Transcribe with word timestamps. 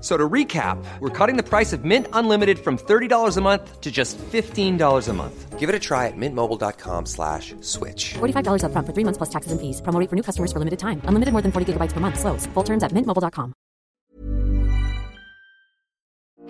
So 0.00 0.16
to 0.16 0.28
recap, 0.28 0.82
we're 1.00 1.10
cutting 1.10 1.36
the 1.36 1.42
price 1.42 1.72
of 1.74 1.84
Mint 1.84 2.06
Unlimited 2.14 2.58
from 2.58 2.78
$30 2.78 3.36
a 3.36 3.40
month 3.40 3.80
to 3.80 3.90
just 3.90 4.16
$15 4.18 5.08
a 5.08 5.12
month. 5.12 5.58
Give 5.58 5.68
it 5.68 5.74
a 5.74 5.78
try 5.78 6.06
at 6.06 6.16
mintmobile.com 6.16 7.04
slash 7.04 7.54
switch. 7.60 8.14
$45 8.14 8.64
upfront 8.64 8.86
for 8.86 8.94
three 8.94 9.04
months 9.04 9.18
plus 9.18 9.28
taxes 9.28 9.52
and 9.52 9.60
fees. 9.60 9.82
Promo 9.82 10.00
rate 10.00 10.08
for 10.08 10.16
new 10.16 10.22
customers 10.22 10.52
for 10.52 10.58
limited 10.58 10.78
time. 10.78 11.02
Unlimited 11.04 11.32
more 11.32 11.42
than 11.42 11.52
40 11.52 11.72
gigabytes 11.72 11.92
per 11.92 12.00
month. 12.00 12.18
Slows. 12.18 12.48
Full 12.54 12.64
terms 12.64 12.82
at 12.82 12.92
mintmobile.com. 12.92 13.52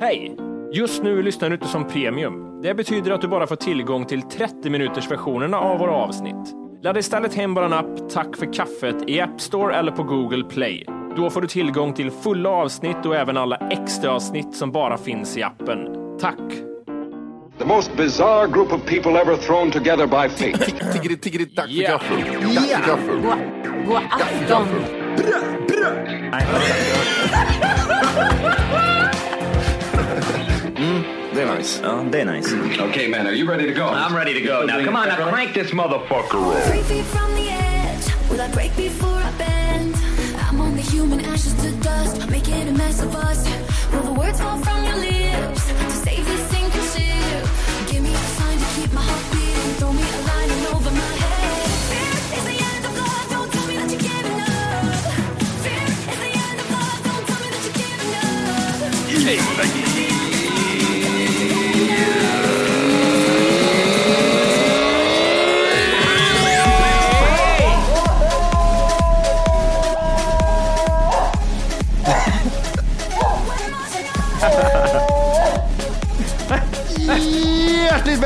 Hej! 0.01 0.37
Just 0.73 1.03
nu 1.03 1.23
lyssnar 1.23 1.49
du 1.49 1.55
inte 1.55 1.69
som 1.69 1.85
premium. 1.85 2.63
Det 2.63 2.75
betyder 2.75 3.11
att 3.11 3.21
du 3.21 3.29
bara 3.29 3.47
får 3.47 3.57
tillgång 3.57 4.07
till 4.07 4.23
30 4.23 4.71
minuters 4.71 5.11
versionerna 5.11 5.59
av 5.59 5.79
våra 5.79 5.93
avsnitt. 5.93 6.55
Ladda 6.83 6.99
istället 6.99 7.35
hem 7.35 7.55
vår 7.55 7.73
app 7.73 8.11
Tack 8.11 8.37
för 8.37 8.53
kaffet 8.53 8.97
i 9.07 9.21
App 9.21 9.41
Store 9.41 9.77
eller 9.77 9.93
på 9.93 10.03
Google 10.03 10.45
Play. 10.45 11.00
Då 11.17 11.31
får 11.31 11.41
du 11.41 11.47
tillgång 11.49 11.93
till 11.93 12.11
fulla 12.11 12.49
avsnitt 12.49 13.07
och 13.07 13.17
även 13.17 13.37
alla 13.37 13.57
extra 13.57 14.11
avsnitt 14.11 14.55
som 14.55 14.73
bara 14.73 14.99
finns 14.99 15.37
i 15.37 15.43
appen. 15.43 15.89
Tack! 16.21 16.39
The 17.59 17.65
most 17.65 17.97
bizarre 17.97 18.49
group 18.49 18.73
of 18.73 18.87
people 18.87 19.21
ever 19.21 19.37
thrown 19.37 19.71
together 19.71 20.07
by 20.07 20.29
fate. 20.29 20.71
Tiggeri, 20.93 21.17
tiggeri, 21.17 21.47
tack 21.47 21.69
för 21.71 21.83
gaffel. 21.83 22.23
Tack 22.55 22.69
för 22.69 22.87
gaffel. 22.87 23.21
God 23.87 23.97
afton! 24.11 24.67
Det 31.35 31.43
är 31.43 31.57
nice. 31.57 31.81
Ja, 31.83 32.05
det 32.13 32.21
är 32.21 32.25
nice. 32.25 32.55
okay, 32.91 33.09
man, 33.09 33.27
are 33.27 33.33
you 33.33 33.49
ready 33.49 33.75
to 33.75 33.81
go? 33.81 33.87
I'm 33.87 34.17
ready 34.17 34.35
to 34.35 34.41
go. 34.41 34.67
Now, 34.67 34.85
come 34.85 34.97
on, 34.97 35.09
now 35.09 35.31
crank 35.31 35.55
this 35.55 35.73
motherfucker 35.73 36.57
up. 36.57 36.63
Three 36.65 36.83
feet 36.83 37.05
from 37.05 37.35
the 37.35 37.51
edge. 37.51 38.31
Will 38.31 38.41
I 38.41 38.49
break 38.53 38.77
before 38.77 39.19
I 39.19 39.31
bend? 39.39 39.60
Dust, 42.01 42.31
making 42.31 42.67
a 42.69 42.73
mess 42.73 43.03
of 43.03 43.15
us. 43.15 43.45
Will 43.93 44.03
the 44.03 44.15
words 44.21 44.41
fall 44.41 44.59
from 44.59 44.85
your 44.85 44.97
lips 44.97 45.67
to 45.69 45.91
save 46.05 46.25
this 46.25 46.43
sinking 46.51 46.87
ship? 46.93 47.43
Give 47.91 48.03
me 48.03 48.13
a 48.15 48.25
sign 48.39 48.57
to 48.59 48.69
keep 48.77 48.91
my 48.95 49.03
heart 49.03 49.27
beating. 49.33 49.73
Throw 49.79 49.93
me 49.93 50.05
a 50.19 50.21
line 50.31 50.51
and 50.57 50.67
over 50.75 50.93
my 51.03 51.13
head. 51.25 51.71
Fear 51.91 52.13
is 52.39 52.45
the 52.45 52.61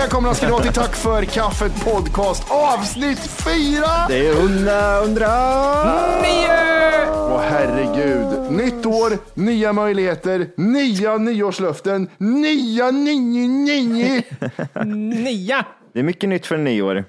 välkomna 0.04 0.34
ska 0.34 0.46
ni 0.46 0.52
vara 0.52 0.62
till 0.62 0.72
Tack 0.72 0.94
för 0.94 1.24
kaffet 1.24 1.84
podcast 1.84 2.50
avsnitt 2.50 3.18
fyra. 3.18 3.86
Det 4.08 4.28
är 4.28 4.34
hundra, 4.34 5.00
hundra. 5.00 5.26
Åh 7.34 7.40
herregud. 7.40 8.52
Nytt 8.52 8.86
år, 8.86 9.12
nya 9.34 9.72
möjligheter, 9.72 10.46
nya 10.56 11.16
nyårslöften, 11.16 12.10
nya 12.18 12.90
nio 12.90 13.48
nio. 13.48 14.22
Nia! 15.24 15.64
Det 15.92 15.98
är 15.98 16.02
mycket 16.02 16.28
nytt 16.28 16.46
för 16.46 16.56
nyår. 16.56 17.04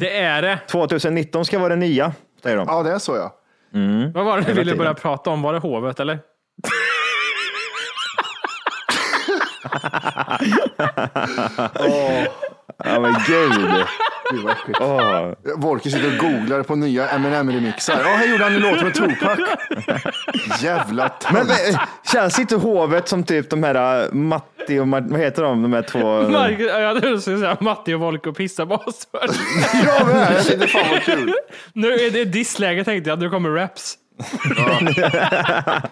Det 0.00 0.18
är 0.18 0.42
det. 0.42 0.58
2019 0.70 1.44
ska 1.44 1.58
vara 1.58 1.68
det 1.68 1.76
nya, 1.76 2.12
säger 2.42 2.56
de. 2.56 2.66
Ja, 2.68 2.82
det 2.82 2.90
är 2.90 2.98
så 2.98 3.16
ja. 3.16 3.34
Vad 4.14 4.24
var 4.24 4.36
det 4.40 4.44
du 4.46 4.52
ville 4.52 4.76
börja 4.76 4.94
prata 4.94 5.30
om? 5.30 5.42
Var 5.42 5.52
det 5.52 5.58
hovet 5.58 6.00
eller? 6.00 6.18
Ja, 12.84 13.00
men 13.00 13.14
gud. 13.26 13.84
Volker 15.56 15.90
sitter 15.90 16.12
och 16.12 16.18
googlar 16.18 16.62
på 16.62 16.74
nya 16.74 17.08
M&M 17.08 17.50
remixar 17.50 18.00
Ja, 18.04 18.08
här 18.16 18.26
gjorde 18.26 18.44
han 18.44 18.54
en 18.54 18.60
låt 18.60 18.82
med 18.82 18.94
Tupac. 18.94 19.38
Jävla 20.62 21.10
Men 21.32 21.46
tönt. 21.46 21.50
eh, 21.74 21.80
känns 22.12 22.38
inte 22.38 22.56
hovet 22.56 23.08
som 23.08 23.24
typ 23.24 23.50
de 23.50 23.62
här 23.62 24.04
uh, 24.06 24.12
Matti 24.14 24.78
och 24.78 24.86
Mar- 24.86 25.10
vad 25.10 25.20
heter 25.20 25.42
de, 25.42 25.62
de 25.62 25.72
här 25.72 25.82
två? 25.82 25.98
Marcus, 26.30 26.66
jag 26.70 26.96
trodde 26.96 27.14
du 27.16 27.20
skulle 27.20 27.38
säga 27.38 27.56
Matti 27.60 27.94
och 27.94 28.00
Volker 28.00 28.32
pissar 28.32 28.66
på 28.66 28.74
oss 28.74 29.08
först. 29.20 29.40
Jag 29.84 30.06
med, 30.06 30.32
jag 30.36 30.44
tyckte 30.46 30.66
fan 30.66 30.90
vad 30.90 31.02
kul. 31.02 31.34
Nu 31.72 31.92
är 31.92 32.10
det 32.10 32.24
dissläge 32.24 32.84
tänkte 32.84 33.10
jag, 33.10 33.18
nu 33.18 33.30
kommer 33.30 33.50
raps. 33.50 33.94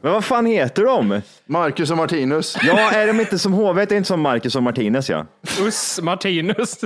Men 0.00 0.12
vad 0.12 0.24
fan 0.24 0.46
heter 0.46 0.84
de? 0.84 1.20
Marcus 1.46 1.90
och 1.90 1.96
Martinus. 1.96 2.56
Ja, 2.62 2.90
är 2.90 3.06
de 3.06 3.20
inte 3.20 3.38
som 3.38 3.52
hovet? 3.52 3.88
Det 3.88 3.94
är 3.94 3.96
inte 3.96 4.06
som 4.06 4.20
Marcus 4.20 4.56
och 4.56 4.62
Martinez 4.62 5.10
ja. 5.10 5.26
Us 5.60 6.00
Martinus. 6.02 6.80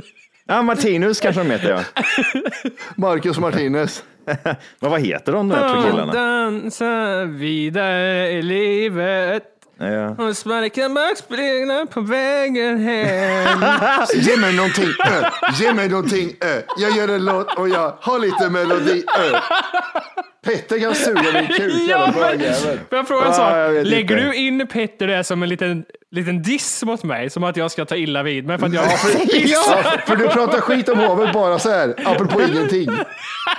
Ja, 0.47 0.63
Martinus 0.63 1.21
kanske 1.21 1.41
de 1.43 1.51
heter 1.51 1.71
ja. 1.71 2.05
Marcus 2.97 3.37
och 3.37 3.43
Martinus. 3.43 4.05
Men 4.81 4.91
vad 4.91 5.01
heter 5.01 5.33
de 5.33 5.49
de 5.49 5.55
här 5.55 5.75
två 5.75 5.91
killarna? 5.91 6.13
Dansa 6.13 7.25
vidare 7.25 8.31
i 8.31 8.43
livet 8.43 9.52
Ja. 9.83 10.25
och 10.25 10.37
sparka 10.37 10.89
backspeglar 10.89 11.87
på 11.87 12.01
vägen 12.01 12.79
hem. 12.79 13.65
Ge 14.15 14.37
mig 14.37 14.57
någonting, 14.57 14.89
ö. 15.07 15.25
Ge 15.61 15.73
mig 15.73 15.89
någonting, 15.89 16.37
ö. 16.41 16.63
Jag 16.79 16.97
gör 16.97 17.09
en 17.09 17.25
låt 17.25 17.55
och 17.59 17.69
jag 17.69 17.95
har 18.01 18.19
lite 18.19 18.51
melodi, 18.51 19.05
ö. 19.19 19.39
Petter 20.45 20.79
kan 20.81 20.95
suga 20.95 21.23
min 21.33 21.47
kuk, 21.47 21.73
Ja, 21.89 22.13
men-. 22.17 22.41
Får 22.89 22.99
jag 22.99 23.09
fråga 23.09 23.27
en 23.27 23.35
sak? 23.35 23.53
Lägger 23.85 24.01
inte. 24.01 24.15
du 24.15 24.35
in 24.35 24.67
Petter 24.67 25.07
det 25.07 25.25
som 25.25 25.43
en 25.43 25.49
liten, 25.49 25.85
liten 26.11 26.43
diss 26.43 26.83
mot 26.85 27.03
mig? 27.03 27.31
Som 27.31 27.45
att 27.45 27.57
jag 27.57 27.71
ska 27.71 27.85
ta 27.85 27.97
illa 27.97 28.23
vid 28.23 28.47
mig 28.47 28.59
för 28.59 28.67
att 28.67 28.75
jag 28.75 28.85
Ja, 29.45 29.83
för 30.07 30.17
du 30.17 30.29
pratar 30.29 30.61
skit 30.61 30.89
om 30.89 30.99
hovet 30.99 31.33
bara 31.33 31.59
så 31.59 31.71
här, 31.71 31.95
apropå 32.05 32.43
ingenting. 32.43 32.91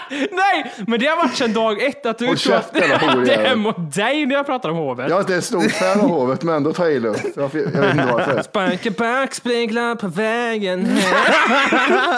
Nej, 0.09 0.73
men 0.87 0.99
det 0.99 1.05
har 1.07 1.17
varit 1.17 1.35
sedan 1.35 1.53
dag 1.53 1.83
ett 1.83 2.05
att 2.05 2.17
du 2.17 2.35
tror 2.35 2.55
att 2.55 2.73
det 2.73 3.33
är 3.33 3.55
mot 3.55 3.95
dig 3.95 4.25
när 4.25 4.35
jag 4.35 4.45
pratar 4.45 4.69
om 4.69 4.77
hovet. 4.77 5.09
Jag 5.09 5.17
är 5.17 5.21
inte 5.21 5.35
ett 5.35 5.43
stort 5.43 5.71
fan 5.71 6.01
av 6.01 6.07
hovet, 6.13 6.43
men 6.43 6.55
ändå 6.55 6.73
jag 6.77 6.93
illa 6.93 7.09
upp. 7.09 7.17
Jag 7.35 7.43
jag 7.43 7.49
vet 7.49 7.91
inte 7.91 8.05
varför. 8.13 8.41
Sparka 8.41 8.91
backspeglar 8.91 9.95
på 9.95 10.07
vägen. 10.07 10.97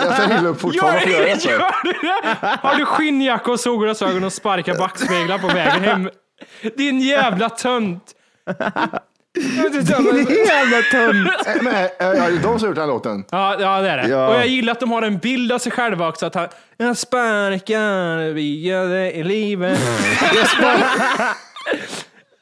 Jag 0.04 0.18
tar 0.18 0.40
illa 0.40 0.50
upp 0.50 0.62
fortfarande. 0.62 1.00
Varför 1.00 1.10
gör 1.10 1.84
du 1.84 1.92
det? 1.92 2.58
Har 2.62 2.76
du 2.76 2.86
skinnjacka 2.86 3.52
och 3.52 3.60
solglasögon 3.60 4.24
och 4.24 4.34
sparkar 4.34 4.76
backspeglar 4.76 5.38
på 5.38 5.48
vägen 5.48 5.84
hem? 5.84 6.10
Din 6.78 7.00
jävla 7.00 7.50
tönt. 7.50 8.04
Jävla 10.48 10.82
tönt. 10.92 11.48
Äh, 11.48 11.62
Men, 11.62 11.76
äh, 11.76 11.90
ja, 12.00 12.30
de 12.30 12.42
som 12.42 12.52
har 12.52 12.68
gjort 12.68 12.76
den 12.76 12.78
här 12.78 12.88
låten. 12.88 13.26
Ja, 13.32 13.56
ja, 13.60 13.82
det 13.82 13.90
är 13.90 13.98
det. 13.98 14.08
Ja. 14.08 14.28
Och 14.28 14.36
jag 14.36 14.48
gillar 14.48 14.72
att 14.72 14.80
de 14.80 14.92
har 14.92 15.02
en 15.02 15.18
bild 15.18 15.52
av 15.52 15.60
sig 15.60 15.72
själva 15.72 16.10
också. 16.10 16.26
Att 16.26 16.36
han, 16.36 16.48
jag 16.78 16.98
sparkar 16.98 18.34
vidare 18.34 19.12
i 19.12 19.24
livet. 19.24 19.80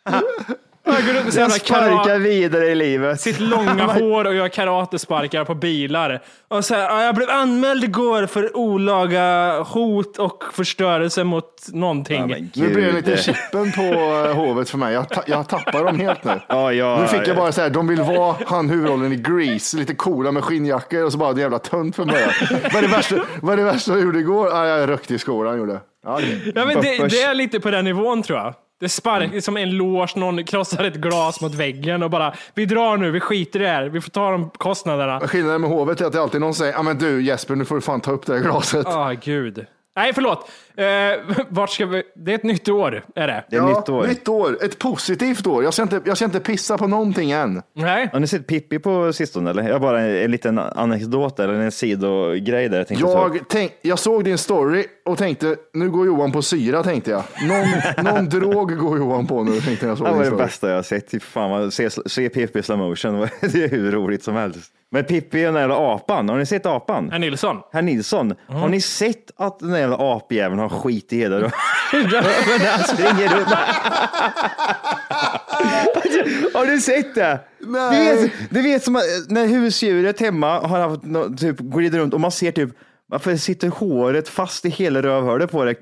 Jag 0.85 0.95
går 1.06 1.13
runt 1.13 1.25
med 1.35 1.44
Jag 1.44 1.51
sparkar 1.51 2.19
vidare 2.19 2.65
i 2.68 2.75
livet. 2.75 3.21
sitt 3.21 3.39
långa 3.39 3.83
hår 4.00 4.25
och 4.25 4.35
gör 4.35 4.47
karatesparkar 4.47 5.45
på 5.45 5.56
bilar. 5.56 6.21
Och 6.47 6.65
så 6.65 6.75
här, 6.75 6.81
ja, 6.81 7.03
jag 7.03 7.15
blev 7.15 7.30
anmäld 7.30 7.83
igår 7.83 8.25
för 8.25 8.57
olaga 8.57 9.59
hot 9.59 10.18
och 10.19 10.44
förstörelse 10.53 11.24
mot 11.24 11.68
någonting. 11.74 12.30
Ja, 12.30 12.38
Nu 12.62 12.74
blir 12.74 12.85
det 12.85 12.91
lite 12.91 13.18
chippen 13.18 13.71
på 13.71 13.81
äh, 13.81 14.35
hovet 14.35 14.69
för 14.69 14.77
mig. 14.77 14.94
Jag, 14.94 15.09
ta, 15.09 15.24
jag 15.27 15.47
tappar 15.50 15.83
dem 15.83 16.00
helt 16.00 16.24
nu. 16.24 16.39
Ja, 16.47 16.74
ja, 16.74 17.00
Nu 17.01 17.07
fick 17.07 17.27
jag 17.27 17.35
bara 17.35 17.51
så 17.51 17.62
här, 17.62 17.69
de 17.69 17.88
vill 17.88 18.01
vara 18.01 18.35
han 18.45 18.69
huvudrollen 18.69 19.13
i 19.13 19.15
Grease, 19.15 19.77
lite 19.77 19.95
coola 19.95 20.31
med 20.31 20.44
skinnjackor 20.44 21.03
och 21.03 21.12
så 21.12 21.18
bara 21.18 21.30
en 21.31 21.38
jävla 21.38 21.59
tönt 21.59 21.95
för 21.95 22.06
mig. 22.06 22.25
Vad 22.63 22.75
är 22.75 22.81
det 22.81 22.88
värsta, 22.95 23.15
vad 23.41 23.53
är 23.53 23.57
det 23.57 23.63
värsta 23.63 23.91
jag 23.91 24.01
gjorde 24.01 24.19
igår? 24.19 24.50
Ah, 24.53 24.68
jag 24.68 24.89
rökte 24.89 25.13
i 25.15 25.19
skolan 25.19 25.57
gjorde. 25.57 25.80
Ja, 26.06 26.13
okej. 26.13 26.51
Ja, 26.56 26.65
men 26.65 26.81
det, 26.81 27.07
det 27.07 27.21
är 27.21 27.33
lite 27.33 27.59
på 27.59 27.71
den 27.71 27.85
nivån 27.85 28.24
tror 28.24 28.39
jag. 28.39 28.53
Det 28.83 28.89
sparkar 28.89 29.39
som 29.39 29.57
en 29.57 29.77
loge, 29.77 30.13
någon 30.15 30.44
krossar 30.44 30.83
ett 30.83 30.95
glas 30.95 31.41
mot 31.41 31.56
väggen 31.56 32.03
och 32.03 32.09
bara, 32.09 32.33
vi 32.53 32.65
drar 32.65 32.97
nu, 32.97 33.12
vi 33.12 33.19
skiter 33.19 33.59
i 33.59 33.63
det 33.63 33.69
här, 33.69 33.85
vi 33.85 34.01
får 34.01 34.09
ta 34.09 34.31
de 34.31 34.50
kostnaderna. 34.50 35.19
Skillnaden 35.19 35.62
med 35.62 35.69
hovet 35.69 36.01
är 36.01 36.06
att 36.06 36.13
det 36.13 36.21
alltid 36.21 36.41
någon 36.41 36.53
säger, 36.53 36.74
ja 36.74 36.83
men 36.83 36.97
du 36.97 37.21
Jesper, 37.21 37.56
nu 37.56 37.65
får 37.65 37.75
du 37.75 37.81
fan 37.81 38.01
ta 38.01 38.12
upp 38.12 38.25
det 38.25 38.33
här 38.33 38.39
glaset. 38.39 38.88
Ah, 38.88 39.12
gud. 39.12 39.65
Nej, 39.95 40.12
förlåt. 40.13 40.50
Eh, 40.78 41.36
vart 41.50 41.69
ska 41.69 41.86
vi? 41.86 42.04
Det 42.16 42.31
är 42.31 42.36
ett 42.36 42.44
nytt 42.44 42.69
år, 42.69 43.04
är 43.16 43.28
det? 43.28 43.44
Det 43.50 43.56
är 43.56 43.62
nytt 43.62 43.90
år. 43.90 44.07
Nytt 44.07 44.28
år, 44.28 44.57
ett 44.66 44.80
positivt 44.80 45.48
år. 45.48 45.63
Jag 45.63 45.74
ska, 45.74 45.84
inte, 45.84 46.01
jag 46.06 46.18
ska 46.18 46.25
inte 46.25 46.40
pissa 46.40 46.78
på 46.78 46.88
någonting 46.88 47.31
än. 47.31 47.62
Nej. 47.74 48.10
Har 48.13 48.19
ni 48.19 48.28
sett 48.28 48.48
Pippi 48.48 48.80
på 48.80 49.13
sistone 49.13 49.50
eller? 49.50 49.63
Jag 49.63 49.74
har 49.74 49.80
bara 49.80 50.01
en, 50.01 50.16
en 50.16 50.31
liten 50.31 50.60
anekdot 50.60 51.40
eller 51.40 51.54
en 51.54 51.72
sidogrej 51.72 52.69
där 52.69 52.78
jag 52.78 52.88
tänkte. 52.88 53.07
Jag, 53.07 53.40
tänk, 53.50 53.72
jag 53.81 54.00
såg 54.00 54.24
din 54.24 54.38
story 54.38 54.86
och 55.06 55.18
tänkte, 55.18 55.56
nu 55.74 55.90
går 55.90 56.06
Johan 56.06 56.31
på 56.31 56.42
syra 56.42 56.84
tänkte 56.84 57.12
jag. 57.12 57.24
Någon, 57.48 58.13
någon 58.13 58.30
drog 58.30 58.78
går 58.78 58.98
Johan 58.98 59.28
på 59.28 59.44
nu 59.44 59.62
tänkte 59.62 59.86
jag. 59.86 59.98
såg 59.98 60.07
Det 60.07 60.12
din 60.12 60.18
var 60.19 60.25
det 60.25 60.36
bästa 60.38 60.69
jag 60.69 60.75
har 60.75 60.84
sett. 60.84 61.24
Fan, 61.24 61.72
se, 61.72 61.90
se 61.90 62.30
Pippi 62.30 62.60
i 62.60 62.63
slow 62.63 62.78
motion. 62.78 63.19
Det 63.42 63.63
är 63.63 63.69
hur 63.69 63.92
roligt 63.92 64.24
som 64.24 64.36
helst. 64.36 64.72
Men 64.94 65.04
Pippi 65.04 65.42
är 65.42 65.45
den 65.45 65.54
där 65.54 65.94
apan. 65.94 66.30
Har 66.30 66.38
ni 66.38 66.45
sett 66.45 66.66
apan? 66.66 67.12
Herr 67.12 67.19
Nilsson. 67.19 67.57
Herr 67.72 67.81
Nilsson, 67.81 68.34
har 68.48 68.69
ni 68.69 68.81
sett 68.81 69.31
att 69.36 69.60
den 69.60 69.72
där 69.72 70.18
apjäveln 70.18 70.60
har 70.60 70.69
skit 70.69 71.13
i 71.13 71.18
hela 71.18 71.36
röven 71.36 71.51
när 71.94 72.72
han 72.72 72.84
springer 72.84 73.36
runt? 73.36 73.48
har 76.54 76.66
du 76.66 76.81
sett 76.81 77.16
det? 77.16 77.40
Nej. 77.60 78.16
Du 78.16 78.22
vet, 78.22 78.31
du 78.50 78.62
vet 78.62 78.84
som 78.84 78.94
när 79.28 79.48
husdjuret 79.48 80.19
hemma 80.19 80.60
har 80.60 80.80
haft 80.80 81.01
typ 81.40 81.60
glider 81.60 82.00
runt 82.00 82.13
och 82.13 82.22
man 82.22 82.31
ser 82.31 82.51
typ 82.51 82.69
varför 83.13 83.36
sitter 83.36 83.68
håret 83.68 84.30
fast 84.30 84.65
i 84.65 84.69
hela 84.69 85.01
rövhålet 85.01 85.51
på 85.51 85.63
det 85.65 85.75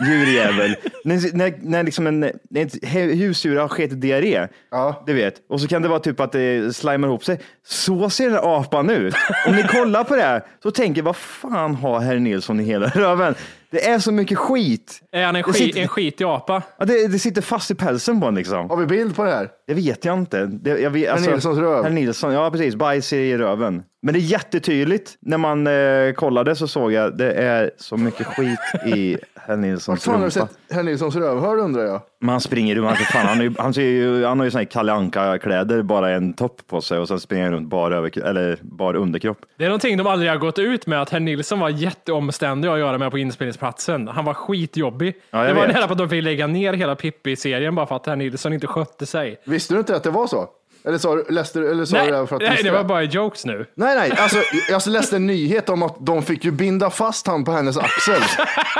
djurjävel? 0.00 0.76
när, 1.04 1.36
när, 1.36 1.54
när 1.62 1.82
liksom 1.82 2.06
en, 2.06 2.20
när 2.20 2.32
ett 2.62 2.74
hu- 2.74 3.14
husdjur 3.14 3.56
har 3.56 3.68
skitit 3.68 4.00
diarré, 4.00 4.48
Ja. 4.70 5.02
du 5.06 5.12
vet, 5.12 5.34
och 5.48 5.60
så 5.60 5.68
kan 5.68 5.82
det 5.82 5.88
vara 5.88 6.00
typ 6.00 6.20
att 6.20 6.32
det 6.32 6.76
slimar 6.76 7.08
ihop 7.08 7.24
sig. 7.24 7.40
Så 7.66 8.10
ser 8.10 8.24
den 8.24 8.32
där 8.32 8.58
apan 8.60 8.90
ut. 8.90 9.14
Om 9.46 9.56
ni 9.56 9.62
kollar 9.62 10.04
på 10.04 10.16
det 10.16 10.22
här 10.22 10.42
så 10.62 10.70
tänker 10.70 11.02
vad 11.02 11.16
fan 11.16 11.74
har 11.74 12.00
herr 12.00 12.18
Nilsson 12.18 12.60
i 12.60 12.64
hela 12.64 12.86
röven? 12.86 13.34
Det 13.70 13.88
är 13.88 13.98
så 13.98 14.12
mycket 14.12 14.38
skit. 14.38 15.00
Är 15.12 15.24
han 15.26 15.36
en, 15.36 15.42
skit, 15.42 15.56
sitter- 15.56 15.80
en 15.80 15.88
skitig 15.88 16.24
apa? 16.24 16.62
Ja, 16.78 16.84
det, 16.84 17.08
det 17.08 17.18
sitter 17.18 17.42
fast 17.42 17.70
i 17.70 17.74
pälsen 17.74 18.20
på 18.20 18.26
honom 18.26 18.38
liksom. 18.38 18.70
Har 18.70 18.76
vi 18.76 18.86
bild 18.86 19.16
på 19.16 19.24
det 19.24 19.30
här? 19.30 19.48
Det 19.66 19.74
vet 19.74 20.04
jag 20.04 20.18
inte. 20.18 20.46
Det, 20.46 20.80
jag 20.80 20.90
vet, 20.90 21.10
alltså, 21.10 21.30
Nilssons 21.30 21.58
röv. 21.58 21.84
Herr 21.84 21.90
Nilsson, 21.90 22.32
ja 22.32 22.50
precis. 22.50 22.74
Bajs 22.74 23.12
i 23.12 23.36
röven. 23.38 23.82
Men 24.04 24.14
det 24.14 24.20
är 24.20 24.22
jättetydligt. 24.22 25.16
När 25.20 25.38
man 25.38 25.66
eh, 25.66 26.12
kollade 26.12 26.56
så 26.56 26.68
såg 26.68 26.92
jag 26.92 27.18
det 27.18 27.32
är 27.32 27.70
så 27.76 27.96
mycket 27.96 28.26
skit 28.26 28.58
i 28.96 29.18
herr 29.34 29.56
Nilssons 29.56 30.04
fan 30.04 30.14
har 30.14 30.18
du 30.20 30.24
rumpa. 30.24 30.46
sett 30.48 30.58
herr 30.70 30.82
Nilssons 30.82 31.16
rövhål 31.16 31.58
undrar 31.58 31.84
jag? 31.84 32.00
Men 32.20 32.28
han 32.28 32.40
springer 32.40 32.74
runt. 32.76 32.86
Han, 32.86 32.96
fan, 32.96 33.26
han, 33.26 33.40
ju- 33.40 33.54
han, 33.58 33.74
ser 33.74 33.82
ju, 33.82 34.24
han 34.24 34.38
har 34.38 34.44
ju 34.44 34.50
såna 34.50 34.60
här 34.60 34.64
Kalle 34.70 34.92
Anka-kläder, 34.92 35.82
bara 35.82 36.10
en 36.10 36.32
topp 36.34 36.60
på 36.66 36.80
sig 36.80 36.98
och 36.98 37.08
sen 37.08 37.20
springer 37.20 37.44
han 37.44 37.52
runt 37.52 37.68
bara, 37.68 37.96
över, 37.96 38.22
eller 38.24 38.58
bara 38.62 38.98
underkropp. 38.98 39.38
Det 39.58 39.64
är 39.64 39.68
någonting 39.68 39.96
de 39.96 40.06
aldrig 40.06 40.30
har 40.30 40.38
gått 40.38 40.58
ut 40.58 40.86
med, 40.86 41.02
att 41.02 41.10
herr 41.10 41.20
Nilsson 41.20 41.60
var 41.60 41.68
jätteomständig 41.68 42.68
att 42.68 42.78
göra 42.78 42.98
med 42.98 43.10
på 43.10 43.18
inspelningsplatsen. 43.18 44.08
Han 44.08 44.24
var 44.24 44.34
skitjobbig. 44.34 45.14
Ja, 45.30 45.42
det 45.44 45.54
var 45.54 45.66
vet. 45.66 45.74
nära 45.74 45.86
på 45.86 45.92
att 45.92 45.98
de 45.98 46.08
fick 46.08 46.22
lägga 46.24 46.46
ner 46.46 46.72
hela 46.72 46.94
Pippi-serien 46.94 47.74
bara 47.74 47.86
för 47.86 47.96
att 47.96 48.06
herr 48.06 48.16
Nilsson 48.16 48.52
inte 48.52 48.66
skötte 48.66 49.06
sig. 49.06 49.40
Visste 49.44 49.74
du 49.74 49.78
inte 49.80 49.96
att 49.96 50.02
det 50.04 50.10
var 50.10 50.26
så? 50.26 50.48
Eller 50.84 50.98
sa 50.98 51.14
du, 51.14 51.24
läste, 51.28 51.58
du- 51.58 51.70
eller 51.70 51.84
sa 51.84 51.96
Nej, 51.96 52.06
du 52.10 52.12
det 52.16 52.26
för 52.26 52.36
att 52.36 52.42
nej 52.42 52.60
det 52.62 52.70
var 52.70 52.84
bara 52.84 53.02
jokes 53.02 53.44
nu. 53.44 53.66
Nej, 53.74 53.96
nej, 53.96 54.12
alltså, 54.18 54.36
jag 54.68 54.74
alltså 54.74 54.90
läste 54.90 55.16
en 55.16 55.26
nyhet 55.26 55.68
om 55.68 55.82
att 55.82 55.96
de 56.06 56.22
fick 56.22 56.44
ju 56.44 56.50
binda 56.50 56.90
fast 56.90 57.26
han 57.26 57.44
på 57.44 57.52
hennes 57.52 57.76
axel. 57.76 58.20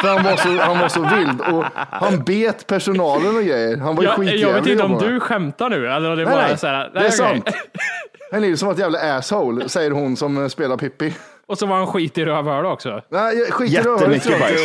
För 0.03 0.09
han 0.09 0.25
var 0.25 0.37
så, 0.37 0.49
han 0.49 0.79
var 0.79 0.89
så 0.89 1.01
vild 1.17 1.41
och 1.41 1.65
han 1.91 2.25
bet 2.25 2.67
personalen 2.67 3.37
och 3.37 3.43
grejer. 3.43 3.77
Han 3.77 3.97
var 3.97 4.03
ju 4.03 4.09
Jag, 4.09 4.19
jag 4.19 4.27
skitjävlig. 4.31 4.63
vet 4.63 4.67
inte 4.73 4.83
om 4.85 4.99
du 4.99 5.21
skämtar 5.21 5.71
nu, 5.71 5.89
eller 5.89 6.17
det 6.17 6.23
är 6.23 6.27
Nej, 6.27 6.35
bara 6.35 6.47
nej, 6.47 6.59
så 6.59 6.67
här, 6.67 6.91
det 6.95 6.99
är 6.99 7.03
okej. 7.03 7.13
sant. 7.13 7.49
Herr 8.33 8.41
Nilsson 8.41 8.67
var 8.67 8.73
ett 8.75 8.81
jävla 8.81 9.17
asshole, 9.17 9.69
säger 9.69 9.91
hon 9.91 10.17
som 10.17 10.43
eh, 10.43 10.49
spelar 10.49 10.77
Pippi. 10.77 11.15
Och 11.47 11.59
så 11.59 11.67
var 11.67 11.77
han 11.77 11.87
skit 11.87 12.19
i 12.19 12.25
rövhålet 12.25 12.73
också. 12.73 13.03
Nej, 13.09 13.51
skit 13.51 13.71
i 13.71 13.75
Jättemycket 13.75 14.41
bajs. 14.41 14.61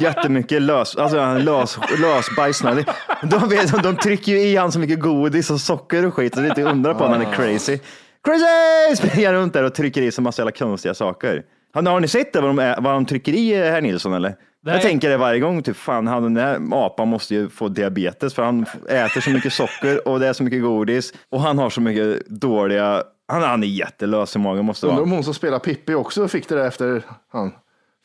Jättemycket 0.02 0.62
lös, 0.62 0.96
alltså 0.96 1.34
lös, 1.34 1.78
lösbajs. 2.00 2.60
De, 2.60 2.84
de, 3.22 3.48
vet, 3.48 3.82
de 3.82 3.96
trycker 3.96 4.32
ju 4.32 4.38
i 4.38 4.56
han 4.56 4.72
så 4.72 4.78
mycket 4.78 5.00
godis 5.00 5.50
och 5.50 5.60
socker 5.60 6.06
och 6.06 6.14
skit 6.14 6.34
så 6.34 6.40
det 6.40 6.46
är 6.46 6.50
inte 6.50 6.62
undra 6.62 6.94
på 6.94 7.04
att 7.04 7.10
han 7.10 7.22
är 7.22 7.32
crazy. 7.32 7.78
Crazy! 8.24 8.96
Springer 8.96 9.32
runt 9.32 9.52
där 9.52 9.64
och 9.64 9.74
trycker 9.74 10.02
i 10.02 10.12
sig 10.12 10.24
massa 10.24 10.42
jävla 10.42 10.52
konstiga 10.52 10.94
saker. 10.94 11.42
Har, 11.72 11.82
har 11.82 12.00
ni 12.00 12.08
sett 12.08 12.32
det, 12.32 12.40
vad, 12.40 12.50
de 12.50 12.58
är, 12.58 12.80
vad 12.80 12.94
de 12.94 13.06
trycker 13.06 13.32
i 13.32 13.52
eh, 13.52 13.62
herr 13.62 13.80
Nilsson 13.80 14.12
eller? 14.12 14.34
Nej. 14.62 14.74
Jag 14.74 14.82
tänker 14.82 15.10
det 15.10 15.16
varje 15.16 15.40
gång, 15.40 15.62
typ 15.62 15.76
fan 15.76 16.06
han, 16.06 16.22
den 16.22 16.34
där 16.34 16.58
apan 16.72 17.08
måste 17.08 17.34
ju 17.34 17.48
få 17.48 17.68
diabetes 17.68 18.34
för 18.34 18.42
han 18.42 18.66
äter 18.88 19.20
så 19.20 19.30
mycket 19.30 19.52
socker 19.52 20.08
och 20.08 20.20
det 20.20 20.26
är 20.26 20.32
så 20.32 20.42
mycket 20.42 20.62
godis 20.62 21.12
och 21.30 21.40
han 21.40 21.58
har 21.58 21.70
så 21.70 21.80
mycket 21.80 22.26
dåliga, 22.26 23.02
han, 23.30 23.42
han 23.42 23.62
är 23.62 23.66
jättelös 23.66 24.36
i 24.36 24.38
magen 24.38 24.64
måste 24.64 24.86
Undrar 24.86 24.96
vara. 24.96 25.04
om 25.04 25.10
hon 25.12 25.24
som 25.24 25.34
spelar 25.34 25.58
Pippi 25.58 25.94
också 25.94 26.28
fick 26.28 26.48
det 26.48 26.54
där 26.54 26.66
efter 26.66 27.02
han. 27.32 27.52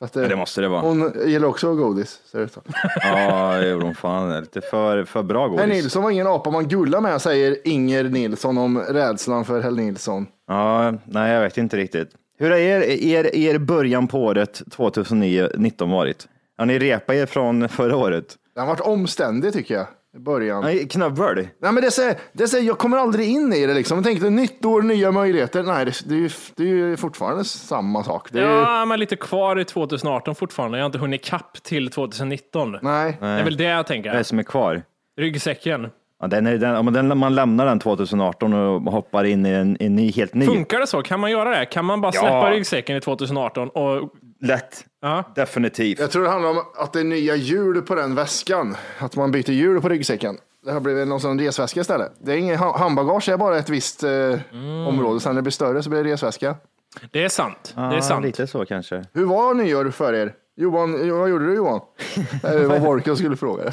Att, 0.01 0.15
eh, 0.15 0.23
Ja, 0.23 0.29
det 0.29 0.35
måste 0.35 0.61
det 0.61 0.67
vara. 0.67 0.81
Hon 0.81 1.11
gillar 1.25 1.47
också 1.47 1.75
godis. 1.75 2.19
Ser 2.31 2.37
det 2.37 2.43
ut. 2.43 2.57
Ja, 3.03 3.57
det 3.57 3.69
gjorde 3.69 3.85
hon 3.85 3.95
fan. 3.95 4.29
Det 4.29 4.35
är 4.37 4.41
Lite 4.41 4.61
för, 4.61 5.03
för 5.03 5.23
bra 5.23 5.47
godis. 5.47 5.59
Herr 5.61 5.67
Nilsson 5.67 6.03
var 6.03 6.11
ingen 6.11 6.27
apa 6.27 6.51
man 6.51 6.67
gullar 6.67 7.01
med, 7.01 7.21
säger 7.21 7.57
Inger 7.67 8.03
Nilsson 8.03 8.57
om 8.57 8.79
rädslan 8.79 9.45
för 9.45 9.61
herr 9.61 9.71
Nilsson. 9.71 10.27
Ja, 10.47 10.93
nej, 11.05 11.31
jag 11.33 11.41
vet 11.41 11.57
inte 11.57 11.77
riktigt. 11.77 12.09
Hur 12.37 12.49
har 12.51 12.57
er, 12.57 12.81
er, 12.81 13.35
er 13.35 13.57
början 13.57 14.07
på 14.07 14.23
året 14.23 14.61
2019 14.71 15.89
varit? 15.89 16.27
Har 16.57 16.65
ni 16.65 16.79
repat 16.79 17.15
er 17.15 17.25
från 17.25 17.69
förra 17.69 17.97
året? 17.97 18.25
Den 18.55 18.61
har 18.67 18.67
varit 18.75 18.81
omständig 18.87 19.53
tycker 19.53 19.73
jag. 19.75 19.87
Början. 20.19 20.63
Nej, 20.63 20.87
knubbel. 20.87 21.35
Nej, 21.35 21.71
men 21.71 21.75
det 21.83 21.91
säger, 21.91 22.15
det 22.33 22.47
säger, 22.47 22.67
jag 22.67 22.77
kommer 22.77 22.97
aldrig 22.97 23.29
in 23.29 23.53
i 23.53 23.65
det 23.65 23.73
liksom. 23.73 23.97
Jag 23.97 24.05
tänkte 24.05 24.29
nytt 24.29 24.65
år, 24.65 24.81
nya 24.81 25.11
möjligheter. 25.11 25.63
Nej, 25.63 25.85
det, 25.85 25.91
det, 26.05 26.15
är, 26.15 26.19
ju, 26.19 26.29
det 26.55 26.63
är 26.63 26.67
ju 26.67 26.97
fortfarande 26.97 27.43
samma 27.45 28.03
sak. 28.03 28.27
Det 28.31 28.39
är, 28.39 28.43
ju- 28.43 28.49
Ja, 28.61 28.85
men 28.85 28.99
lite 28.99 29.15
kvar 29.15 29.59
i 29.59 29.65
2018 29.65 30.35
fortfarande. 30.35 30.77
Jag 30.77 30.83
har 30.83 30.85
inte 30.85 30.97
hunnit 30.97 31.23
kapp 31.25 31.63
till 31.63 31.89
2019. 31.91 32.77
Nej, 32.81 33.17
Det 33.19 33.25
är 33.27 33.43
väl 33.43 33.57
det 33.57 33.63
jag 33.63 33.73
är 33.73 33.77
det 33.77 33.83
tänker. 33.83 34.23
som 34.23 34.39
är 34.39 34.43
kvar? 34.43 34.81
Ryggsäcken. 35.19 35.87
Ja, 36.21 36.27
den 36.27 36.47
är, 36.47 36.57
den, 36.57 36.75
om 36.75 36.93
den, 36.93 37.17
man 37.17 37.35
lämnar 37.35 37.65
den 37.65 37.79
2018 37.79 38.53
och 38.53 38.81
hoppar 38.91 39.23
in 39.23 39.45
i 39.45 39.49
en, 39.49 39.77
en 39.79 39.95
ny, 39.95 40.11
helt 40.11 40.33
ny. 40.33 40.45
Funkar 40.45 40.79
det 40.79 40.87
så? 40.87 41.01
Kan 41.01 41.19
man 41.19 41.31
göra 41.31 41.59
det? 41.59 41.65
Kan 41.65 41.85
man 41.85 42.01
bara 42.01 42.11
släppa 42.11 42.27
Ja. 42.49 42.51
ryggsäcken 42.51 42.97
i 42.97 43.01
2018 43.01 43.69
och 43.69 44.09
Lätt. 44.41 44.85
Ja, 45.09 45.23
Definitivt. 45.35 45.99
jag 45.99 46.11
tror 46.11 46.23
det 46.23 46.29
handlar 46.29 46.49
om 46.49 46.61
att 46.75 46.93
det 46.93 46.99
är 46.99 47.03
nya 47.03 47.35
hjul 47.35 47.81
på 47.81 47.95
den 47.95 48.15
väskan. 48.15 48.75
Att 48.99 49.15
man 49.15 49.31
byter 49.31 49.49
hjul 49.51 49.81
på 49.81 49.89
ryggsäcken. 49.89 50.37
Det 50.65 50.71
har 50.71 50.79
blivit 50.79 51.07
någon 51.07 51.19
sån 51.19 51.39
resväska 51.39 51.79
istället. 51.81 52.11
Det 52.19 52.31
är 52.33 52.37
ingen 52.37 52.57
ha- 52.57 52.77
handbagage, 52.77 53.25
det 53.25 53.31
är 53.33 53.37
bara 53.37 53.57
ett 53.57 53.69
visst 53.69 54.03
eh, 54.03 54.09
område. 54.87 55.19
Sen 55.19 55.29
när 55.31 55.35
det 55.35 55.41
blir 55.41 55.51
större 55.51 55.83
så 55.83 55.89
blir 55.89 56.03
det 56.03 56.11
resväska. 56.11 56.55
det 57.11 57.23
är 57.23 57.29
sant. 57.29 57.73
Ja, 57.75 57.81
det 57.81 57.95
är 57.97 58.01
sant. 58.01 58.25
Lite 58.25 58.47
så 58.47 58.65
kanske. 58.65 59.03
Hur 59.13 59.25
var 59.25 59.53
nyår 59.53 59.89
för 59.89 60.13
er? 60.13 60.33
Johan, 60.57 61.19
vad 61.19 61.29
gjorde 61.29 61.45
du 61.45 61.55
Johan? 61.55 61.81
Det 62.41 62.67
var 62.67 62.79
Volker 62.79 63.15
skulle 63.15 63.35
fråga. 63.37 63.71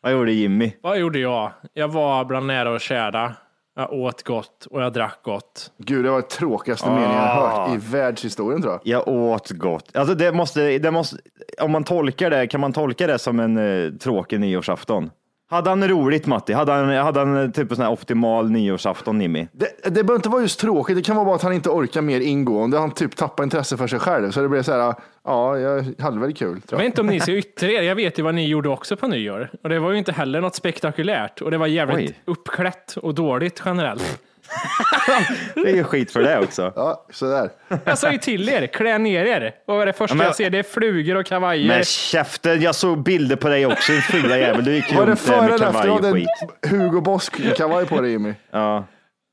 Vad 0.00 0.12
gjorde 0.12 0.32
Jimmy? 0.32 0.72
Vad 0.82 0.98
gjorde 0.98 1.18
jag? 1.18 1.52
Jag 1.72 1.88
var 1.88 2.24
bland 2.24 2.46
nära 2.46 2.70
och 2.70 2.80
kära. 2.80 3.34
Jag 3.76 3.92
åt 3.92 4.22
gott 4.22 4.66
och 4.70 4.82
jag 4.82 4.92
drack 4.92 5.18
gott. 5.24 5.70
Gud, 5.78 6.04
det 6.04 6.10
var 6.10 6.20
det 6.20 6.28
tråkigaste 6.28 6.90
meningen 6.90 7.10
jag 7.10 7.22
har 7.22 7.48
hört 7.48 7.74
i 7.74 7.92
världshistorien 7.92 8.62
tror 8.62 8.72
jag. 8.72 8.80
Jag 8.84 9.08
åt 9.08 9.50
gott. 9.50 9.96
Alltså 9.96 10.14
det 10.14 10.32
måste, 10.32 10.78
det 10.78 10.90
måste, 10.90 11.16
om 11.60 11.72
man 11.72 11.84
tolkar 11.84 12.30
det, 12.30 12.46
kan 12.46 12.60
man 12.60 12.72
tolka 12.72 13.06
det 13.06 13.18
som 13.18 13.40
en 13.40 13.58
eh, 13.58 13.92
tråkig 13.92 14.40
nyårsafton? 14.40 15.10
Hade 15.50 15.70
han 15.70 15.88
roligt 15.88 16.26
Matti? 16.26 16.52
Hade 16.52 16.72
han, 16.72 16.88
hade 16.88 17.20
han 17.20 17.36
eh, 17.36 17.50
typ 17.50 17.70
en 17.70 17.76
sån 17.76 17.84
här 17.84 17.92
optimal 17.92 18.50
nyårsafton 18.50 19.20
Jimmy? 19.20 19.46
Det, 19.52 19.66
det 19.84 19.90
behöver 19.90 20.14
inte 20.14 20.28
vara 20.28 20.42
just 20.42 20.60
tråkigt, 20.60 20.96
det 20.96 21.02
kan 21.02 21.16
vara 21.16 21.26
bara 21.26 21.36
att 21.36 21.42
han 21.42 21.52
inte 21.52 21.70
orkar 21.70 22.02
mer 22.02 22.20
ingående. 22.20 22.78
Han 22.78 22.90
typ 22.90 23.16
tappar 23.16 23.44
intresse 23.44 23.76
för 23.76 23.86
sig 23.86 23.98
själv. 23.98 24.30
Så 24.30 24.42
det 24.42 24.48
blir 24.48 24.62
så 24.62 24.72
här, 24.72 24.94
ja, 25.24 25.58
jag 25.58 25.84
hade 25.98 26.20
väl 26.20 26.34
kul. 26.34 26.48
Jag 26.54 26.66
Tror 26.68 26.76
vet 26.78 26.82
jag. 26.84 26.84
inte 26.84 27.00
om 27.00 27.06
ni 27.06 27.20
ska 27.20 27.32
yttra 27.32 27.68
er. 27.70 27.82
Jag 27.82 27.94
vet 27.94 28.18
ju 28.18 28.22
vad 28.22 28.34
ni 28.34 28.48
gjorde 28.48 28.68
också 28.68 28.96
på 28.96 29.06
nyår. 29.08 29.50
Och 29.62 29.68
det 29.68 29.78
var 29.78 29.92
ju 29.92 29.98
inte 29.98 30.12
heller 30.12 30.40
något 30.40 30.54
spektakulärt. 30.54 31.40
Och 31.40 31.50
det 31.50 31.58
var 31.58 31.66
jävligt 31.66 32.10
Oj. 32.10 32.18
uppklätt 32.24 32.96
och 32.96 33.14
dåligt 33.14 33.62
generellt. 33.64 34.22
Det 35.54 35.70
är 35.70 35.74
ju 35.74 35.84
skit 35.84 36.10
för 36.12 36.22
det 36.22 36.38
också. 36.38 36.72
Ja, 36.76 37.06
sådär. 37.12 37.50
Jag 37.84 37.98
sa 37.98 38.12
ju 38.12 38.18
till 38.18 38.48
er, 38.48 38.66
klä 38.66 38.98
ner 38.98 39.24
er. 39.24 39.54
Vad 39.66 39.76
var 39.76 39.86
det 39.86 39.92
första 39.92 40.14
Ja, 40.14 40.18
men- 40.18 40.26
jag 40.26 40.36
ser? 40.36 40.50
Det 40.50 40.58
är 40.58 40.62
flugor 40.62 41.16
och 41.16 41.26
kavajer. 41.26 41.68
Men 41.68 41.84
käften, 41.84 42.60
jag 42.60 42.74
såg 42.74 43.02
bilder 43.02 43.36
på 43.36 43.48
dig 43.48 43.66
också, 43.66 43.92
din 43.92 44.02
fula 44.02 44.38
jävel. 44.38 44.64
Du 44.64 44.74
gick 44.74 44.94
Var 44.94 45.04
det 45.04 45.10
runt 45.10 45.20
före 45.20 45.36
med 45.36 45.44
eller 45.44 45.54
efter 45.54 45.66
du 45.66 45.72
kavaj 45.72 45.90
hade 45.90 46.10
och 46.10 46.18
en 46.18 46.26
skit. 46.62 46.70
Hugo 46.70 47.00
Bosk-kavaj 47.00 47.86
på 47.86 48.00
dig 48.00 48.10
Jimmy? 48.10 48.34
Ja. 48.50 48.84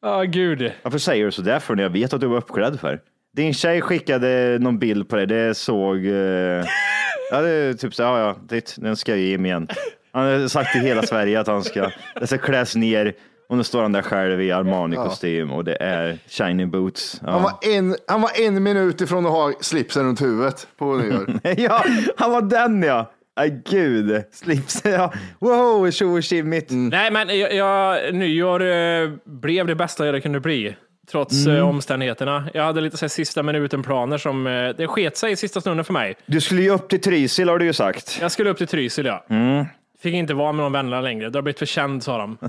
Ja, 0.02 0.24
gud. 0.24 0.72
Varför 0.82 0.98
säger 1.00 1.26
du 1.26 1.32
sådär 1.32 1.60
för 1.60 1.76
när 1.76 1.84
jag 1.84 1.90
vet 1.90 2.14
att 2.14 2.22
du 2.22 2.28
var 2.28 2.38
uppklädd 2.38 2.80
för? 2.80 3.00
Din 3.36 3.54
tjej 3.54 3.82
skickade 3.82 4.58
någon 4.60 4.80
bild 4.80 5.10
på 5.10 5.16
dig, 5.16 5.28
det 5.28 5.54
såg... 5.58 6.06
Eh... 6.06 6.66
Ja, 7.32 7.42
det 7.42 7.50
är 7.50 7.74
typ 7.74 7.96
så 7.96 8.02
ja 8.02 8.20
ja, 8.20 8.36
det, 8.50 8.76
den 8.78 8.96
ska 8.96 9.12
jag 9.12 9.20
ge 9.20 9.38
mig 9.38 9.50
igen. 9.52 9.68
Han 10.12 10.26
har 10.42 10.48
sagt 10.48 10.72
till 10.72 10.82
hela 10.82 11.04
Sverige 11.04 11.40
att 11.40 11.48
han 11.48 11.64
ska, 11.64 11.92
det 12.20 12.28
ska 12.28 12.38
kläs 12.38 12.76
ner 12.76 13.14
och 13.50 13.58
nu 13.58 13.64
står 13.64 13.82
han 13.82 13.92
där 13.92 14.02
själv 14.02 14.42
i 14.42 14.52
Armani-kostym 14.52 15.52
och 15.52 15.64
det 15.64 15.76
är 15.76 16.18
shiny 16.28 16.66
boots. 16.66 17.20
Han, 17.26 17.34
Ja. 17.34 17.40
var 17.40 17.76
en, 17.76 17.96
han 18.08 18.22
var 18.22 18.32
en 18.42 18.64
minut 18.64 19.02
ifrån 19.02 19.26
att 19.26 19.32
ha 19.32 19.54
slipsen 19.62 20.06
runt 20.06 20.22
huvudet 20.22 20.68
på 20.78 20.96
nyår. 20.98 21.40
ja, 21.58 21.84
han 22.18 22.32
var 22.32 22.42
den 22.42 22.84
ja. 22.84 23.12
Aj 23.36 23.62
gud, 23.70 24.24
slips. 24.32 24.82
Ja. 24.86 25.14
Wow, 25.40 25.92
tjo 25.92 26.16
och 26.18 26.24
tjimmigt. 26.24 26.68
Nej, 26.72 27.12
men 27.12 27.40
jag, 27.40 27.54
jag, 27.56 28.16
nyår 28.16 28.62
eh, 28.68 29.10
blev 29.26 29.68
det 29.68 29.76
bästa 29.76 30.06
jag 30.06 30.24
kunde 30.24 30.40
bli. 30.40 30.76
Trots 31.12 31.48
eh, 31.48 31.68
omständigheterna. 31.70 32.50
Jag 32.54 32.64
hade 32.64 32.82
lite 32.82 32.98
så 32.98 33.06
här, 33.06 33.10
sista 33.10 33.44
minuten-planer 33.44 34.18
som 34.18 34.48
eh, 34.48 34.70
det 34.70 34.88
sket 34.88 35.18
sig 35.18 35.32
i 35.32 35.36
sista 35.36 35.62
stunden 35.62 35.86
för 35.86 35.94
mig. 35.94 36.16
Du 36.26 36.42
skulle 36.42 36.62
ju 36.62 36.70
upp 36.70 36.90
till 36.90 37.02
Trysil 37.02 37.50
har 37.50 37.58
du 37.60 37.66
ju 37.66 37.74
sagt. 37.74 38.18
Jag 38.22 38.32
skulle 38.32 38.50
upp 38.50 38.58
till 38.58 38.68
Trysil, 38.68 39.06
ja. 39.06 39.26
Fick 40.02 40.14
inte 40.14 40.34
vara 40.34 40.52
med 40.52 40.64
någon 40.64 40.72
vänner 40.72 41.02
längre. 41.02 41.30
Du 41.30 41.38
har 41.38 41.42
blivit 41.44 41.60
för 41.60 41.66
känd, 41.66 42.04
sa 42.04 42.18
de. 42.18 42.38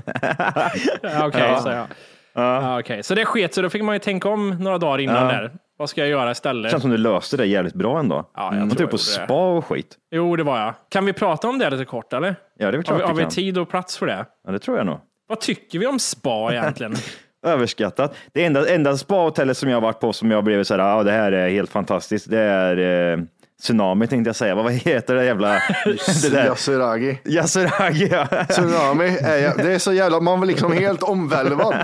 Okej, 1.23 1.41
Ja. 1.41 1.59
sa 1.59 1.71
jag. 1.73 1.87
Ja, 2.33 2.79
okej. 2.79 3.03
Så 3.03 3.15
det 3.15 3.25
sket 3.25 3.53
så 3.53 3.61
då 3.61 3.69
fick 3.69 3.83
man 3.83 3.95
ju 3.95 3.99
tänka 3.99 4.29
om 4.29 4.49
några 4.49 4.77
dagar 4.77 4.97
innan 4.99 5.15
Ja. 5.15 5.31
där. 5.31 5.51
Vad 5.77 5.89
ska 5.89 6.01
jag 6.01 6.09
göra 6.09 6.31
istället? 6.31 6.71
Känns 6.71 6.81
som 6.81 6.91
du 6.91 6.97
löste 6.97 7.37
det 7.37 7.45
jävligt 7.45 7.73
bra 7.73 7.99
ändå. 7.99 8.15
Ja, 8.35 8.43
jag 8.45 8.53
Mm. 8.55 8.69
tror 8.69 8.77
typ 8.77 8.89
på 8.91 8.97
spa 8.97 9.57
och 9.57 9.65
skit. 9.65 9.97
Jo, 10.11 10.35
det 10.35 10.43
var 10.43 10.59
jag. 10.59 10.73
Kan 10.89 11.05
vi 11.05 11.13
prata 11.13 11.47
om 11.49 11.59
det 11.59 11.69
lite 11.69 11.85
kort, 11.85 12.13
eller? 12.13 12.27
Ja, 12.27 12.35
det 12.57 12.63
är 12.65 12.71
väl 12.71 12.75
Har 12.77 12.83
klart 12.83 12.99
vi, 12.99 13.03
har 13.03 13.13
vi 13.13 13.25
tid 13.35 13.57
och 13.57 13.69
plats 13.69 13.97
för 13.97 14.05
det? 14.07 14.25
Ja, 14.45 14.51
det 14.51 14.59
tror 14.59 14.77
jag 14.77 14.85
nog. 14.85 14.99
Vad 15.27 15.39
tycker 15.39 15.79
vi 15.79 15.87
om 15.87 15.99
spa 15.99 16.51
egentligen? 16.53 16.95
Överskattat. 17.43 18.15
Det 18.33 18.45
enda, 18.45 18.69
enda 18.69 18.97
spahotellet 18.97 19.57
som 19.57 19.69
jag 19.69 19.75
har 19.75 19.81
varit 19.81 19.99
på 19.99 20.13
som 20.13 20.31
jag 20.31 20.43
blev 20.43 20.63
så 20.63 20.73
här, 20.73 20.89
ja 20.89 21.03
det 21.03 21.11
här 21.11 21.31
är 21.31 21.49
helt 21.49 21.69
fantastiskt, 21.69 22.29
det 22.29 22.39
är 22.39 23.13
eh, 23.13 23.23
Tsunami 23.61 24.07
tänkte 24.07 24.29
jag 24.29 24.35
säga. 24.35 24.55
Vad 24.55 24.71
heter 24.71 25.15
det 25.15 25.25
jävla... 25.25 25.53
det 26.21 26.29
där? 26.29 26.45
Yasuragi. 26.45 27.19
Yasuragi, 27.25 28.07
ja. 28.11 28.45
Tsunami, 28.49 29.05
är, 29.05 29.63
det 29.63 29.73
är 29.73 29.79
så 29.79 29.93
jävla, 29.93 30.19
man 30.19 30.39
var 30.39 30.47
liksom 30.47 30.71
helt 30.71 31.03
omvälvad 31.03 31.75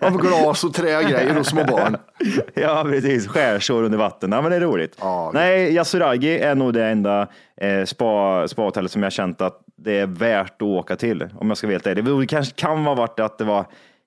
av 0.00 0.18
glas 0.18 0.64
och 0.64 0.74
trägrejer 0.74 1.38
och 1.38 1.46
små 1.46 1.64
barn. 1.64 1.96
Ja, 2.54 2.84
precis. 2.88 3.28
Skärsår 3.28 3.82
under 3.82 3.98
vatten. 3.98 4.32
Ja, 4.32 4.42
men 4.42 4.50
det 4.50 4.56
är 4.56 4.60
roligt. 4.60 4.98
Nej, 5.32 5.74
Yasuragi 5.74 6.38
är 6.38 6.54
nog 6.54 6.74
det 6.74 6.84
enda 6.84 7.26
eh, 7.60 7.84
spa, 7.84 8.48
spahotellet 8.48 8.90
som 8.90 9.02
jag 9.02 9.12
känt 9.12 9.40
att 9.40 9.58
det 9.76 9.98
är 9.98 10.06
värt 10.06 10.62
att 10.62 10.62
åka 10.62 10.96
till. 10.96 11.28
Om 11.34 11.48
jag 11.48 11.56
ska 11.56 11.66
veta 11.66 11.94
det. 11.94 12.02
Det 12.02 12.26
kanske 12.26 12.54
kan 12.54 12.84
vara 12.84 12.94
varit 12.94 13.20
att 13.20 13.38
det 13.38 13.44
var 13.44 13.66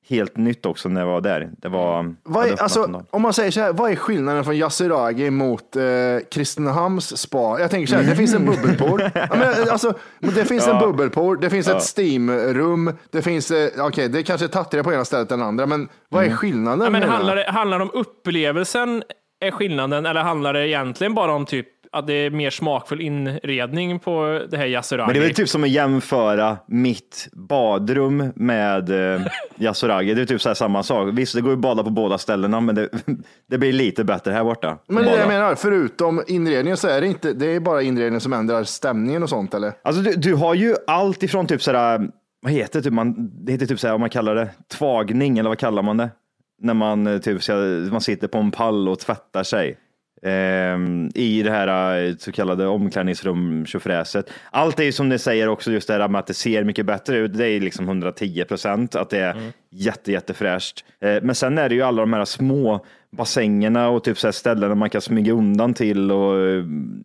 helt 0.09 0.37
nytt 0.37 0.65
också 0.65 0.89
när 0.89 1.01
jag 1.01 1.07
var 1.07 1.21
där. 1.21 1.49
Det 1.57 1.67
var... 1.69 2.15
Vad 2.23 2.43
hade 2.43 2.55
är, 2.55 2.61
alltså, 2.63 2.83
en 2.83 2.95
om 3.09 3.21
man 3.21 3.33
säger 3.33 3.51
så 3.51 3.59
här, 3.61 3.73
vad 3.73 3.91
är 3.91 3.95
skillnaden 3.95 4.43
från 4.43 4.55
Yasuragi 4.57 5.29
mot 5.29 5.75
eh, 5.75 5.83
Kristinehamns 6.31 7.17
spa? 7.17 7.59
Jag 7.59 7.71
tänker 7.71 7.87
så 7.87 7.95
här, 7.95 8.03
det 8.09 8.15
finns 8.15 8.33
en 8.35 8.45
bubbelpool. 8.45 9.01
ja, 9.13 9.27
men, 9.29 9.69
alltså, 9.71 9.93
men 10.19 10.33
det 10.35 10.45
finns 10.45 10.67
en 10.67 10.75
Ja. 10.75 10.79
bubbelpool, 10.87 11.37
det 11.41 11.49
finns 11.49 11.67
Ja. 11.67 11.77
ett 11.77 11.83
steamrum, 11.83 12.91
det 13.11 13.21
finns, 13.21 13.51
eh, 13.51 13.69
okej, 13.79 14.09
det 14.09 14.19
är 14.19 14.23
kanske 14.23 14.47
tattigare 14.47 14.83
på 14.83 14.93
ena 14.93 15.05
stället 15.05 15.31
än 15.31 15.41
andra, 15.41 15.65
men 15.65 15.89
vad 16.09 16.21
Mm. 16.23 16.33
är 16.33 16.37
skillnaden? 16.37 16.81
Ja, 16.83 16.89
men 16.89 17.03
handlar, 17.03 17.35
det, 17.35 17.51
handlar 17.51 17.79
det 17.79 17.83
om 17.85 17.91
upplevelsen 17.93 19.03
är 19.39 19.51
skillnaden 19.51 20.05
eller 20.05 20.21
handlar 20.21 20.53
det 20.53 20.67
egentligen 20.67 21.13
bara 21.13 21.31
om 21.33 21.45
typ 21.45 21.67
att 21.95 22.07
det 22.07 22.13
är 22.13 22.29
mer 22.29 22.49
smakfull 22.49 23.01
inredning 23.01 23.99
på 23.99 24.45
det 24.49 24.57
här 24.57 24.65
Yasuragi? 24.65 25.07
Men 25.07 25.13
det 25.13 25.19
är 25.19 25.27
väl 25.27 25.35
typ 25.35 25.49
som 25.49 25.63
att 25.63 25.69
jämföra 25.69 26.57
mitt 26.67 27.27
badrum 27.33 28.31
med 28.35 29.13
eh, 29.15 29.21
Yasuragi. 29.57 30.13
Det 30.13 30.21
är 30.21 30.25
typ 30.25 30.41
så 30.41 30.49
här 30.49 30.53
samma 30.53 30.83
sak. 30.83 31.09
Visst, 31.13 31.35
det 31.35 31.41
går 31.41 31.51
ju 31.51 31.55
att 31.55 31.61
bada 31.61 31.83
på 31.83 31.89
båda 31.89 32.17
ställena, 32.17 32.59
men 32.59 32.75
det, 32.75 32.89
det 33.49 33.57
blir 33.57 33.73
lite 33.73 34.03
bättre 34.03 34.31
här 34.31 34.43
borta. 34.43 34.77
Men 34.87 35.03
det 35.03 35.09
är 35.09 35.13
det 35.13 35.19
jag 35.19 35.27
menar, 35.27 35.55
förutom 35.55 36.23
inredningen 36.27 36.77
så 36.77 36.87
är 36.87 37.01
det 37.01 37.07
inte, 37.07 37.33
det 37.33 37.55
är 37.55 37.59
bara 37.59 37.81
inredningen 37.81 38.21
som 38.21 38.33
ändrar 38.33 38.63
stämningen 38.63 39.23
och 39.23 39.29
sånt 39.29 39.53
eller? 39.53 39.73
Alltså 39.83 40.01
du, 40.01 40.13
du 40.13 40.33
har 40.33 40.53
ju 40.53 40.75
allt 40.87 41.23
ifrån 41.23 41.47
typ 41.47 41.61
sådär, 41.61 42.09
vad 42.41 42.51
heter 42.51 42.79
det, 42.79 42.83
typ 42.83 42.93
man, 42.93 43.31
det 43.45 43.51
heter 43.51 43.65
typ 43.65 43.79
såhär, 43.79 43.93
om 43.93 44.01
man 44.01 44.09
kallar 44.09 44.35
det 44.35 44.49
tvagning 44.77 45.37
eller 45.37 45.49
vad 45.49 45.59
kallar 45.59 45.83
man 45.83 45.97
det? 45.97 46.09
När 46.61 46.73
man 46.73 47.07
eh, 47.07 47.17
typ, 47.17 47.41
man 47.91 48.01
sitter 48.01 48.27
på 48.27 48.37
en 48.37 48.51
pall 48.51 48.89
och 48.89 48.99
tvättar 48.99 49.43
sig. 49.43 49.77
Ehm, 50.25 51.09
I 51.15 51.43
det 51.43 51.51
här 51.51 52.03
eh, 52.07 52.15
så 52.19 52.31
kallade 52.31 52.67
omklädningsrum 52.67 53.65
tjofräset. 53.65 54.29
Allt 54.51 54.79
är 54.79 54.83
ju 54.83 54.91
som 54.91 55.09
ni 55.09 55.19
säger 55.19 55.47
också 55.49 55.71
just 55.71 55.87
det 55.87 55.93
här 55.93 56.07
med 56.07 56.19
att 56.19 56.27
det 56.27 56.33
ser 56.33 56.63
mycket 56.63 56.85
bättre 56.85 57.17
ut. 57.17 57.33
Det 57.37 57.47
är 57.47 57.59
liksom 57.59 57.85
110 57.87 58.45
procent 58.47 58.95
att 58.95 59.09
det 59.09 59.19
är 59.19 59.35
jätte, 59.71 60.11
jättefräscht. 60.11 60.85
Eh, 61.01 61.17
men 61.23 61.35
sen 61.35 61.57
är 61.57 61.69
det 61.69 61.75
ju 61.75 61.81
alla 61.81 62.01
de 62.01 62.13
här 62.13 62.25
små 62.25 62.85
bassängerna 63.11 63.89
och 63.89 64.03
typ 64.03 64.19
så 64.19 64.27
här 64.27 64.31
ställen 64.31 64.69
där 64.69 64.75
man 64.75 64.89
kan 64.89 65.01
smyga 65.01 65.33
undan 65.33 65.73
till 65.73 66.11
och 66.11 66.39
eh, 66.39 66.63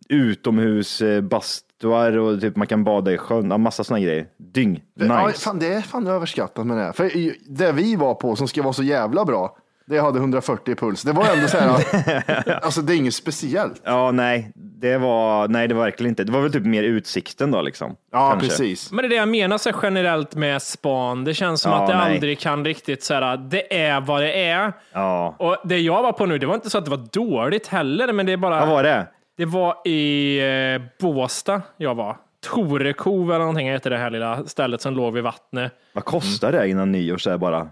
utomhus 0.09 1.01
bastuar 1.21 2.17
och 2.17 2.41
typ 2.41 2.55
man 2.55 2.67
kan 2.67 2.83
bada 2.83 3.11
i 3.13 3.17
sjön. 3.17 3.51
Ja, 3.51 3.57
massa 3.57 3.83
sådana 3.83 4.05
grejer. 4.05 4.25
Dyng. 4.37 4.81
Ja, 4.99 5.27
Nice. 5.27 5.39
fan, 5.39 5.59
det 5.59 5.73
är 5.73 5.81
fan 5.81 6.07
överskattat 6.07 6.67
med 6.67 6.77
det 6.77 6.83
här. 6.83 6.91
För 6.91 7.11
det 7.55 7.71
vi 7.71 7.95
var 7.95 8.13
på 8.15 8.35
som 8.35 8.47
ska 8.47 8.63
vara 8.63 8.73
så 8.73 8.83
jävla 8.83 9.25
bra, 9.25 9.57
det 9.85 9.99
hade 9.99 10.19
140 10.19 10.71
i 10.71 10.75
puls. 10.75 11.03
Det 11.03 11.11
var 11.11 11.25
ändå 11.35 11.47
så 11.47 11.57
här, 11.57 12.59
alltså 12.63 12.81
det 12.81 12.93
är 12.93 12.97
inget 12.97 13.13
speciellt. 13.15 13.81
Ja, 13.85 14.11
nej, 14.11 14.51
det 14.55 14.97
var, 14.97 15.47
nej, 15.47 15.67
det 15.67 15.73
var 15.73 15.83
verkligen 15.83 16.09
inte. 16.09 16.23
Det 16.23 16.31
var 16.31 16.41
väl 16.41 16.51
typ 16.51 16.65
mer 16.65 16.83
utsikten 16.83 17.51
då 17.51 17.61
liksom. 17.61 17.95
Ja, 18.11 18.29
Kanske. 18.29 18.47
precis. 18.49 18.91
Men 18.91 18.97
det 19.01 19.07
är 19.07 19.09
det 19.09 19.15
jag 19.15 19.27
menar 19.29 19.57
så 19.57 19.71
generellt 19.83 20.35
med 20.35 20.61
span. 20.61 21.23
Det 21.23 21.33
känns 21.33 21.61
som 21.61 21.71
Ja, 21.71 21.81
att 21.81 21.87
det 21.89 21.97
nej. 21.97 22.13
aldrig 22.15 22.39
kan 22.39 22.65
riktigt 22.65 23.03
så 23.03 23.13
här, 23.13 23.37
det 23.37 23.77
är 23.81 24.01
vad 24.01 24.21
det 24.21 24.33
är. 24.45 24.73
Ja. 24.93 25.35
Och 25.39 25.57
det 25.63 25.77
jag 25.79 26.03
var 26.03 26.11
på 26.11 26.25
nu, 26.25 26.37
det 26.37 26.45
var 26.45 26.55
inte 26.55 26.69
så 26.69 26.77
att 26.77 26.85
det 26.85 26.91
var 26.91 27.07
dåligt 27.11 27.67
heller, 27.67 28.13
men 28.13 28.25
det 28.25 28.31
är 28.31 28.37
bara... 28.37 28.59
Vad 28.59 28.69
var 28.69 28.83
det? 28.83 29.07
Det 29.37 29.45
var 29.45 29.87
i 29.87 30.39
eh, 30.75 30.81
Båstad 30.99 31.61
jag 31.77 31.95
var. 31.95 32.17
Torekov 32.41 33.29
eller 33.29 33.39
någonting 33.39 33.69
heter 33.69 33.89
det 33.89 33.97
här 33.97 34.09
lilla 34.09 34.45
stället 34.45 34.81
som 34.81 34.93
låg 34.95 35.13
vid 35.13 35.23
vattnet. 35.23 35.73
Vad 35.93 36.05
kostar 36.05 36.51
det 36.51 36.67
innan 36.69 36.91
nyår 36.91 37.17
så 37.17 37.29
här 37.29 37.37
bara? 37.37 37.67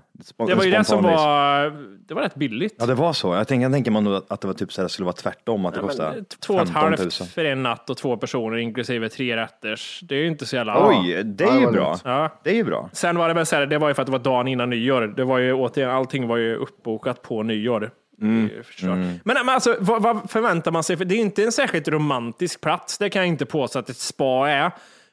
Det 0.47 0.55
var 0.55 0.63
ju 0.63 0.71
det 0.71 0.83
som 0.83 1.03
var, 1.03 1.69
det 2.07 2.13
var 2.13 2.21
rätt 2.21 2.35
billigt. 2.35 2.75
Ja, 2.79 2.85
det 2.85 2.93
var 2.93 3.13
så. 3.13 3.33
Jag 3.35 3.47
tänker, 3.47 3.63
jag 3.63 3.71
tänker 3.73 3.91
man 3.91 4.03
nog 4.03 4.21
att 4.27 4.41
det 4.41 4.47
var 4.47 4.53
typ 4.53 4.73
så 4.73 4.81
här, 4.81 4.83
det 4.85 4.89
skulle 4.89 5.05
vara 5.05 5.13
tvärtom, 5.15 5.65
att 5.65 5.73
det 5.73 5.79
kostade 5.79 6.23
Två 6.45 6.53
och 6.53 6.61
ett 6.61 6.67
15 6.69 6.83
000. 6.91 6.99
halvt 6.99 7.13
för 7.33 7.45
en 7.45 7.63
natt 7.63 7.89
och 7.89 7.97
två 7.97 8.17
personer 8.17 8.57
inklusive 8.57 9.09
tre 9.09 9.35
rätters. 9.35 9.99
Det 10.03 10.15
är 10.15 10.19
ju 10.19 10.27
inte 10.27 10.45
så 10.45 10.55
jävla... 10.55 10.89
Oj, 10.89 11.23
det 11.23 11.43
Ja, 11.43 11.51
är 11.55 11.59
ju 11.59 11.65
var 11.65 11.71
bra. 11.73 11.97
Ja. 12.03 12.29
Det 12.43 12.49
är 12.49 12.55
ju 12.55 12.63
bra. 12.63 12.89
Sen 12.93 13.17
var 13.17 13.27
det 13.27 13.33
väl 13.33 13.45
så 13.45 13.55
här, 13.55 13.65
det 13.65 13.77
var 13.77 13.87
ju 13.87 13.93
för 13.93 14.01
att 14.01 14.05
det 14.05 14.11
var 14.11 14.19
dagen 14.19 14.47
innan 14.47 14.69
nyår. 14.69 15.01
Det 15.17 15.23
var 15.23 15.37
ju 15.37 15.53
återigen, 15.53 15.89
allting 15.91 16.27
var 16.27 16.37
ju 16.37 16.55
uppbokat 16.55 17.21
på 17.21 17.43
nyår. 17.43 17.91
Mm. 18.21 18.47
Det 18.53 18.59
är 18.59 18.63
förstört. 18.63 18.89
Men, 18.89 19.19
men 19.23 19.49
alltså, 19.49 19.75
vad, 19.79 20.01
vad 20.01 20.31
förväntar 20.31 20.71
man 20.71 20.83
sig? 20.83 20.97
För 20.97 21.05
det 21.05 21.15
är 21.15 21.19
inte 21.19 21.43
en 21.43 21.51
särskilt 21.51 21.87
romantisk 21.87 22.61
plats. 22.61 22.97
Det 22.97 23.09
kan 23.09 23.19
jag 23.21 23.27
inte 23.27 23.45
påstå 23.45 23.79
att 23.79 23.89
ett 23.89 23.97
spa 23.97 24.49
är. 24.49 24.71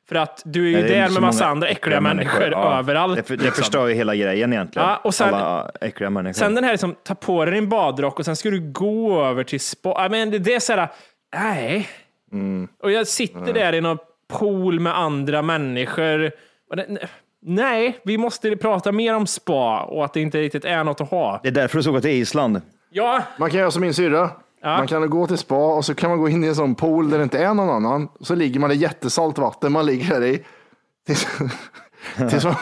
För 0.08 0.16
att 0.16 0.42
du 0.44 0.64
är 0.64 0.68
ju 0.68 0.72
Nej, 0.72 0.82
det 0.82 0.94
är 0.94 1.00
där 1.00 1.06
så 1.08 1.12
med 1.12 1.22
massa 1.22 1.46
andra 1.46 1.68
äckliga 1.68 2.00
människor, 2.00 2.48
Ja. 2.52 2.78
överallt. 2.78 3.16
Det, 3.16 3.22
för, 3.22 3.36
det 3.36 3.44
liksom. 3.44 3.62
förstör 3.62 3.86
ju 3.86 3.94
hela 3.94 4.14
grejen 4.14 4.52
egentligen. 4.52 4.88
Ja, 4.88 5.00
och 5.04 5.14
sen- 5.14 5.34
Alla 5.34 5.70
äckliga 5.80 6.10
människor. 6.10 6.32
Sen 6.38 6.54
den 6.54 6.64
här 6.64 6.72
liksom, 6.72 6.94
ta 7.04 7.14
på 7.14 7.44
dig 7.44 7.54
din 7.54 7.68
badrock 7.68 8.18
och 8.18 8.24
sen 8.24 8.36
ska 8.36 8.50
du 8.50 8.60
gå 8.72 9.24
över 9.24 9.44
till 9.44 9.60
spa. 9.60 9.94
Ja, 9.96 10.08
Men 10.08 10.30
det, 10.30 10.38
det 10.38 10.54
är 10.54 10.60
såhär, 10.60 10.88
nej. 11.36 11.88
Mm. 12.32 12.68
Och 12.82 12.90
jag 12.90 13.06
sitter 13.06 13.52
där 13.52 13.72
i 13.72 13.80
någon 13.80 13.98
pool 14.28 14.80
med 14.80 14.98
andra 14.98 15.42
människor. 15.42 16.18
Det, 16.76 16.98
nej, 17.42 17.98
vi 18.04 18.18
måste 18.18 18.56
prata 18.56 18.92
mer 18.92 19.14
om 19.14 19.26
spa 19.26 19.80
och 19.80 20.04
att 20.04 20.14
det 20.14 20.20
inte 20.20 20.40
riktigt 20.40 20.64
är 20.64 20.84
något 20.84 21.00
att 21.00 21.10
ha. 21.10 21.40
Det 21.42 21.48
är 21.48 21.52
därför 21.52 21.76
du 21.78 21.82
ska 21.82 21.92
gå 21.92 22.00
till 22.00 22.10
Island. 22.10 22.60
Ja, 22.90 23.22
Man 23.38 23.50
kan 23.50 23.60
göra 23.60 23.70
som 23.70 23.80
min 23.82 23.94
syrra. 23.94 24.30
Ja. 24.62 24.76
Man 24.76 24.86
kan 24.86 25.10
gå 25.10 25.26
till 25.26 25.38
spa 25.38 25.74
och 25.74 25.84
så 25.84 25.94
kan 25.94 26.10
man 26.10 26.18
gå 26.18 26.28
in 26.28 26.44
i 26.44 26.46
en 26.46 26.54
sån 26.54 26.74
pool 26.74 27.10
där 27.10 27.18
det 27.18 27.24
inte 27.24 27.38
är 27.38 27.54
någon 27.54 27.70
annan. 27.70 28.08
Så 28.20 28.34
ligger 28.34 28.60
man 28.60 28.72
i 28.72 28.74
jättesalt 28.74 29.38
vatten 29.38 29.72
man 29.72 29.86
ligger 29.86 30.20
där 30.20 30.26
i. 30.26 30.44
Tills, 31.06 31.26
tills 32.30 32.44
man, 32.44 32.54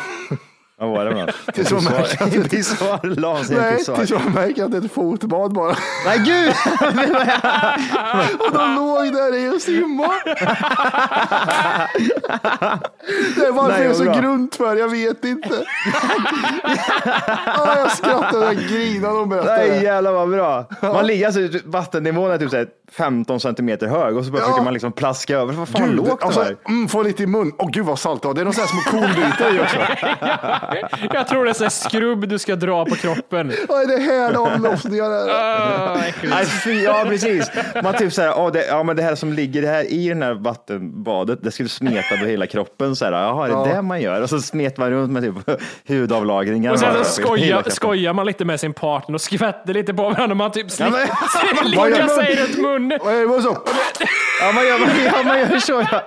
Vad 0.76 0.90
var 0.90 1.04
det 1.04 1.32
tills 1.52 1.70
märker 1.72 2.24
att 2.24 2.32
det, 2.32 2.48
Pissoar, 2.50 3.00
nej, 3.60 3.76
pissoar. 3.76 3.96
tills 3.96 4.10
man 4.10 4.32
märker 4.32 4.64
att 4.64 4.70
det 4.70 4.76
är 4.76 4.84
ett 4.84 4.92
fotbad 4.92 5.52
bara. 5.52 5.76
Nej 6.06 6.18
gud! 6.18 6.52
Och 8.40 8.52
de 8.58 8.74
låg 8.74 9.12
där 9.14 9.34
i 9.36 9.56
och 9.56 9.60
simmade. 9.62 10.34
Det 13.36 13.46
är 13.46 13.52
varför 13.52 13.82
jag 13.82 13.90
är 13.90 13.94
så 13.94 14.04
bra. 14.04 14.14
grunt 14.14 14.54
för, 14.56 14.76
jag 14.76 14.88
vet 14.88 15.24
inte. 15.24 15.48
Ja, 17.46 17.78
jag 17.78 17.90
skrattade 17.90 18.46
och 18.46 18.54
grinade 18.54 19.14
och 19.18 19.28
berättade 19.28 19.56
Nej 19.56 19.70
det. 19.70 19.76
jävlar 19.84 20.12
vad 20.12 20.30
bra. 20.30 20.64
Man 20.82 21.06
ligger 21.06 21.26
alltså, 21.26 21.40
vattennivån 21.64 22.30
är 22.30 22.38
typ 22.38 22.50
så 22.50 22.56
här 22.56 22.66
15 22.92 23.40
centimeter 23.40 23.86
hög 23.86 24.16
och 24.16 24.24
så 24.24 24.30
bara 24.32 24.38
Ja. 24.38 24.44
försöker 24.44 24.64
man 24.64 24.72
liksom 24.72 24.92
plaska 24.92 25.36
över. 25.38 25.52
Vad 25.52 25.68
fan 25.68 25.82
Gud, 25.86 25.94
lågt 25.96 26.20
det 26.20 26.26
alltså, 26.26 26.40
var. 26.40 26.56
mm, 26.68 26.88
få 26.88 27.02
lite 27.02 27.22
i 27.22 27.26
mun. 27.26 27.52
Åh 27.58 27.68
gud 27.72 27.84
vad 27.86 27.98
salt 27.98 28.22
det 28.22 28.28
var. 28.28 28.34
Det 28.34 28.40
är 28.40 28.44
några 28.44 28.54
sådana 28.66 28.68
små 28.68 28.80
kornbitar 29.00 29.54
i 29.54 29.60
också. 29.60 29.76
jag 31.12 31.28
tror 31.28 31.44
det 31.44 31.50
är 31.50 31.54
så 31.54 31.62
här 31.64 31.70
skrubb 31.70 32.28
du 32.28 32.38
ska 32.38 32.56
dra 32.56 32.84
på 32.84 32.94
kroppen. 32.94 33.52
Vad 33.68 33.82
är 33.82 33.86
det 33.86 34.02
här 34.02 34.34
avlossningar? 34.34 35.04
är? 35.28 35.30
Ah, 36.32 36.72
ja 36.84 37.04
precis. 37.08 37.50
Man 37.82 37.94
typ 37.94 38.12
såhär, 38.12 38.32
oh, 38.32 38.52
det, 38.52 38.66
ja 38.66 38.82
men 38.82 38.96
det 38.96 39.02
här 39.02 39.14
som 39.14 39.32
ligger 39.32 39.62
det 39.62 39.68
här 39.68 39.92
i 39.92 40.08
den 40.08 40.22
här 40.22 40.34
vattenbadet, 40.34 41.38
det 41.42 41.50
skulle 41.50 41.68
smeta 41.68 42.14
över 42.14 42.26
hela 42.26 42.46
kroppen. 42.46 42.96
Så 42.96 43.04
här, 43.04 43.12
Jaha, 43.12 43.64
det 43.64 43.70
är 43.70 43.74
det 43.74 43.82
man 43.82 44.00
gör? 44.00 44.20
Och 44.22 44.30
så 44.30 44.40
smetar 44.40 44.82
man 44.82 44.90
runt 44.90 45.12
med 45.12 45.22
typ 45.22 45.60
hudavlagringar. 45.88 46.72
Och 46.72 46.78
sen 46.78 47.04
så 47.04 47.34
Hela 47.36 47.62
skojar, 47.70 48.12
man 48.12 48.26
lite 48.26 48.44
med 48.44 48.60
sin 48.60 48.74
partner 48.74 49.14
och 49.14 49.20
skvätter 49.20 49.74
lite 49.74 49.94
på 49.94 50.02
varandra. 50.02 50.34
Man 50.34 50.50
typ 50.50 50.66
Ja, 50.78 50.86
gör 50.86 51.64
ligga 51.64 52.06
man? 52.06 52.08
sig 52.08 52.36
runt 52.36 52.58
munnen. 52.58 52.92
Är 52.92 53.36
det? 53.36 53.42
Så? 53.42 53.58
Ja, 54.40 54.52
man 54.52 54.66
gör, 54.66 54.78
man, 54.78 54.88
ja, 55.04 55.22
man 55.24 55.38
gör 55.38 55.58
så. 55.58 55.86
Ja. 55.92 56.02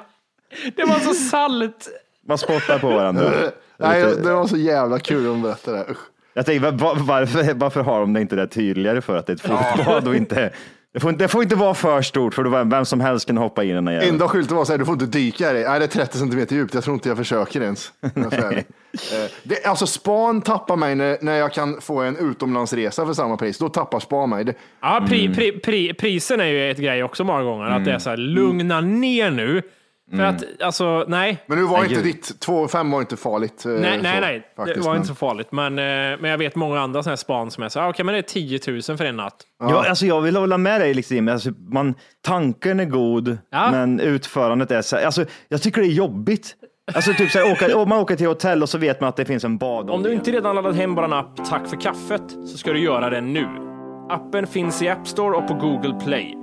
Det 0.75 0.83
var 0.83 0.99
så 0.99 1.13
salt. 1.13 1.87
Man 2.27 2.37
spottar 2.37 2.79
på 2.79 2.87
varandra. 2.87 3.31
Nej, 3.79 4.03
det 4.23 4.33
var 4.33 4.47
så 4.47 4.57
jävla 4.57 4.99
kul 4.99 5.17
att 5.17 5.23
de 5.33 5.41
berättade 5.41 5.77
det. 5.77 5.91
Usch. 5.91 5.97
Jag 6.33 6.59
var, 6.59 6.95
varför, 6.95 7.53
varför 7.53 7.81
har 7.81 7.99
de 7.99 8.13
det 8.13 8.21
inte 8.21 8.35
där 8.35 8.47
tydligare 8.47 9.01
för 9.01 9.17
att 9.17 9.25
det 9.25 9.31
är 9.33 9.35
ett 9.35 9.41
fotbad 9.77 10.07
och 10.07 10.15
inte 10.15 10.51
Det 10.93 10.99
får, 10.99 11.09
inte- 11.11 11.23
det 11.23 11.27
får 11.27 11.43
inte 11.43 11.55
vara 11.55 11.73
för 11.73 12.01
stort 12.01 12.33
för 12.33 12.43
då 12.43 12.63
vem 12.63 12.85
som 12.85 12.99
helst 13.01 13.27
kan 13.27 13.37
hoppa 13.37 13.63
in 13.63 13.69
i 13.69 13.73
den 13.73 13.87
jäveln. 13.87 14.09
Enda 14.09 14.27
skylten 14.27 14.57
var 14.57 14.65
så 14.65 14.73
här, 14.73 14.79
du 14.79 14.85
får 14.85 14.93
inte 14.93 15.05
dyka 15.05 15.51
i 15.51 15.53
det. 15.53 15.69
Nej, 15.69 15.79
det 15.79 15.85
är 15.85 15.87
30 15.87 16.17
centimeter 16.17 16.55
djupt. 16.55 16.73
Jag 16.73 16.83
tror 16.83 16.93
inte 16.93 17.09
jag 17.09 17.17
försöker 17.17 17.61
ens. 17.61 17.91
Jag. 18.15 18.63
Eh, 19.13 19.31
det, 19.43 19.65
alltså 19.65 19.87
span 19.87 20.41
tappar 20.41 20.75
mig 20.75 20.95
när, 20.95 21.17
när 21.21 21.35
jag 21.37 21.53
kan 21.53 21.81
få 21.81 21.99
en 22.01 22.17
utomlandsresa 22.17 23.05
för 23.05 23.13
samma 23.13 23.37
pris. 23.37 23.57
Då 23.57 23.69
tappar 23.69 23.99
span 23.99 24.29
mig. 24.29 24.43
Det, 24.43 24.53
Ja, 24.81 25.05
pri, 25.09 25.25
Mm. 25.25 25.35
pri, 25.35 25.51
pri, 25.51 25.93
prisen 25.93 26.39
är 26.39 26.45
ju 26.45 26.71
ett 26.71 26.77
grej 26.77 27.03
också 27.03 27.23
många 27.23 27.43
gånger. 27.43 27.65
Att 27.65 27.85
det 27.85 27.91
är 27.91 27.99
så 27.99 28.09
här, 28.09 28.17
lugna 28.17 28.81
ner 28.81 29.31
nu. 29.31 29.61
För 30.09 30.17
Mm. 30.17 30.35
att, 30.35 30.43
alltså, 30.61 31.05
nej. 31.07 31.43
men 31.47 31.57
nu 31.57 31.63
var 31.63 31.71
Nej, 31.77 31.81
inte 31.83 31.95
gud. 31.95 32.03
ditt 32.03 32.39
2,5 32.45 32.91
var 32.91 32.99
inte 33.01 33.17
farligt. 33.17 33.65
eh, 33.65 33.71
Nej, 33.71 33.97
så, 33.97 34.03
nej, 34.03 34.21
nej. 34.21 34.33
det 34.55 34.55
faktiskt, 34.63 34.85
var 34.85 34.93
men- 34.93 34.95
inte 35.01 35.07
så 35.07 35.15
farligt. 35.15 35.51
Men, 35.51 35.79
eh, 35.79 36.19
men 36.21 36.31
jag 36.31 36.37
vet 36.37 36.55
många 36.55 36.79
andra 36.81 37.03
sådana 37.03 37.11
här 37.11 37.15
span 37.17 37.51
som 37.51 37.63
är 37.63 37.69
så 37.69 37.79
här, 37.79 37.89
okej, 37.89 38.05
men 38.05 38.13
det 38.13 38.19
är 38.19 38.21
10 38.21 38.59
000 38.67 38.81
för 38.97 39.05
en 39.05 39.15
natt. 39.15 39.35
Ja, 39.59 39.89
alltså 39.89 40.05
jag 40.05 40.21
vill 40.21 40.35
hålla 40.35 40.57
med 40.57 40.81
dig, 40.81 40.93
liksom. 40.93 41.27
alltså, 41.27 41.49
man, 41.71 41.93
tanken 42.21 42.79
är 42.79 42.85
god, 42.85 43.37
Ja. 43.51 43.71
men 43.71 43.99
utförandet 43.99 44.71
är 44.71 44.81
så 44.81 44.95
här, 44.95 45.05
alltså, 45.05 45.25
jag 45.49 45.61
tycker 45.61 45.81
det 45.81 45.87
är 45.87 45.91
jobbigt. 45.91 46.55
Alltså 46.95 47.13
typ 47.13 47.31
så 47.31 47.39
här, 47.39 47.51
åka, 47.51 47.77
om 47.77 47.89
man 47.89 47.99
åker 47.99 48.15
till 48.15 48.27
hotell 48.27 48.61
och 48.63 48.69
så 48.69 48.77
vet 48.77 49.01
man 49.01 49.07
att 49.09 49.15
det 49.15 49.25
finns 49.25 49.43
en 49.43 49.57
bad. 49.57 49.89
Om 49.89 50.03
du 50.03 50.13
inte 50.13 50.31
redan 50.31 50.55
laddat 50.55 50.75
hem 50.75 50.95
bara 50.95 51.05
en 51.05 51.13
app 51.13 51.45
Tack 51.49 51.67
för 51.67 51.81
kaffet 51.81 52.21
så 52.51 52.57
ska 52.57 52.73
du 52.73 52.79
göra 52.83 53.09
det 53.09 53.21
nu. 53.21 53.47
Appen 54.09 54.47
finns 54.47 54.81
i 54.81 54.89
App 54.89 55.07
Store 55.07 55.37
och 55.37 55.47
på 55.47 55.53
Google 55.53 55.99
Play. 56.05 56.37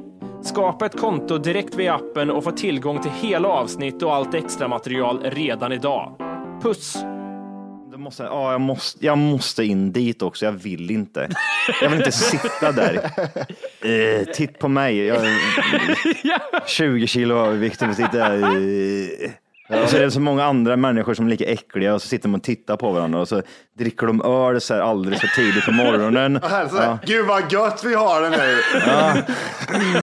Skapa 0.44 0.86
ett 0.86 1.00
konto 1.00 1.38
direkt 1.38 1.74
via 1.74 1.94
appen 1.94 2.30
och 2.30 2.44
få 2.44 2.50
tillgång 2.50 3.02
till 3.02 3.10
hela 3.10 3.48
avsnitt 3.48 4.02
och 4.02 4.14
allt 4.14 4.34
extra 4.34 4.68
material 4.68 5.22
redan 5.22 5.72
idag. 5.72 6.16
Puss! 6.62 6.96
Då 7.92 7.98
måste, 7.98 8.22
ja, 8.22 8.52
jag, 8.52 8.60
måste, 8.60 9.06
jag 9.06 9.18
måste 9.18 9.64
in 9.64 9.92
dit 9.92 10.22
också, 10.22 10.44
jag 10.44 10.52
vill 10.52 10.90
inte. 10.90 11.28
Jag 11.82 11.90
vill 11.90 11.98
inte 11.98 12.12
sitta 12.12 12.72
där. 12.72 13.10
Eh, 13.84 14.24
titt 14.24 14.58
på 14.58 14.68
mig, 14.68 15.06
jag 15.06 15.16
är 15.16 16.66
20 16.66 17.06
kilo 17.06 17.34
överviktig 17.34 17.88
och 17.88 17.94
sitter 17.94 18.18
där. 18.18 18.42
Eh. 18.42 19.82
Och 19.82 19.88
så 19.88 19.96
är 19.96 20.00
det 20.00 20.10
så 20.10 20.20
många 20.20 20.44
andra 20.44 20.76
människor 20.76 21.14
som 21.14 21.26
är 21.26 21.30
lika 21.30 21.44
äckliga 21.44 21.94
och 21.94 22.02
så 22.02 22.08
sitter 22.08 22.28
man 22.28 22.40
och 22.40 22.44
tittar 22.44 22.76
på 22.76 22.92
varandra 22.92 23.20
och 23.20 23.28
så 23.28 23.42
dricker 23.78 24.06
de 24.06 24.22
öl 24.22 24.60
så 24.60 24.74
här 24.74 24.80
alldeles 24.80 25.20
för 25.20 25.28
tidigt 25.28 25.64
på 25.64 25.72
morgonen. 25.72 26.36
Här, 26.42 26.98
Gud 27.06 27.26
vad 27.26 27.52
gött 27.52 27.84
vi 27.84 27.94
har 27.94 28.22
det 28.22 28.30
nu. 28.30 30.02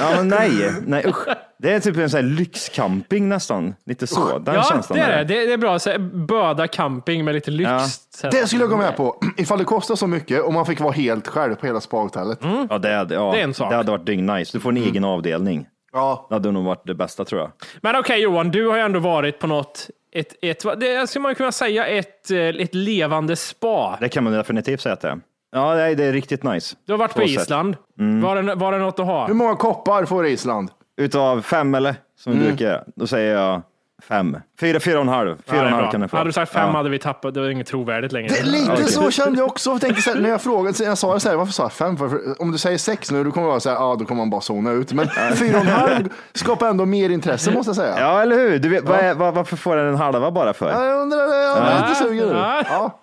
Ja, 0.00 0.10
men 0.16 0.28
nej, 0.28 0.72
nej 0.86 1.04
usch. 1.06 1.28
Det 1.58 1.72
är 1.72 1.80
typ 1.80 1.96
en 1.96 2.10
sån 2.10 2.16
här 2.18 2.30
lyxcamping 2.30 3.28
nästan. 3.28 3.74
Lite 3.86 4.06
så. 4.06 4.38
Den 4.38 4.54
ja, 4.54 4.62
känslan 4.62 4.98
det 4.98 5.04
är 5.04 5.24
det. 5.24 5.34
det. 5.34 5.46
Det 5.46 5.52
är 5.52 5.56
bra. 5.56 5.78
Så 5.78 5.90
här, 5.90 5.98
Böda 5.98 6.68
camping 6.68 7.24
med 7.24 7.34
lite 7.34 7.50
lyx. 7.50 7.70
Ja. 7.70 7.86
Så 8.14 8.26
här. 8.26 8.30
Det 8.30 8.46
skulle 8.46 8.62
jag 8.62 8.70
gå 8.70 8.76
med 8.76 8.96
på. 8.96 9.16
Ifall 9.36 9.58
det 9.58 9.64
kostar 9.64 9.94
så 9.96 10.06
mycket 10.06 10.42
och 10.42 10.52
man 10.52 10.66
fick 10.66 10.80
vara 10.80 10.92
helt 10.92 11.28
själv 11.28 11.54
på 11.54 11.66
hela 11.66 11.80
spahotellet. 11.80 12.38
Ja, 12.70 12.78
det, 12.78 12.94
hade, 12.94 13.14
ja, 13.14 13.32
Det 13.32 13.40
är 13.40 13.44
en 13.44 13.54
sak. 13.54 13.70
det 13.70 13.76
hade 13.76 13.90
varit 13.90 14.06
dyngnice. 14.06 14.50
Du 14.52 14.60
får 14.60 14.70
en 14.70 14.76
egen 14.76 15.04
avdelning. 15.04 15.66
Ja. 15.92 16.26
Det 16.28 16.34
hade 16.34 16.50
nog 16.50 16.64
varit 16.64 16.86
det 16.86 16.94
bästa 16.94 17.24
tror 17.24 17.40
jag. 17.40 17.50
Men 17.80 17.96
okej 17.96 18.20
Johan, 18.20 18.50
du 18.50 18.68
har 18.68 18.76
ju 18.76 18.82
ändå 18.82 19.00
varit 19.00 19.38
på 19.38 19.46
något, 19.46 19.90
ett, 20.12 20.34
ett, 20.42 20.80
det 20.80 21.08
skulle 21.08 21.22
man 21.22 21.34
kunna 21.34 21.52
säga, 21.52 21.86
ett, 21.86 22.30
eh, 22.30 22.38
ett 22.38 22.74
levande 22.74 23.36
spa. 23.36 23.96
Det 24.00 24.08
kan 24.08 24.24
man 24.24 24.32
definitivt 24.32 24.80
säga 24.80 24.92
att 24.92 25.00
det 25.00 25.08
är. 25.08 25.20
Ja, 25.52 25.74
nej, 25.74 25.94
det 25.94 26.04
är 26.04 26.12
riktigt 26.12 26.42
nice. 26.44 26.76
Du 26.86 26.92
har 26.92 26.98
varit 26.98 27.14
på 27.14 27.20
sätt. 27.20 27.28
Island. 27.28 27.76
Var, 28.22 28.42
det, 28.42 28.54
var 28.54 28.72
det 28.72 28.78
något 28.78 28.98
att 29.00 29.06
ha? 29.06 29.26
Hur 29.26 29.34
många 29.34 29.56
koppar 29.56 30.04
får 30.04 30.26
Island? 30.26 30.70
Utav 30.96 31.42
fem 31.42 31.74
eller? 31.74 31.94
Som 32.18 32.32
Mm. 32.32 32.44
du 32.44 32.48
brukar 32.50 32.64
göra. 32.64 32.82
Då 32.96 33.06
säger 33.06 33.34
jag 33.36 33.62
fem. 34.08 34.36
Fyra, 34.60 34.80
fyra 34.80 34.94
och 34.96 35.02
en 35.02 35.08
halv. 35.08 35.36
Fyra 35.36 35.42
Ja, 35.46 35.54
det 35.54 35.60
och 35.60 35.66
en 35.66 35.72
halv 35.74 35.90
kan 35.90 36.00
du 36.00 36.08
få. 36.08 36.16
Hade 36.16 36.28
du 36.28 36.32
sagt 36.32 36.52
fem 36.52 36.66
Ja. 36.66 36.76
hade 36.76 36.88
vi 36.90 36.98
tappat, 36.98 37.34
det 37.34 37.40
var 37.40 37.48
inget 37.48 37.66
trovärdigt 37.66 38.12
längre. 38.12 38.28
Det 38.28 38.38
är 38.38 38.44
lite 38.44 38.72
Okej. 38.72 38.84
så 38.88 39.10
kände 39.10 39.38
jag 39.38 39.48
också. 39.48 39.70
Jag 39.70 39.80
tänkte 39.80 40.02
så 40.02 40.10
här, 40.14 40.20
när 40.20 40.28
jag 40.30 40.40
frågade, 40.42 40.74
så 40.76 40.84
jag 40.84 40.98
sa 40.98 41.14
det 41.14 41.20
så 41.20 41.28
här, 41.28 41.36
varför 41.36 41.52
sa 41.52 41.62
jag 41.62 41.72
fem? 41.72 41.96
För, 41.96 42.08
för, 42.08 42.42
om 42.42 42.52
du 42.52 42.58
säger 42.58 42.78
sex 42.78 43.10
nu, 43.10 43.24
då 43.24 43.30
kommer 43.30 43.46
jag 43.46 43.50
vara 43.50 43.60
så 43.60 43.68
här, 43.70 43.76
ja, 43.76 43.96
då 43.98 44.04
kommer 44.04 44.20
man 44.22 44.30
bara 44.30 44.40
zona 44.40 44.70
ut. 44.72 44.92
Men 44.92 45.08
fyra 45.36 45.56
och 45.56 45.62
en 45.64 45.70
halv 45.70 46.08
skapar 46.34 46.68
ändå 46.68 46.86
mer 46.86 47.10
intresse 47.10 47.50
måste 47.50 47.68
jag 47.68 47.76
säga. 47.76 48.00
Ja, 48.00 48.22
eller 48.22 48.36
hur? 48.36 48.58
Du 48.58 48.68
vet, 48.68 48.84
vad 48.84 48.98
är, 48.98 49.14
vad, 49.14 49.34
varför 49.34 49.56
får 49.56 49.76
den 49.76 49.86
en 49.86 49.96
halva 49.96 50.30
bara 50.30 50.52
för? 50.52 50.70
Ja, 50.70 50.84
Jag 50.84 51.00
undrar, 51.02 51.18
jag 51.18 51.58
är 51.58 51.88
lite 51.88 51.94
sugen 51.94 52.28
nu. 52.28 52.34
Ja. 52.34 52.62
Ja. 52.70 53.00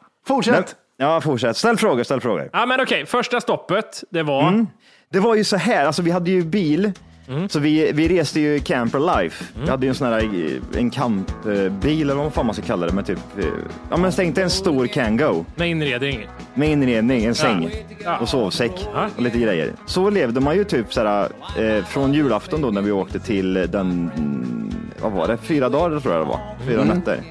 Ja, 0.98 1.22
fortsätt. 1.22 1.58
Ställ 1.58 1.78
frågor, 1.78 2.04
ställ 2.04 2.22
frågor. 2.22 2.50
Ja 2.54 2.66
men 2.66 2.82
okej, 2.82 3.06
första 3.06 3.42
stoppet, 3.42 4.04
det 4.10 4.24
var... 4.24 4.48
Mm. 4.48 4.68
Det 5.12 5.20
var 5.20 5.36
ju 5.36 5.44
så 5.44 5.58
här, 5.58 5.86
alltså 5.86 6.02
vi 6.02 6.12
hade 6.12 6.32
ju 6.32 6.44
bil, 6.44 6.92
Mm. 7.30 7.50
så 7.50 7.60
vi, 7.60 7.92
vi 7.92 8.08
reste 8.08 8.40
ju 8.40 8.60
camper 8.60 9.22
life. 9.22 9.46
Vi 9.64 9.70
hade 9.70 9.86
ju 9.86 9.90
en 9.90 9.96
sån 9.96 10.08
här, 10.08 10.20
eh, 10.24 10.80
en 10.80 10.90
campbil 10.90 12.02
eller 12.10 12.16
vad 12.24 12.34
fan 12.34 12.46
man 12.46 12.56
ska 12.56 12.64
kalla 12.66 12.88
det, 12.88 12.94
med 12.94 13.06
typ, 13.06 13.20
eh, 13.40 13.46
ja 13.90 13.98
men 13.98 14.12
tänk 14.12 14.36
dig 14.36 14.44
en 14.44 14.50
stor 14.50 14.88
Kango 14.88 15.46
Med 15.56 15.70
inredning. 15.70 16.28
med 16.54 16.70
inredning, 16.70 17.26
en 17.26 17.36
säng 17.36 17.70
Ja. 18.04 18.18
och 18.18 18.30
sovsäck 18.30 18.88
Ja. 18.94 19.10
och 19.16 19.22
lite 19.22 19.38
grejer. 19.40 19.72
Så 19.86 20.10
levde 20.10 20.40
man 20.40 20.56
ju 20.56 20.64
typ 20.64 20.94
såhär, 20.94 21.30
eh, 21.60 21.84
från 21.86 22.14
julafton 22.14 22.62
då 22.62 22.70
när 22.72 22.82
vi 22.82 22.92
åkte 22.92 23.20
till 23.20 23.54
den, 23.54 24.12
mm, 24.18 24.72
vad 25.02 25.12
var 25.12 25.28
det, 25.28 25.38
fyra 25.38 25.70
dagar 25.70 26.00
tror 26.00 26.14
jag 26.14 26.24
det 26.26 26.30
var, 26.30 26.40
fyra 26.68 26.82
Mm. 26.82 26.98
nätter. 26.98 27.22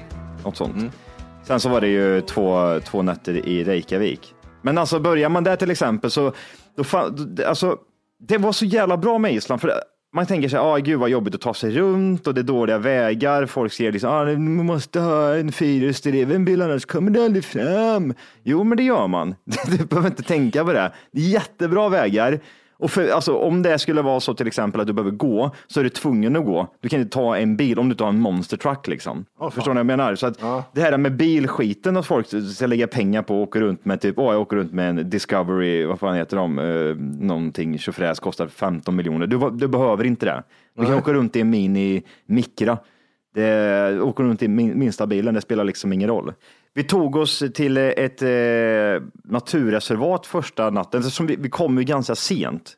Något 0.43 0.57
sånt. 0.57 0.93
Sen 1.47 1.59
så 1.59 1.69
var 1.69 1.81
det 1.81 1.87
ju 1.87 2.21
två, 2.21 2.79
två 2.79 3.01
nätter 3.01 3.47
i 3.47 3.63
Reykjavik. 3.63 4.33
Men 4.61 4.77
alltså 4.77 4.99
börjar 4.99 5.29
man 5.29 5.43
där 5.43 5.55
till 5.55 5.71
exempel 5.71 6.11
så, 6.11 6.33
då 6.75 6.83
fan, 6.83 7.37
alltså, 7.47 7.77
det 8.19 8.37
var 8.37 8.51
så 8.51 8.65
jävla 8.65 8.97
bra 8.97 9.17
med 9.17 9.33
Island. 9.33 9.61
För 9.61 9.71
man 10.13 10.25
tänker 10.25 10.49
sig, 10.49 10.59
ah, 10.59 10.77
gud 10.77 10.99
vad 10.99 11.09
jobbigt 11.09 11.35
att 11.35 11.41
ta 11.41 11.53
sig 11.53 11.71
runt 11.71 12.27
och 12.27 12.33
det 12.33 12.41
är 12.41 12.43
dåliga 12.43 12.77
vägar. 12.77 13.45
Folk 13.45 13.73
ser 13.73 13.91
liksom, 13.91 14.09
ah, 14.11 14.25
man 14.25 14.65
måste 14.65 14.99
ha 14.99 15.35
en 15.35 15.51
fyrhjulsdriven 15.51 16.45
bil 16.45 16.61
annars 16.61 16.85
kommer 16.85 17.11
du 17.11 17.23
aldrig 17.23 17.45
fram. 17.45 18.13
Jo, 18.43 18.63
men 18.63 18.77
det 18.77 18.83
gör 18.83 19.07
man. 19.07 19.35
Du 19.67 19.85
behöver 19.85 20.09
inte 20.09 20.23
tänka 20.23 20.65
på 20.65 20.73
det. 20.73 20.91
Det 21.11 21.21
är 21.21 21.29
jättebra 21.29 21.89
vägar. 21.89 22.39
Och 22.79 22.91
för, 22.91 23.09
alltså, 23.09 23.37
om 23.37 23.61
det 23.61 23.79
skulle 23.79 24.01
vara 24.01 24.19
så 24.19 24.33
till 24.33 24.47
exempel 24.47 24.81
att 24.81 24.87
du 24.87 24.93
behöver 24.93 25.11
gå 25.11 25.51
så 25.67 25.79
är 25.79 25.83
du 25.83 25.89
tvungen 25.89 26.35
att 26.35 26.45
gå. 26.45 26.67
Du 26.81 26.89
kan 26.89 26.99
inte 26.99 27.13
ta 27.13 27.37
en 27.37 27.57
bil 27.57 27.79
om 27.79 27.89
du 27.89 27.95
tar 27.95 28.07
en 28.07 28.19
monster 28.19 28.57
truck 28.57 28.87
liksom. 28.87 29.25
Förstår 29.51 29.71
ni 29.71 29.73
vad 29.73 29.79
jag 29.79 29.85
menar? 29.85 30.15
Så 30.15 30.27
att 30.27 30.39
det 30.73 30.81
här 30.81 30.97
med 30.97 31.15
bilskiten 31.17 31.97
att 31.97 32.05
folk 32.05 32.27
ska 32.55 32.67
lägga 32.67 32.87
pengar 32.87 33.21
på 33.21 33.35
och 33.35 33.41
åka 33.41 33.59
runt 33.59 33.85
med 33.85 34.01
typ, 34.01 34.19
åh 34.19 34.33
jag 34.33 34.41
åker 34.41 34.55
runt 34.55 34.73
med 34.73 34.89
en 34.89 35.09
Discovery, 35.09 35.85
vad 35.85 35.99
fan 35.99 36.15
heter 36.15 36.37
de, 36.37 36.59
uh, 36.59 36.95
någonting 37.19 37.79
tjofräs 37.79 38.19
kostar 38.19 38.47
15 38.47 38.95
miljoner. 38.95 39.27
Du, 39.27 39.49
du 39.49 39.67
behöver 39.67 40.03
inte 40.03 40.25
det. 40.25 40.43
Du 40.75 40.85
kan 40.85 40.93
åka 40.93 41.13
runt 41.13 41.35
i 41.35 41.41
en 41.41 41.49
Mini 41.49 42.03
Micra. 42.25 42.77
Det, 43.33 44.01
åker 44.01 44.23
runt 44.23 44.43
i 44.43 44.47
min, 44.47 44.79
minsta 44.79 45.07
bilen, 45.07 45.33
det 45.33 45.41
spelar 45.41 45.63
liksom 45.63 45.93
ingen 45.93 46.09
roll. 46.09 46.33
Vi 46.77 46.83
tog 46.83 47.15
oss 47.15 47.43
till 47.53 47.77
ett 47.77 48.21
eh, 48.21 49.07
naturreservat 49.23 50.25
första 50.25 50.69
natten, 50.69 51.03
som 51.03 51.27
vi, 51.27 51.35
vi 51.35 51.49
kom 51.49 51.77
ju 51.77 51.83
ganska 51.83 52.15
sent. 52.15 52.77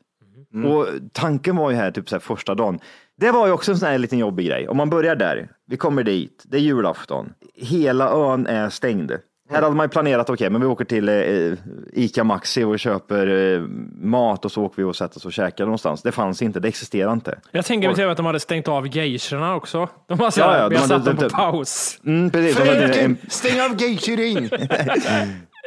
Och 0.66 0.86
tanken 1.12 1.56
var 1.56 1.70
ju 1.70 1.76
här, 1.76 1.90
typ 1.90 2.08
så 2.08 2.14
här, 2.14 2.20
första 2.20 2.54
dagen. 2.54 2.78
Det 3.16 3.30
var 3.30 3.46
ju 3.46 3.52
också 3.52 3.72
en 3.72 3.78
sån 3.78 3.88
här 3.88 3.98
liten 3.98 4.18
jobbig 4.18 4.46
grej. 4.46 4.68
Om 4.68 4.76
man 4.76 4.90
börjar 4.90 5.16
där, 5.16 5.50
vi 5.66 5.76
kommer 5.76 6.02
dit, 6.02 6.44
det 6.46 6.56
är 6.56 6.60
julafton. 6.60 7.32
Hela 7.54 8.10
ön 8.10 8.46
är 8.46 8.68
stängd. 8.70 9.12
Här 9.50 9.62
hade 9.62 9.74
man 9.76 9.84
ju 9.84 9.88
planerat, 9.90 10.30
okej, 10.30 10.50
men 10.50 10.60
vi 10.60 10.66
åker 10.66 10.84
till 10.84 11.08
eh, 11.08 11.58
Ica 11.92 12.24
Maxi 12.24 12.64
och 12.64 12.78
köper 12.78 13.26
eh, 13.54 13.60
mat 14.02 14.44
och 14.44 14.52
så 14.52 14.62
åker 14.64 14.76
vi 14.76 14.82
och 14.82 14.96
sätter 14.96 15.16
oss 15.18 15.24
och 15.24 15.32
käkar 15.32 15.64
någonstans. 15.64 16.02
Det 16.02 16.12
fanns 16.12 16.42
inte, 16.42 16.60
det 16.60 16.68
existerar 16.68 17.12
inte. 17.12 17.38
Jag 17.50 17.64
tänker 17.64 17.88
mig 17.88 17.94
till 17.96 18.08
att 18.08 18.16
de 18.16 18.26
hade 18.26 18.40
stängt 18.40 18.68
av 18.68 18.86
geishorna 18.96 19.54
också. 19.54 19.88
De 20.08 20.18
har, 20.20 20.32
Ja, 20.36 20.56
ja, 20.58 20.68
de 20.68 20.76
hade- 20.76 20.88
satt 20.88 21.04
dem 21.04 21.16
på 21.16 21.22
de- 21.22 21.30
paus. 21.30 21.98
Mm, 22.06 22.30
precis, 22.30 22.56
de 22.56 22.68
hade 22.68 22.84
en, 22.84 22.92
Fredrik, 22.92 23.18
stäng 23.32 23.60
av 23.60 23.76
geishirin. 23.82 24.50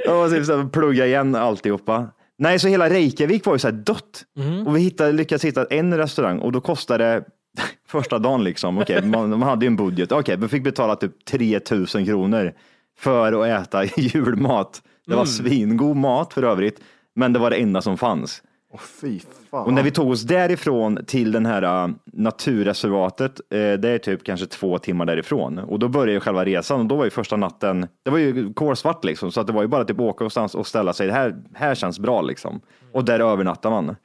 Och 0.09 0.29
typ 0.31 0.45
så 0.45 0.63
plugga 0.67 1.05
igen 1.05 1.35
alltihopa. 1.35 2.07
Nej, 2.37 2.59
så 2.59 2.67
hela 2.67 2.89
Reykjavik 2.89 3.45
var 3.45 3.53
ju 3.53 3.59
så 3.59 3.67
här 3.67 3.75
dött. 3.75 4.23
Och 4.65 4.75
vi 4.75 4.81
hittade, 4.81 5.11
lyckades 5.11 5.45
hitta 5.45 5.65
en 5.65 5.97
restaurang 5.97 6.39
och 6.39 6.51
då 6.51 6.61
kostade 6.61 7.03
det 7.03 7.23
första 7.87 8.19
dagen 8.19 8.43
liksom. 8.43 8.77
Okej, 8.77 9.01
man, 9.05 9.29
man 9.29 9.41
hade 9.41 9.65
ju 9.65 9.67
en 9.67 9.75
budget. 9.75 10.11
Okej, 10.11 10.37
vi 10.37 10.47
fick 10.47 10.63
betala 10.63 10.95
typ 10.95 11.25
3000 11.25 12.05
kronor 12.05 12.53
för 12.97 13.33
att 13.33 13.67
äta 13.67 13.85
julmat. 13.97 14.81
Det 15.05 15.15
var 15.15 15.25
svingod 15.25 15.97
mat 15.97 16.33
för 16.33 16.43
övrigt, 16.43 16.79
men 17.15 17.33
det 17.33 17.39
var 17.39 17.49
det 17.49 17.55
enda 17.55 17.81
som 17.81 17.97
fanns. 17.97 18.41
Åh, 18.73 18.79
fy 18.79 19.19
fan. 19.51 19.65
Och 19.65 19.73
när 19.73 19.83
vi 19.83 19.91
tog 19.91 20.09
oss 20.09 20.21
därifrån 20.21 20.99
till 21.07 21.31
den 21.31 21.45
här 21.45 21.85
uh, 21.87 21.93
naturreservatet, 22.05 23.39
eh, 23.49 23.73
det 23.73 23.89
är 23.89 23.97
typ 23.97 24.23
kanske 24.23 24.45
två 24.45 24.77
timmar 24.77 25.05
därifrån. 25.05 25.59
Och 25.59 25.79
då 25.79 25.87
började 25.87 26.11
ju 26.11 26.19
själva 26.19 26.45
resan 26.45 26.79
och 26.79 26.85
då 26.85 26.95
var 26.95 27.03
ju 27.03 27.09
första 27.09 27.35
natten, 27.35 27.87
det 28.03 28.11
var 28.11 28.17
ju 28.17 28.53
kolsvart 28.53 29.03
liksom, 29.03 29.31
så 29.31 29.41
att 29.41 29.47
det 29.47 29.53
var 29.53 29.61
ju 29.61 29.67
bara 29.67 29.85
typ 29.85 29.99
åka 29.99 30.23
någonstans 30.23 30.55
och 30.55 30.67
ställa 30.67 30.93
sig. 30.93 31.07
Det 31.07 31.13
här, 31.13 31.35
här 31.53 31.75
känns 31.75 31.99
bra 31.99 32.21
liksom. 32.21 32.61
Och 32.91 33.05
där 33.05 33.19
övernattar 33.19 33.69
man. 33.69 33.95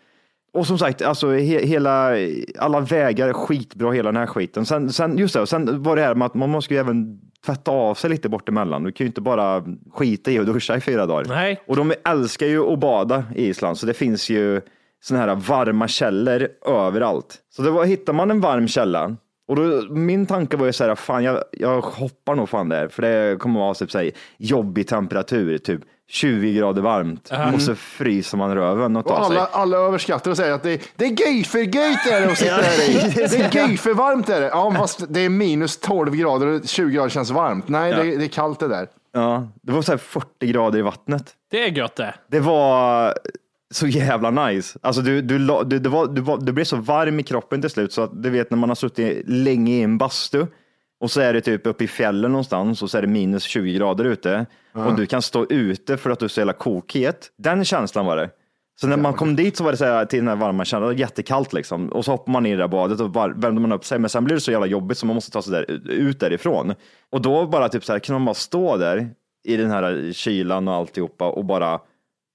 Och 0.52 0.66
som 0.66 0.78
sagt, 0.78 1.02
alltså 1.02 1.30
he, 1.30 1.66
hela, 1.66 2.12
alla 2.58 2.80
vägar 2.80 3.28
är 3.28 3.32
skitbra, 3.32 3.92
hela 3.92 4.12
den 4.12 4.20
här 4.20 4.26
skiten. 4.26 4.66
Sen, 4.66 4.92
sen, 4.92 5.18
just 5.18 5.34
det, 5.34 5.46
sen 5.46 5.82
var 5.82 5.96
det 5.96 6.02
här 6.02 6.14
med 6.14 6.26
att 6.26 6.34
man 6.34 6.50
måste 6.50 6.74
ju 6.74 6.80
även 6.80 7.20
tvätta 7.46 7.70
av 7.70 7.94
sig 7.94 8.10
lite 8.10 8.28
bort 8.28 8.48
emellan. 8.48 8.84
Du 8.84 8.92
kan 8.92 9.04
ju 9.04 9.08
inte 9.08 9.20
bara 9.20 9.64
skita 9.92 10.30
i 10.30 10.38
och 10.38 10.46
duscha 10.46 10.76
i 10.76 10.80
fyra 10.80 11.06
dagar. 11.06 11.24
Nej. 11.28 11.62
Och 11.66 11.76
de 11.76 11.94
älskar 12.04 12.46
ju 12.46 12.72
att 12.72 12.78
bada 12.78 13.24
i 13.34 13.46
Island, 13.46 13.78
så 13.78 13.86
det 13.86 13.94
finns 13.94 14.30
ju 14.30 14.60
såna 15.00 15.20
här 15.20 15.34
varma 15.34 15.88
källor 15.88 16.48
överallt. 16.66 17.38
Så 17.50 17.70
var, 17.70 17.84
hittar 17.84 18.12
man 18.12 18.30
en 18.30 18.40
varm 18.40 18.68
källa, 18.68 19.16
och 19.48 19.56
då, 19.56 19.94
min 19.94 20.26
tanke 20.26 20.56
var 20.56 20.66
ju 20.66 20.72
så 20.72 20.84
här, 20.84 20.94
fan 20.94 21.24
jag, 21.24 21.42
jag 21.52 21.80
hoppar 21.80 22.34
nog 22.34 22.48
fan 22.48 22.68
där, 22.68 22.88
för 22.88 23.02
det 23.02 23.36
kommer 23.36 23.60
att 23.60 23.64
vara 23.64 23.74
typ 23.74 23.90
så 23.90 23.98
här, 23.98 24.10
jobbig 24.38 24.88
temperatur, 24.88 25.58
typ 25.58 25.80
20 26.10 26.52
grader 26.54 26.82
varmt 26.82 27.32
och 27.54 27.62
så 27.62 27.74
fryser 27.74 28.36
man 28.38 28.54
röven 28.54 28.96
och 28.96 29.06
Och 29.06 29.16
tar 29.16 29.24
sig. 29.24 29.36
alla, 29.36 29.46
alla 29.46 29.76
överskattar 29.76 30.30
och 30.30 30.36
säger 30.36 30.52
att 30.52 30.62
det, 30.62 30.82
det 30.96 31.04
är 31.04 31.10
gayfergate 31.10 32.10
är 32.14 32.20
det 32.20 32.32
att 32.32 32.38
sitta 32.38 32.56
där 32.56 32.90
i. 32.90 32.92
Det 33.14 33.34
är 33.40 33.50
gayfervarmt 33.52 34.28
är 34.28 34.40
det. 34.40 34.46
Ja, 34.46 34.74
fast 34.76 35.04
det 35.08 35.20
är 35.20 35.28
minus 35.28 35.76
12 35.80 36.14
grader 36.16 36.46
och 36.46 36.60
20 36.68 36.90
grader 36.94 37.08
känns 37.10 37.30
varmt. 37.30 37.68
Nej, 37.68 37.92
det, 37.92 38.16
det 38.16 38.24
är 38.24 38.28
kallt 38.28 38.60
det 38.60 38.68
där. 38.68 38.88
Ja, 39.12 39.48
det 39.62 39.72
var 39.72 39.82
så 39.82 39.92
här 39.92 39.98
40 39.98 40.46
grader 40.46 40.78
i 40.78 40.82
vattnet. 40.82 41.24
Det 41.50 41.64
är 41.64 41.68
gött 41.70 41.96
det. 41.96 42.14
Det 42.30 42.40
var 42.40 43.14
så 43.70 43.86
jävla 43.86 44.30
nice. 44.30 44.78
Alltså 44.82 45.02
du, 45.02 45.22
du, 45.22 45.38
du, 45.64 45.78
det 45.78 45.88
var, 45.88 46.06
du, 46.06 46.20
var, 46.20 46.36
du 46.38 46.52
blev 46.52 46.64
så 46.64 46.76
varm 46.76 47.20
i 47.20 47.22
kroppen 47.22 47.60
till 47.60 47.70
slut 47.70 47.92
så 47.92 48.02
att 48.02 48.22
du 48.22 48.30
vet 48.30 48.50
när 48.50 48.58
man 48.58 48.68
har 48.70 48.76
suttit 48.76 49.22
länge 49.26 49.72
i 49.72 49.82
en 49.82 49.98
bastu 49.98 50.46
och 51.00 51.10
så 51.10 51.20
är 51.20 51.32
det 51.32 51.40
typ 51.40 51.66
uppe 51.66 51.84
i 51.84 51.88
fjällen 51.88 52.32
någonstans 52.32 52.82
och 52.82 52.90
så 52.90 52.98
är 52.98 53.02
det 53.02 53.08
minus 53.08 53.42
20 53.42 53.72
grader 53.72 54.04
ute 54.04 54.46
och 54.72 54.96
du 54.96 55.06
kan 55.06 55.22
stå 55.22 55.46
ute 55.50 55.96
för 55.96 56.10
att 56.10 56.18
du 56.18 56.24
är 56.24 56.28
så 56.28 56.40
jävla 56.40 56.52
kokhet. 56.52 57.30
Den 57.36 57.64
känslan 57.64 58.06
var 58.06 58.16
det. 58.16 58.30
Så 58.80 58.86
när 58.86 58.96
man 58.96 59.14
kom 59.14 59.36
dit 59.36 59.56
så 59.56 59.64
var 59.64 59.70
det 59.70 59.76
så 59.76 59.84
här, 59.84 60.04
till 60.04 60.18
den 60.18 60.28
här 60.28 60.36
varma 60.36 60.64
känslan, 60.64 60.96
jättekallt 60.96 61.52
liksom. 61.52 61.88
Och 61.88 62.04
så 62.04 62.10
hoppar 62.10 62.32
man 62.32 62.46
i 62.46 62.50
det 62.50 62.56
där 62.56 62.68
badet 62.68 63.00
och 63.00 63.12
var, 63.12 63.30
värmde 63.30 63.60
man 63.60 63.72
upp 63.72 63.84
sig. 63.84 63.98
Men 63.98 64.10
sen 64.10 64.24
blir 64.24 64.34
det 64.34 64.40
så 64.40 64.50
jävla 64.50 64.66
jobbigt 64.66 64.98
så 64.98 65.06
man 65.06 65.14
måste 65.14 65.30
ta 65.30 65.42
sig 65.42 65.52
där, 65.52 65.90
ut 65.90 66.20
därifrån. 66.20 66.74
Och 67.10 67.22
då 67.22 67.46
bara 67.46 67.68
typ 67.68 67.84
så 67.84 67.92
här, 67.92 67.98
kunde 67.98 68.18
man 68.18 68.26
bara 68.26 68.34
stå 68.34 68.76
där 68.76 69.10
i 69.44 69.56
den 69.56 69.70
här 69.70 70.12
kylan 70.12 70.68
och 70.68 70.74
alltihopa 70.74 71.28
och 71.28 71.44
bara 71.44 71.80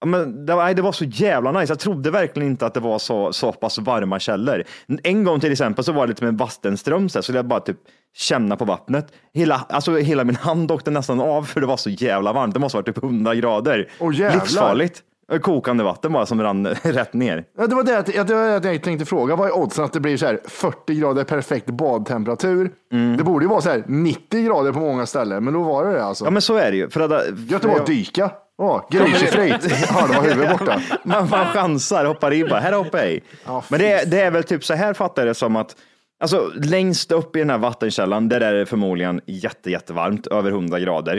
men 0.06 0.46
det, 0.46 0.56
var, 0.56 0.74
det 0.74 0.82
var 0.82 0.92
så 0.92 1.06
jävla 1.06 1.52
nice. 1.52 1.72
Jag 1.72 1.80
trodde 1.80 2.12
verkligen 2.12 2.50
inte 2.50 2.66
att 2.66 2.74
det 2.74 2.80
var 2.80 3.00
så, 3.00 3.34
så 3.34 3.52
pass 3.52 3.80
varma 3.80 4.20
källor. 4.20 4.64
En 5.04 5.24
gång 5.24 5.40
till 5.40 5.52
exempel 5.52 5.84
så 5.84 5.92
var 5.92 6.02
det 6.08 6.10
lite 6.10 6.24
med 6.26 6.38
vattenström 6.38 7.10
så, 7.10 7.18
här, 7.18 7.22
så 7.24 7.34
jag 7.34 7.46
bara 7.46 7.60
typ 7.60 7.78
känna 8.16 8.56
på 8.56 8.66
vattnet. 8.66 9.08
Hela, 9.34 9.66
alltså, 9.70 9.96
hela 9.96 10.24
min 10.24 10.36
hand 10.36 10.72
åkte 10.72 10.92
nästan 10.92 11.22
av 11.22 11.44
för 11.44 11.62
det 11.62 11.68
var 11.68 11.78
så 11.78 11.90
jävla 11.90 12.34
varmt. 12.34 12.54
Det 12.54 12.60
måste 12.60 12.78
ha 12.78 12.82
varit 12.82 12.96
typ 12.96 13.04
100 13.04 13.36
grader. 13.36 13.88
Jävlar. 14.14 14.34
Livsfarligt. 14.40 15.02
Kokande 15.42 15.84
vatten 15.84 16.14
bara 16.14 16.26
som 16.26 16.42
rann 16.42 16.68
rätt 16.84 17.14
ner. 17.14 17.44
Ja, 17.58 17.68
det 17.68 17.76
var 17.76 17.84
det, 17.84 17.98
att- 17.98 18.06
det, 18.28 18.34
var 18.34 18.60
det 18.60 18.74
jag 18.74 18.84
tänkte 18.84 19.06
fråga. 19.06 19.36
Vad 19.36 19.48
är 19.48 19.58
oddsen 19.58 19.84
att 19.86 19.94
det 19.94 20.00
blir 20.00 20.18
så 20.18 20.26
här 20.26 20.40
40 20.48 20.96
grader 20.96 21.24
perfekt 21.24 21.66
badtemperatur? 21.66 22.72
Det 23.18 23.24
borde 23.24 23.46
ju 23.46 23.50
vara 23.50 23.62
så 23.62 23.70
här 23.70 23.84
90 23.88 24.46
grader 24.46 24.72
på 24.72 24.80
många 24.80 25.06
ställen, 25.06 25.44
men 25.44 25.54
då 25.54 25.64
var 25.64 25.86
det 25.86 25.92
det 25.92 26.04
alltså. 26.04 26.26
Ja 26.26 26.32
men 26.32 26.42
så 26.42 26.56
är 26.58 26.72
det 26.72 26.78
ju. 26.78 26.90
För 26.90 27.00
att, 27.00 27.12
att 27.56 27.66
vara 27.66 27.82
och 27.82 27.88
dyka. 27.88 28.32
Åh, 28.58 28.82
grisefröjt. 28.92 29.72
Hörde 29.72 30.14
var 30.14 30.24
huvudet 30.24 30.60
borta. 30.60 30.82
man, 31.04 31.30
man 31.30 31.46
chansar, 31.46 32.06
hoppar 32.06 32.32
in 32.32 32.48
bara, 32.50 32.60
här 32.60 32.74
hoppar 32.74 32.98
jag 33.00 33.12
i. 33.12 33.22
Ja, 33.46 33.64
Men 33.70 33.80
det, 33.80 33.92
är- 33.92 34.06
det 34.06 34.22
är 34.22 34.32
väl 34.32 34.44
typ 34.44 34.66
så 34.66 34.74
här 34.74 34.94
fattar 34.94 35.22
jag 35.22 35.30
det 35.30 35.34
som 35.36 35.56
att 35.56 35.76
Alltså 36.20 36.52
längst 36.64 37.12
upp 37.12 37.36
i 37.36 37.40
den 37.40 37.50
här 37.50 37.58
vattenkällan, 37.58 38.30
där 38.30 38.42
är 38.42 38.54
det 38.54 38.66
förmodligen 38.66 39.22
jätte, 39.26 39.72
jättevarmt, 39.72 40.28
över 40.28 40.52
100 40.52 40.80
grader. 40.80 41.18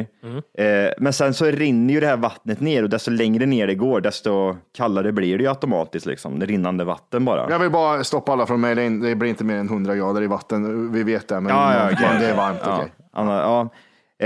Eh, 0.58 0.90
men 0.98 1.12
sen 1.12 1.34
så 1.34 1.44
rinner 1.44 1.94
ju 1.94 2.00
det 2.00 2.06
här 2.06 2.16
vattnet 2.16 2.60
ner 2.60 2.82
och 2.82 2.88
desto 2.90 3.10
längre 3.10 3.46
ner 3.46 3.66
det 3.66 3.74
går, 3.74 4.00
desto 4.00 4.56
kallare 4.76 5.12
blir 5.12 5.38
det 5.38 5.42
ju 5.44 5.48
automatiskt 5.48 6.06
liksom. 6.06 6.38
Det 6.38 6.46
rinnande 6.46 6.84
vatten 6.84 7.24
bara. 7.24 7.50
Jag 7.50 7.58
vill 7.58 7.70
bara 7.70 8.04
stoppa 8.04 8.32
alla 8.32 8.46
från 8.46 8.60
mig. 8.60 8.74
Det 8.74 9.14
blir 9.14 9.28
inte 9.30 9.44
mer 9.44 9.54
än 9.56 9.66
100 9.68 9.94
grader 9.94 10.22
i 10.22 10.26
vatten. 10.26 10.92
Vi 10.92 11.02
vet 11.02 11.28
det, 11.28 11.40
men, 11.40 11.52
Ja, 11.56 11.74
ja, 11.90 11.96
men 12.00 12.20
det 12.20 12.26
är 12.26 12.34
varmt. 12.36 12.58
Ja, 12.64 12.76
okej. 12.78 12.92
Anna, 13.12 13.32
ja. 13.40 13.60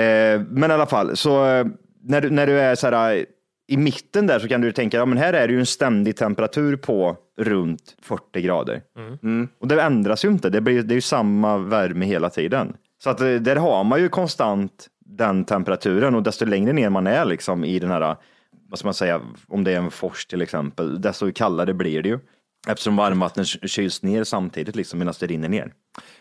Eh, 0.01 0.41
men 0.51 0.71
i 0.71 0.75
alla 0.75 0.87
fall, 0.87 1.17
så 1.17 1.47
eh, 1.47 1.67
när 2.03 2.21
du, 2.21 2.31
när 2.31 2.47
du 2.47 2.61
är 2.61 2.75
så 2.75 2.87
här 2.87 3.17
eh, 3.17 3.25
i 3.69 3.77
mitten 3.77 4.27
där 4.27 4.39
så 4.39 4.49
kan 4.49 4.61
du 4.61 4.73
tänka, 4.73 4.97
ja 4.97 5.07
men 5.07 5.19
här 5.19 5.33
är 5.33 5.49
det 5.49 5.53
ju 5.53 5.61
en 5.61 5.67
ständig 5.67 6.17
temperatur 6.17 6.77
på 6.77 7.17
runt 7.39 7.97
40 8.03 8.43
grader. 8.43 8.83
Mm. 9.23 9.49
Och 9.59 9.69
det 9.69 9.83
ändras 9.83 10.25
ju 10.25 10.29
inte, 10.29 10.51
det, 10.51 10.61
blir, 10.61 10.83
det 10.83 10.93
är 10.93 10.97
ju 10.97 11.01
samma 11.01 11.59
värme 11.59 12.07
hela 12.07 12.31
tiden. 12.31 12.77
Så 13.03 13.11
att 13.11 13.21
eh, 13.21 13.31
där 13.35 13.57
har 13.57 13.85
man 13.85 14.01
ju 14.01 14.09
konstant 14.09 14.89
den 15.05 15.45
temperaturen 15.45 16.15
och 16.15 16.23
desto 16.23 16.45
längre 16.45 16.73
ner 16.73 16.91
man 16.91 17.07
är 17.07 17.25
liksom 17.25 17.65
i 17.65 17.79
den 17.79 17.91
här, 17.91 18.17
vad 18.69 18.79
ska 18.79 18.87
man 18.87 18.95
säga, 18.95 19.21
om 19.49 19.65
det 19.65 19.73
är 19.73 19.77
en 19.77 19.91
fors 19.91 20.27
till 20.27 20.43
exempel, 20.43 21.01
desto 21.01 21.33
kallare 21.33 21.75
blir 21.75 22.03
det 22.03 22.09
ju. 22.09 22.19
Eftersom 22.69 22.97
varmvattnet 22.97 23.47
kyls 23.47 24.03
ner 24.03 24.25
samtidigt 24.25 24.77
liksom 24.77 24.99
medan 24.99 25.15
det 25.21 25.27
rinner 25.27 25.49
ner. 25.49 25.73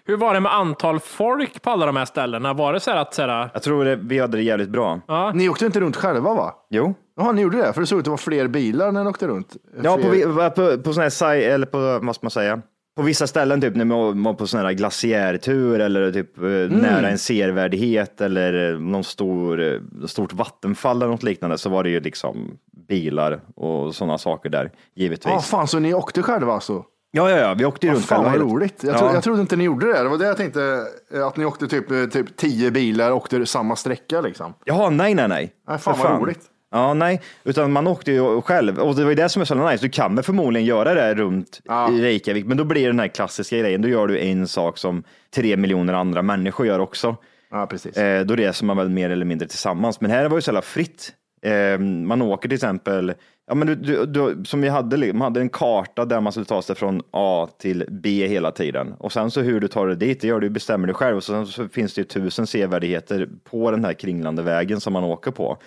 Hur 0.05 0.17
var 0.17 0.33
det 0.33 0.39
med 0.39 0.53
antal 0.55 0.99
folk 0.99 1.61
på 1.61 1.69
alla 1.69 1.85
de 1.85 1.95
här 1.95 2.05
ställena? 2.05 2.53
Var 2.53 2.73
det 2.73 2.79
så 2.79 2.91
här 2.91 2.97
att 2.97 3.13
så 3.13 3.21
här, 3.21 3.49
Jag 3.53 3.63
tror 3.63 3.85
det, 3.85 3.95
vi 3.95 4.19
hade 4.19 4.37
det 4.37 4.43
jävligt 4.43 4.69
bra. 4.69 5.01
Ni 5.33 5.49
åkte 5.49 5.65
inte 5.65 5.79
runt 5.79 5.95
själva 5.95 6.33
va? 6.33 6.53
Jo. 6.69 6.93
Jaha, 7.17 7.31
ni 7.31 7.41
gjorde 7.41 7.57
det? 7.57 7.73
För 7.73 7.81
det 7.81 7.87
såg 7.87 7.99
ut 7.99 8.03
att 8.03 8.07
vara 8.07 8.17
fler 8.17 8.47
bilar 8.47 8.91
när 8.91 9.03
ni 9.03 9.09
åkte 9.09 9.27
runt. 9.27 9.55
Ja, 9.83 9.95
på, 9.97 10.03
Fler- 10.03 10.11
vi- 10.11 10.49
på, 10.77 10.83
på 10.83 10.93
sådana 10.93 11.09
här, 11.21 11.37
eller 11.37 11.65
på, 11.65 11.77
vad 12.05 12.15
ska 12.15 12.25
man 12.25 12.31
säga? 12.31 12.61
På 12.97 13.03
vissa 13.03 13.27
ställen, 13.27 13.61
typ 13.61 13.75
när 13.75 13.85
man 13.85 14.23
var 14.23 14.33
på 14.33 14.47
sån 14.47 14.59
här 14.59 14.73
glaciärtur 14.73 15.79
eller 15.79 16.11
typ 16.11 16.37
eh, 16.37 16.43
nära 16.77 17.09
en 17.09 17.17
servärdighet 17.17 18.21
eller 18.21 18.73
eh, 18.73 18.79
någon 18.79 19.03
stor, 19.03 19.61
eh, 19.61 19.79
stort 20.07 20.33
vattenfall 20.33 20.97
eller 20.97 21.11
något 21.11 21.23
liknande 21.23 21.57
så 21.57 21.69
var 21.69 21.83
det 21.83 21.89
ju 21.89 21.99
liksom 21.99 22.57
bilar 22.87 23.39
och 23.55 23.95
sådana 23.95 24.17
saker 24.17 24.49
där, 24.49 24.71
givetvis. 24.95 25.33
Ja, 25.33 25.39
fan, 25.39 25.67
så 25.67 25.79
ni 25.79 25.93
åkte 25.93 26.21
själva 26.23 26.53
alltså? 26.53 26.83
Ja, 27.11 27.29
ja, 27.29 27.37
ja, 27.37 27.53
vi 27.53 27.65
åkte 27.65 27.85
ju 27.87 27.91
Ja, 27.91 27.95
runt 27.95 28.05
fan 28.05 28.23
vad 28.23 28.31
hela- 28.33 28.43
roligt. 28.45 28.83
Jag, 28.83 28.93
Ja. 28.95 28.99
tro, 28.99 29.07
jag 29.13 29.23
trodde 29.23 29.41
inte 29.41 29.55
ni 29.55 29.63
gjorde 29.63 29.85
det. 29.93 30.03
Det 30.03 30.09
var 30.09 30.17
det 30.17 30.25
jag 30.25 30.37
tänkte, 30.37 30.83
att 31.27 31.37
ni 31.37 31.45
åkte 31.45 31.67
typ, 31.67 32.11
typ 32.11 32.37
tio 32.37 32.71
bilar 32.71 33.11
och 33.11 33.17
åkte 33.17 33.45
samma 33.45 33.75
sträcka 33.75 34.21
liksom. 34.21 34.53
Jaha, 34.65 34.89
nej, 34.89 35.15
nej, 35.15 35.27
nej. 35.27 35.51
Nej, 35.67 35.77
fan 35.77 35.99
vad 35.99 36.21
roligt. 36.21 36.39
Ja, 36.71 36.93
nej, 36.93 37.21
utan 37.43 37.71
man 37.71 37.87
åkte 37.87 38.11
ju 38.11 38.41
själv 38.41 38.79
och 38.79 38.95
det 38.95 39.03
var 39.03 39.09
ju 39.09 39.15
det 39.15 39.29
som 39.29 39.41
är 39.41 39.45
så 39.45 39.55
nice. 39.69 39.85
Du 39.85 39.89
kan 39.89 40.15
väl 40.15 40.23
förmodligen 40.23 40.65
göra 40.65 40.93
det 40.93 41.15
runt 41.15 41.61
Ja. 41.63 41.91
i 41.91 42.01
Reykjavik, 42.01 42.45
men 42.45 42.57
då 42.57 42.63
blir 42.63 42.81
det 42.81 42.87
den 42.89 42.99
här 42.99 43.07
klassiska 43.07 43.57
grejen. 43.57 43.81
Då 43.81 43.87
gör 43.87 44.07
du 44.07 44.19
en 44.19 44.47
sak 44.47 44.77
som 44.77 45.03
tre 45.35 45.57
miljoner 45.57 45.93
andra 45.93 46.21
människor 46.21 46.67
gör 46.67 46.79
också. 46.79 47.15
Ja, 47.51 47.67
precis. 47.67 47.97
Eh, 47.97 48.25
då 48.25 48.35
reser 48.35 48.65
man 48.65 48.77
väl 48.77 48.89
mer 48.89 49.09
eller 49.09 49.25
mindre 49.25 49.47
tillsammans. 49.47 50.01
Men 50.01 50.11
här 50.11 50.29
var 50.29 50.37
ju 50.37 50.41
så 50.41 50.49
jävla 50.49 50.61
fritt. 50.61 51.11
Eh, 51.41 51.79
man 51.79 52.21
åker 52.21 52.49
till 52.49 52.55
exempel, 52.55 53.13
ja, 53.47 53.55
men 53.55 53.67
du, 53.67 53.75
du, 53.75 54.05
du, 54.05 54.43
som 54.45 54.61
vi 54.61 54.69
hade, 54.69 55.13
man 55.13 55.21
hade 55.21 55.41
en 55.41 55.49
karta 55.49 56.05
där 56.05 56.21
man 56.21 56.31
skulle 56.33 56.45
ta 56.45 56.61
sig 56.61 56.75
från 56.75 57.01
A 57.11 57.47
till 57.59 57.85
B 57.91 58.27
hela 58.27 58.51
tiden. 58.51 58.93
Och 58.99 59.11
sen 59.11 59.31
så 59.31 59.41
hur 59.41 59.59
du 59.59 59.67
tar 59.67 59.87
dig 59.87 59.95
dit, 59.95 60.21
det 60.21 60.27
gör 60.27 60.39
du, 60.39 60.49
bestämmer 60.49 60.87
du 60.87 60.93
själv. 60.93 61.17
Och 61.17 61.23
sen 61.23 61.45
så 61.47 61.67
finns 61.67 61.93
det 61.93 62.01
ju 62.01 62.05
tusen 62.05 62.47
sevärdheter 62.47 63.29
på 63.49 63.71
den 63.71 63.85
här 63.85 63.93
kringlande 63.93 64.41
vägen 64.43 64.79
som 64.79 64.93
man 64.93 65.03
åker 65.03 65.31
på. 65.31 65.57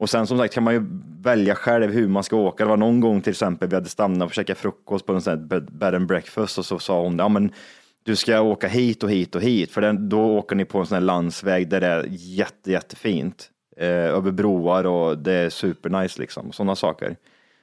Och 0.00 0.10
sen 0.10 0.26
som 0.26 0.38
sagt 0.38 0.54
kan 0.54 0.62
man 0.62 0.74
ju 0.74 0.86
välja 1.22 1.54
själv 1.54 1.92
hur 1.92 2.08
man 2.08 2.24
ska 2.24 2.36
åka. 2.36 2.64
Det 2.64 2.70
var 2.70 2.76
någon 2.76 3.00
gång 3.00 3.20
till 3.20 3.30
exempel 3.30 3.68
vi 3.68 3.74
hade 3.74 3.88
stannat 3.88 4.28
och 4.28 4.34
käkat 4.34 4.58
frukost 4.58 5.06
på 5.06 5.12
en 5.12 5.20
sån 5.20 5.30
här 5.30 5.60
bed, 5.70 5.94
and 5.94 6.06
breakfast 6.06 6.58
och 6.58 6.64
så 6.64 6.78
sa 6.78 7.02
hon, 7.02 7.18
ja 7.18 7.28
men 7.28 7.52
du 8.02 8.16
ska 8.16 8.40
åka 8.40 8.68
hit 8.68 9.02
och 9.02 9.10
hit 9.10 9.34
och 9.34 9.42
hit 9.42 9.72
för 9.72 9.80
den, 9.80 10.08
då 10.08 10.38
åker 10.38 10.56
ni 10.56 10.64
på 10.64 10.78
en 10.78 10.86
sån 10.86 10.94
här 10.94 11.00
landsväg 11.00 11.68
där 11.68 11.80
det 11.80 11.86
är 11.86 12.06
jätte, 12.08 12.72
jättefint. 12.72 13.50
Eh, 13.76 13.88
över 13.88 14.30
broar 14.30 14.84
och 14.84 15.18
det 15.18 15.32
är 15.32 15.50
supernice 15.50 16.20
liksom, 16.20 16.52
sådana 16.52 16.76
saker. 16.76 17.16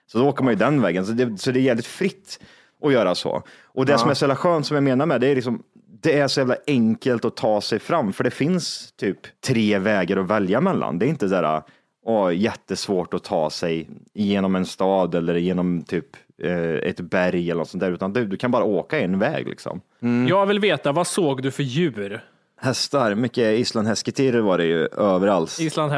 Så 0.08 0.17
då 0.17 0.28
åker 0.28 0.43
man 0.43 0.54
ju 0.54 0.58
den 0.58 0.82
vägen, 0.82 1.06
så 1.06 1.12
det, 1.12 1.38
så 1.41 1.52
det 1.52 1.60
är 1.60 1.62
jävligt 1.62 1.86
fritt 1.86 2.39
att 2.84 2.93
göra 2.93 3.15
så. 3.15 3.43
Och 3.63 3.86
det 3.86 3.97
som 3.97 4.10
är 4.10 4.13
så 4.13 4.23
jävla 4.23 4.36
skönt 4.36 4.65
som 4.65 4.76
jag 4.76 4.84
menar 4.84 5.06
med 5.06 5.21
det 5.21 5.28
är 5.28 5.36
liksom 5.36 5.63
det 6.02 6.19
är 6.19 6.28
så 6.28 6.39
jävla 6.39 6.58
enkelt 6.67 7.26
att 7.26 7.36
ta 7.36 7.62
sig 7.62 7.80
fram, 7.80 8.13
för 8.13 8.23
det 8.23 8.32
finns 8.32 8.91
typ 8.91 9.41
tre 9.41 9.80
vägar 9.80 10.17
att 10.17 10.28
välja 10.28 10.62
mellan. 10.62 11.00
Det 11.00 11.06
är 11.06 11.10
inte 11.10 11.28
där 11.28 11.62
åh, 12.08 12.36
jättesvårt 12.36 13.13
att 13.13 13.24
ta 13.24 13.50
sig 13.50 13.89
genom 14.13 14.56
en 14.56 14.65
stad 14.65 15.15
eller 15.15 15.36
genom 15.36 15.82
typ 15.84 16.06
eh, 16.43 16.89
ett 16.89 17.00
berg 17.00 17.52
eller 17.52 17.60
något 17.60 17.70
sånt 17.70 17.82
där, 17.82 17.91
utan 17.91 18.13
du, 18.13 18.26
du 18.26 18.38
kan 18.38 18.52
bara 18.52 18.63
åka 18.63 19.00
en 19.00 19.20
väg 19.20 19.48
liksom. 19.48 19.82
Jag 20.30 20.46
vill 20.46 20.60
veta, 20.60 20.91
vad 20.91 21.08
såg 21.08 21.41
du 21.41 21.52
för 21.52 21.63
djur? 21.63 22.24
Hästar, 22.62 23.15
mycket 23.15 23.60
islandshäsketirr 23.60 24.39
var 24.39 24.58
det 24.58 24.65
ju 24.65 24.86
överallt. 24.88 25.60
Island 25.60 25.91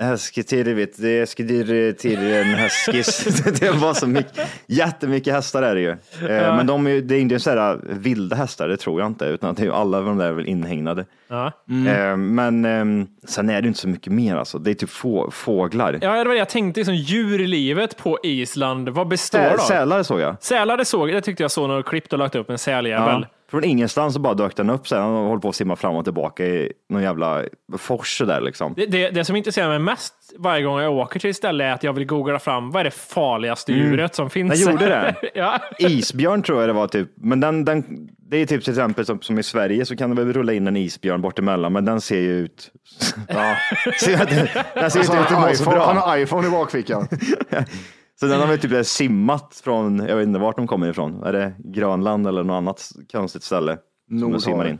Husky? 0.00 0.40
Häsketirvit, 0.40 0.96
det 0.98 1.08
är 1.08 1.26
skidir 1.26 1.92
till 1.92 2.18
en 2.18 2.44
häskis. 2.54 3.24
det 3.60 3.70
var 3.70 3.94
så 3.94 4.06
mycket, 4.06 4.48
jättemycket 4.66 5.34
hästar 5.34 5.62
är 5.62 5.74
det 5.74 5.80
ju. 5.80 5.90
Eh, 5.90 6.56
Men 6.56 6.66
de 6.66 6.86
är, 6.86 7.00
det 7.00 7.16
är 7.16 7.20
inte 7.20 7.40
så 7.40 7.50
här 7.50 7.80
vilda 7.82 8.36
hästar, 8.36 8.68
det 8.68 8.76
tror 8.76 9.00
jag 9.00 9.06
inte, 9.06 9.24
utan 9.24 9.54
det 9.54 9.62
är 9.62 9.66
ju 9.66 9.72
alla 9.72 10.00
de 10.00 10.18
där 10.18 10.26
är 10.26 10.32
väl 10.32 10.46
inhägnade. 10.46 11.04
Ja. 11.28 11.46
Eh, 11.86 12.16
Men 12.16 12.64
ehm, 12.64 13.06
sen 13.26 13.50
är 13.50 13.62
det 13.62 13.68
inte 13.68 13.80
så 13.80 13.88
mycket 13.88 14.12
mer 14.12 14.36
alltså. 14.36 14.58
Det 14.58 14.70
är 14.70 14.74
typ 14.74 14.90
få, 14.90 15.30
fåglar. 15.30 15.92
Ja, 16.02 16.12
det 16.12 16.24
var 16.24 16.34
det 16.34 16.38
jag 16.38 16.48
tänkte. 16.48 16.80
Liksom, 16.80 16.94
djurlivet 16.94 17.96
på 17.96 18.18
Island, 18.22 18.88
vad 18.88 19.08
består 19.08 19.38
Sä, 19.38 19.52
av? 19.54 19.58
sälar 19.58 20.02
såg 20.02 20.20
jag. 20.20 20.36
Sälar, 20.42 20.76
det 20.76 20.84
såg 20.84 21.08
jag. 21.08 21.16
Det 21.16 21.20
tyckte 21.20 21.42
jag 21.42 21.50
såg 21.50 21.68
några 21.68 21.82
klipp 21.82 22.12
och 22.12 22.18
lagt 22.18 22.34
upp 22.34 22.50
en 22.50 22.58
säljävel. 22.58 23.26
Ja. 23.30 23.36
Från 23.52 23.64
ingenstans 23.64 24.14
så 24.14 24.20
bara 24.20 24.34
dök 24.34 24.56
den 24.56 24.70
upp. 24.70 24.90
Här. 24.90 24.98
Han 25.00 25.14
håller 25.26 25.40
på 25.40 25.48
att 25.48 25.56
simma 25.56 25.76
fram 25.76 25.94
och 25.94 26.04
tillbaka 26.04 26.46
i 26.46 26.72
någon 26.88 27.02
jävla 27.02 27.42
fors 27.78 28.22
där 28.26 28.40
liksom. 28.40 28.74
Det, 28.76 28.86
det, 28.86 29.10
det 29.10 29.24
som 29.24 29.36
intresserar 29.36 29.68
mig 29.68 29.78
mest 29.78 30.14
varje 30.38 30.62
gång 30.62 30.80
jag 30.80 30.92
åker 30.92 31.20
till 31.20 31.30
ett 31.30 31.36
ställe 31.36 31.64
är 31.64 31.72
att 31.72 31.82
jag 31.82 31.92
vill 31.92 32.06
googla 32.06 32.38
fram 32.38 32.70
vad 32.70 32.80
är 32.80 32.84
det 32.84 32.90
farligaste 32.90 33.72
djuret 33.72 34.14
som 34.14 34.30
finns. 34.30 34.64
Den 34.64 34.72
gjorde 34.72 34.86
det? 34.86 35.14
ja. 35.34 35.58
Isbjörn 35.78 36.42
tror 36.42 36.60
jag 36.60 36.68
det 36.68 36.72
var 36.72 36.86
typ. 36.86 37.08
Men 37.16 37.40
den, 37.40 37.64
den, 37.64 38.08
det 38.18 38.36
är 38.36 38.46
typ 38.46 38.64
till 38.64 38.72
exempel 38.72 39.06
som, 39.06 39.20
som 39.22 39.38
i 39.38 39.42
Sverige 39.42 39.84
så 39.84 39.96
kan 39.96 40.10
du 40.14 40.24
väl 40.24 40.32
rulla 40.32 40.52
in 40.52 40.66
en 40.66 40.76
isbjörn 40.76 41.20
bort 41.22 41.38
emellan. 41.38 41.72
Men 41.72 41.84
den 41.84 42.00
ser 42.00 42.20
ju 42.20 42.38
ut. 42.38 42.70
Ja. 43.28 43.56
ser, 44.00 44.16
den, 44.16 44.26
ser 44.26 44.82
Alltså, 44.82 44.98
inte 44.98 45.12
ut 45.12 45.18
att 45.18 45.26
han, 45.26 45.48
må 45.48 45.54
så 45.54 45.64
han 45.64 45.74
bra. 45.74 45.84
har 45.84 46.18
iPhone 46.18 46.48
i 46.48 46.50
bakfickan. 46.50 47.08
Så 48.22 48.28
den 48.28 48.40
har 48.40 48.46
väl 48.46 48.58
typ 48.58 48.86
simmat 48.86 49.60
från, 49.64 49.98
jag 50.08 50.16
vet 50.16 50.26
inte 50.26 50.40
vart 50.40 50.56
de 50.56 50.66
kommer 50.66 50.90
ifrån. 50.90 51.22
Är 51.22 51.32
det 51.32 51.52
Grönland 51.58 52.26
eller 52.26 52.42
något 52.44 52.54
annat 52.54 52.88
konstigt 53.12 53.42
ställe? 53.42 53.78
Som 54.20 54.32
de 54.32 54.40
simmar 54.40 54.68
in. 54.68 54.78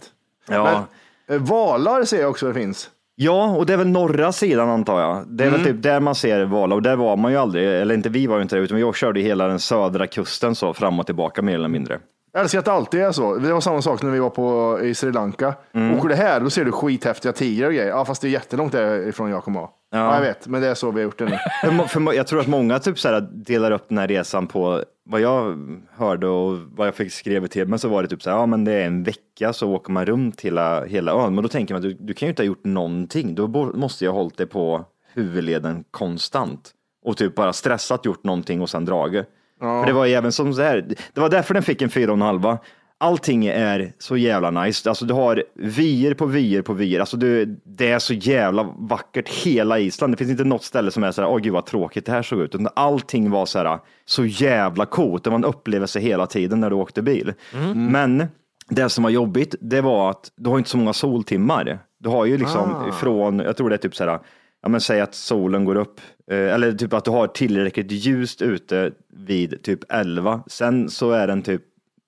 Ja. 0.48 0.84
Men, 1.28 1.36
eh, 1.36 1.42
valar 1.42 2.04
ser 2.04 2.20
jag 2.20 2.30
också 2.30 2.46
det 2.48 2.54
finns. 2.54 2.90
Ja, 3.14 3.56
och 3.56 3.66
det 3.66 3.72
är 3.72 3.76
väl 3.76 3.86
norra 3.86 4.32
sidan 4.32 4.68
antar 4.68 5.00
jag. 5.00 5.24
Det 5.28 5.44
är 5.44 5.48
Mm. 5.48 5.62
väl 5.62 5.72
typ 5.72 5.82
där 5.82 6.00
man 6.00 6.14
ser 6.14 6.44
valar 6.44 6.76
och 6.76 6.82
där 6.82 6.96
var 6.96 7.16
man 7.16 7.32
ju 7.32 7.38
aldrig, 7.38 7.68
eller 7.68 7.94
inte 7.94 8.08
vi 8.08 8.26
var 8.26 8.36
ju 8.36 8.42
inte 8.42 8.56
där, 8.56 8.62
utan 8.62 8.76
vi 8.76 8.92
körde 8.92 9.20
hela 9.20 9.46
den 9.48 9.58
södra 9.58 10.06
kusten 10.06 10.54
så 10.54 10.74
fram 10.74 11.00
och 11.00 11.06
tillbaka 11.06 11.42
mer 11.42 11.54
eller 11.54 11.68
mindre. 11.68 12.00
Jag 12.32 12.42
älskar 12.42 12.58
att 12.58 12.64
det 12.64 12.72
alltid 12.72 13.00
är 13.00 13.12
så. 13.12 13.34
Det 13.34 13.52
var 13.52 13.60
samma 13.60 13.82
sak 13.82 14.02
när 14.02 14.10
vi 14.10 14.18
var 14.18 14.30
på, 14.30 14.78
i 14.82 14.94
Sri 14.94 15.12
Lanka. 15.12 15.54
Mm. 15.74 15.98
Åker 15.98 16.08
du 16.08 16.14
här, 16.14 16.40
då 16.40 16.50
ser 16.50 16.64
du 16.64 16.72
skithäftiga 16.72 17.32
tigrar 17.32 17.66
och 17.66 17.72
grejer. 17.74 17.88
Ja, 17.88 18.04
fast 18.04 18.22
det 18.22 18.28
är 18.28 18.30
jättelångt 18.30 18.72
därifrån 18.72 19.30
jag 19.30 19.44
kommer 19.44 19.60
ha. 19.60 19.72
Ja. 19.94 20.14
jag 20.14 20.20
vet, 20.20 20.46
men 20.46 20.60
det 20.60 20.68
är 20.68 20.74
så 20.74 20.90
vi 20.90 21.00
har 21.00 21.04
gjort 21.04 21.18
det 21.18 21.24
nu. 21.24 21.38
För, 21.78 21.88
för, 21.88 22.12
jag 22.12 22.26
tror 22.26 22.40
att 22.40 22.46
många 22.46 22.78
typ 22.78 22.98
så 22.98 23.08
här 23.08 23.20
delar 23.20 23.70
upp 23.70 23.88
den 23.88 23.98
här 23.98 24.08
resan 24.08 24.46
på 24.46 24.84
vad 25.04 25.20
jag 25.20 25.58
hörde 25.92 26.26
och 26.26 26.58
vad 26.58 26.86
jag 26.86 26.94
fick 26.94 27.12
skrivet 27.12 27.50
till 27.50 27.68
men 27.68 27.78
så 27.78 27.88
var 27.88 28.02
det 28.02 28.08
typ 28.08 28.22
så 28.22 28.30
här, 28.30 28.36
ja 28.36 28.46
men 28.46 28.64
det 28.64 28.72
är 28.72 28.86
en 28.86 29.02
vecka 29.02 29.52
så 29.52 29.70
åker 29.70 29.92
man 29.92 30.06
runt 30.06 30.40
hela, 30.40 30.84
hela 30.84 31.12
ön. 31.12 31.34
Men 31.34 31.42
då 31.42 31.48
tänker 31.48 31.74
man 31.74 31.78
att 31.78 31.82
du, 31.82 31.96
du 32.00 32.14
kan 32.14 32.26
ju 32.26 32.30
inte 32.30 32.42
ha 32.42 32.46
gjort 32.46 32.64
någonting. 32.64 33.34
Då 33.34 33.48
måste 33.74 34.04
jag 34.04 34.12
ha 34.12 34.20
hållit 34.20 34.36
dig 34.36 34.46
på 34.46 34.84
huvudleden 35.14 35.84
konstant 35.90 36.70
och 37.04 37.16
typ 37.16 37.34
bara 37.34 37.52
stressat 37.52 38.04
gjort 38.04 38.24
någonting 38.24 38.60
och 38.60 38.70
sen 38.70 38.84
dragit. 38.84 39.26
För 39.60 39.86
det 39.86 39.92
var 39.92 40.06
ju 40.06 40.12
även 40.12 40.32
som 40.32 40.54
så 40.54 40.62
här, 40.62 40.86
det 41.12 41.20
var 41.20 41.28
därför 41.28 41.54
den 41.54 41.62
fick 41.62 41.82
en 41.82 41.90
fyra 41.90 42.10
och 42.10 42.16
en 42.16 42.22
halva. 42.22 42.58
Allting 43.02 43.46
är 43.46 43.92
så 43.98 44.16
jävla 44.16 44.50
nice. 44.50 44.88
Alltså 44.88 45.04
du 45.04 45.14
har 45.14 45.44
vyer 45.54 46.14
på 46.14 46.26
vyer 46.26 46.62
på 46.62 46.72
vyer. 46.72 47.00
Alltså 47.00 47.16
du, 47.16 47.60
det 47.64 47.90
är 47.92 47.98
så 47.98 48.14
jävla 48.14 48.62
vackert 48.76 49.28
hela 49.28 49.78
Island. 49.78 50.12
Det 50.12 50.16
finns 50.16 50.30
inte 50.30 50.44
något 50.44 50.64
ställe 50.64 50.90
som 50.90 51.04
är 51.04 51.12
så 51.12 51.22
här, 51.22 51.28
åh 51.28 51.38
gud 51.38 51.52
vad 51.52 51.66
tråkigt 51.66 52.06
det 52.06 52.12
här 52.12 52.22
såg 52.22 52.40
ut. 52.40 52.54
Utan 52.54 52.68
allting 52.76 53.30
var 53.30 53.46
så 53.46 53.58
här, 53.58 53.78
så 54.04 54.24
jävla 54.24 54.86
coolt. 54.86 55.24
Det 55.24 55.30
var 55.30 55.38
en 55.38 55.44
upplevelse 55.44 56.00
hela 56.00 56.26
tiden 56.26 56.60
när 56.60 56.70
du 56.70 56.76
åkte 56.76 57.02
bil. 57.02 57.32
Men 57.74 58.26
det 58.68 58.88
som 58.88 59.04
var 59.04 59.10
jobbigt, 59.10 59.54
det 59.60 59.80
var 59.80 60.10
att 60.10 60.32
du 60.36 60.50
har 60.50 60.58
inte 60.58 60.70
så 60.70 60.78
många 60.78 60.92
soltimmar. 60.92 61.78
Du 61.98 62.08
har 62.08 62.24
ju 62.24 62.38
liksom 62.38 62.92
från, 63.00 63.38
jag 63.38 63.56
tror 63.56 63.68
det 63.68 63.76
är 63.76 63.78
typ 63.78 63.96
så 63.96 64.04
här, 64.04 64.18
ja 64.62 64.68
men 64.68 64.80
säg 64.80 65.00
att 65.00 65.14
solen 65.14 65.64
går 65.64 65.74
upp, 65.74 66.00
eh, 66.30 66.54
eller 66.54 66.72
typ 66.72 66.92
att 66.92 67.04
du 67.04 67.10
har 67.10 67.26
tillräckligt 67.26 67.92
ljust 67.92 68.42
ute 68.42 68.90
vid 69.16 69.62
typ 69.62 69.80
11. 69.88 70.42
Sen 70.46 70.88
så 70.88 71.10
är 71.10 71.26
den 71.26 71.42
typ 71.42 71.62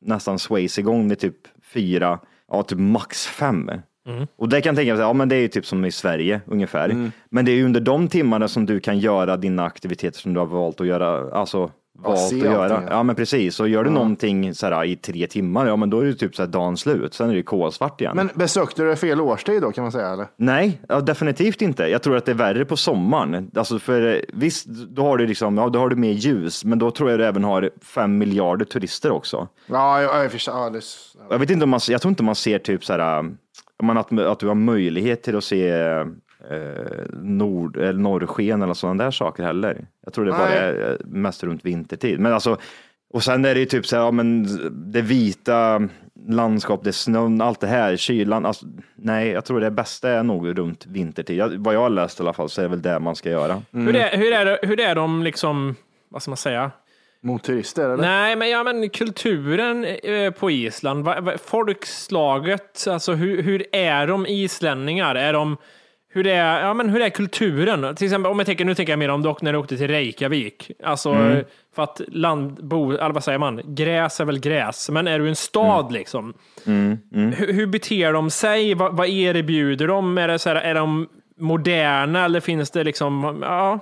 nästan 0.05 0.39
sways 0.39 0.79
igång 0.79 1.09
med 1.09 1.19
typ 1.19 1.37
fyra, 1.63 2.19
ja 2.51 2.63
typ 2.63 2.79
max 2.79 3.27
fem. 3.27 3.71
Och 4.37 4.49
det 4.49 4.61
kan 4.61 4.71
jag 4.71 4.77
tänka 4.77 4.95
mig, 4.95 5.03
ja 5.03 5.13
men 5.13 5.29
det 5.29 5.37
är 5.37 5.41
ju 5.41 5.49
typ 5.49 5.67
som 5.67 5.85
i 5.85 5.93
Sverige 5.93 6.41
ungefär. 6.47 7.11
Men 7.31 7.45
det 7.45 7.53
är 7.53 7.57
ju 7.57 7.65
under 7.65 7.81
de 7.81 8.09
timmarna 8.09 8.49
som 8.49 8.67
du 8.67 8.81
kan 8.81 8.99
göra 8.99 9.37
dina 9.37 9.65
aktiviteter 9.65 10.19
som 10.21 10.35
du 10.35 10.41
har 10.41 10.47
valt 10.47 10.81
att 10.81 10.87
göra, 10.87 11.39
alltså 11.39 11.71
valt 11.99 12.33
att 12.33 12.33
göra. 12.39 12.75
allting, 12.75 12.89
ja. 12.91 13.03
Men 13.03 13.17
precis, 13.17 13.61
och 13.61 13.69
gör 13.69 13.85
du 13.85 13.91
någonting 13.91 14.55
så 14.55 14.67
här, 14.67 14.85
i 14.85 14.97
tre 14.97 15.27
timmar, 15.27 15.67
ja 15.67 15.77
men 15.77 15.91
då 15.91 16.01
är 16.01 16.05
det 16.05 16.15
typ 16.15 16.37
så 16.37 16.43
här 16.43 16.49
dagen 16.49 16.77
slut, 16.77 17.15
sen 17.15 17.31
är 17.31 17.35
det 17.35 17.43
kolsvart 17.43 18.01
igen. 18.01 18.17
Men 18.17 18.31
besökte 18.35 18.83
du 18.83 18.97
fel 18.97 19.21
årstid 19.21 19.63
då 19.63 19.73
kan 19.73 19.83
man 19.83 19.93
säga 19.93 20.09
eller? 20.09 20.27
Nej, 20.37 20.81
ja, 20.89 21.01
definitivt 21.01 21.63
inte. 21.63 21.83
Jag 21.83 22.03
tror 22.03 22.17
att 22.17 22.25
det 22.25 22.33
är 22.33 22.37
värre 22.37 22.65
på 22.65 22.77
sommaren. 22.77 23.51
Alltså 23.57 23.79
för, 23.79 24.15
eh, 24.15 24.21
visst, 24.33 24.67
då 24.67 25.03
har 25.03 25.19
du 25.19 25.27
liksom, 25.27 25.59
ja, 25.59 25.69
då 25.69 25.79
har 25.79 25.89
du 25.89 25.97
mer 25.97 26.13
ljus, 26.13 26.65
men 26.65 26.79
då 26.79 26.91
tror 26.91 27.11
jag 27.11 27.19
du 27.19 27.27
även 27.27 27.45
har 27.45 27.71
fem 27.83 28.19
miljarder 28.19 28.65
turister 28.65 29.11
också. 29.11 29.49
Ja, 29.67 30.03
jag, 30.03 30.25
jag. 30.25 30.31
Ja, 30.47 30.71
det, 30.71 30.81
Jag 31.31 31.39
vet 31.39 31.51
inte 31.51 31.65
om 31.65 31.71
man, 31.71 31.81
jag 31.89 32.01
tror 32.03 32.11
inte 32.11 32.23
man 32.23 32.35
ser 32.35 32.59
typ 32.59 32.85
så 32.85 32.93
här, 32.93 33.19
om 33.77 33.87
man, 33.87 33.99
att, 33.99 34.19
att 34.19 34.41
du 34.41 34.49
har 34.49 34.55
möjlighet 34.55 35.23
till 35.23 35.37
att 35.37 35.45
se 35.45 35.71
eh, 36.51 37.05
nord, 37.23 37.77
eller 37.77 38.01
norrsken 38.01 38.63
eller 38.63 38.75
sådana 38.75 39.05
där 39.05 39.11
saker 39.11 39.43
heller. 39.43 39.87
Jag 40.05 40.13
tror 40.13 40.25
det 40.25 40.31
bara 40.31 40.49
Nej. 40.49 40.59
är 40.59 40.91
eh, 40.91 41.07
mest 41.07 41.45
runt 41.45 41.65
vintertid. 41.65 42.21
Men 42.21 42.33
alltså, 42.33 42.59
och 43.13 43.23
sen 43.23 43.45
är 43.45 43.55
det 43.55 43.61
ju 43.61 43.67
typ 43.67 43.87
så 43.87 43.97
här, 43.97 44.03
ja, 44.03 44.11
men 44.11 44.49
det 44.93 45.03
vita 45.03 45.89
landskap, 46.29 46.85
det 46.85 46.91
är 46.91 46.93
snön, 46.93 47.41
allt 47.41 47.61
det 47.61 47.67
här, 47.67 47.97
kylan. 47.97 48.47
Alltså, 48.47 48.67
nej, 48.95 49.29
jag 49.29 49.45
tror 49.45 49.61
det 49.61 49.71
bästa 49.71 50.11
är 50.11 50.23
nog 50.23 50.59
runt 50.59 50.87
vintertid. 50.87 51.37
Jag, 51.37 51.49
vad 51.49 51.75
jag 51.75 51.81
har 51.81 51.91
läst 51.91 52.21
i 52.21 52.23
alla 52.23 52.33
fall 52.33 52.49
så 52.49 52.61
är 52.61 52.63
det 52.63 52.69
väl 52.69 52.83
det 52.83 52.99
man 52.99 53.17
ska 53.17 53.31
göra. 53.31 53.63
Hur, 53.73 53.97
är, 53.97 54.17
hur, 54.19 54.33
är 54.33 54.45
det, 54.45 54.59
hur 54.63 54.81
är 54.81 54.95
de 54.95 55.23
liksom, 55.23 55.75
vad 56.09 56.23
ska 56.23 56.31
man 56.31 56.37
säga? 56.37 56.71
mot 57.25 57.43
turister 57.43 57.85
eller? 57.85 57.97
Nej, 57.97 58.37
men, 58.37 58.51
ja, 58.51 58.63
men 58.63 58.89
kulturen 58.89 59.85
eh, 59.85 60.31
på 60.31 60.51
Island, 60.51 61.05
va, 61.05 61.21
va, 61.21 61.33
folkslaget, 61.45 62.87
alltså 62.89 63.13
hur, 63.13 63.43
hur 63.43 63.67
är 63.73 64.07
de 64.07 64.27
islänningar? 64.27 65.15
Är 65.15 65.33
de, 65.33 65.57
hur 66.15 66.27
är, 66.27 66.61
ja, 66.61 66.75
men 66.75 66.89
hur 66.89 67.01
är 67.01 67.09
kulturen? 67.11 67.95
Till 67.95 68.05
exempel, 68.07 68.33
om 68.33 68.39
jag 68.39 68.47
tänker, 68.47 68.65
nu 68.65 68.75
tänker 68.75 68.93
jag 68.93 68.99
mer 68.99 69.09
om 69.09 69.27
åkte, 69.27 69.45
när 69.45 69.53
du 69.53 69.59
åkte 69.59 69.77
till 69.77 69.89
Reykjavik. 69.89 70.71
Alltså, 70.85 71.11
Mm. 71.13 71.45
för 71.75 71.83
att 71.83 72.01
landbo, 72.09 72.93
eller 72.93 73.11
vad 73.13 73.25
säger 73.25 73.39
man? 73.39 73.61
Gräs 73.65 74.21
är 74.21 74.25
väl 74.25 74.41
gräs, 74.41 74.91
men 74.91 75.09
är 75.09 75.19
du 75.19 75.29
en 75.29 75.37
stad 75.37 75.93
liksom? 75.93 76.35
Mm, 76.67 76.99
Hur, 77.13 77.53
hur 77.53 77.67
beter 77.67 78.13
de 78.13 78.31
sig? 78.31 78.75
Vad, 78.75 78.97
vad 78.97 79.09
erbjuder 79.09 79.87
de? 79.89 80.19
Är, 80.19 80.29
det 80.29 80.39
så 80.39 80.49
här, 80.49 80.57
är 80.57 80.75
de 80.75 81.09
moderna 81.39 82.25
eller 82.25 82.41
finns 82.41 82.71
det 82.71 82.85
liksom, 82.85 83.39
ja, 83.43 83.79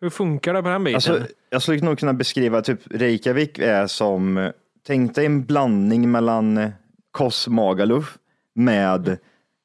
hur 0.00 0.10
funkar 0.10 0.54
det 0.54 0.62
på 0.62 0.68
den 0.68 0.84
biten? 0.84 0.94
Alltså, 0.94 1.20
jag 1.50 1.62
skulle 1.62 1.80
nog 1.80 1.98
kunna 1.98 2.12
beskriva 2.12 2.62
typ 2.62 2.80
Reykjavik 2.90 3.58
är 3.58 3.86
som, 3.86 4.50
tänk 4.86 5.14
dig 5.14 5.26
en 5.26 5.44
blandning 5.44 6.10
mellan 6.10 6.72
Kos 7.12 7.48
Magaluf 7.48 8.18
med 8.54 9.18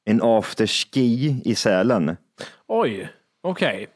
en 0.08 0.22
afterski 0.24 1.42
i 1.46 1.56
Sälen. 1.56 2.18
Oj, 2.68 3.10
okej. 3.44 3.88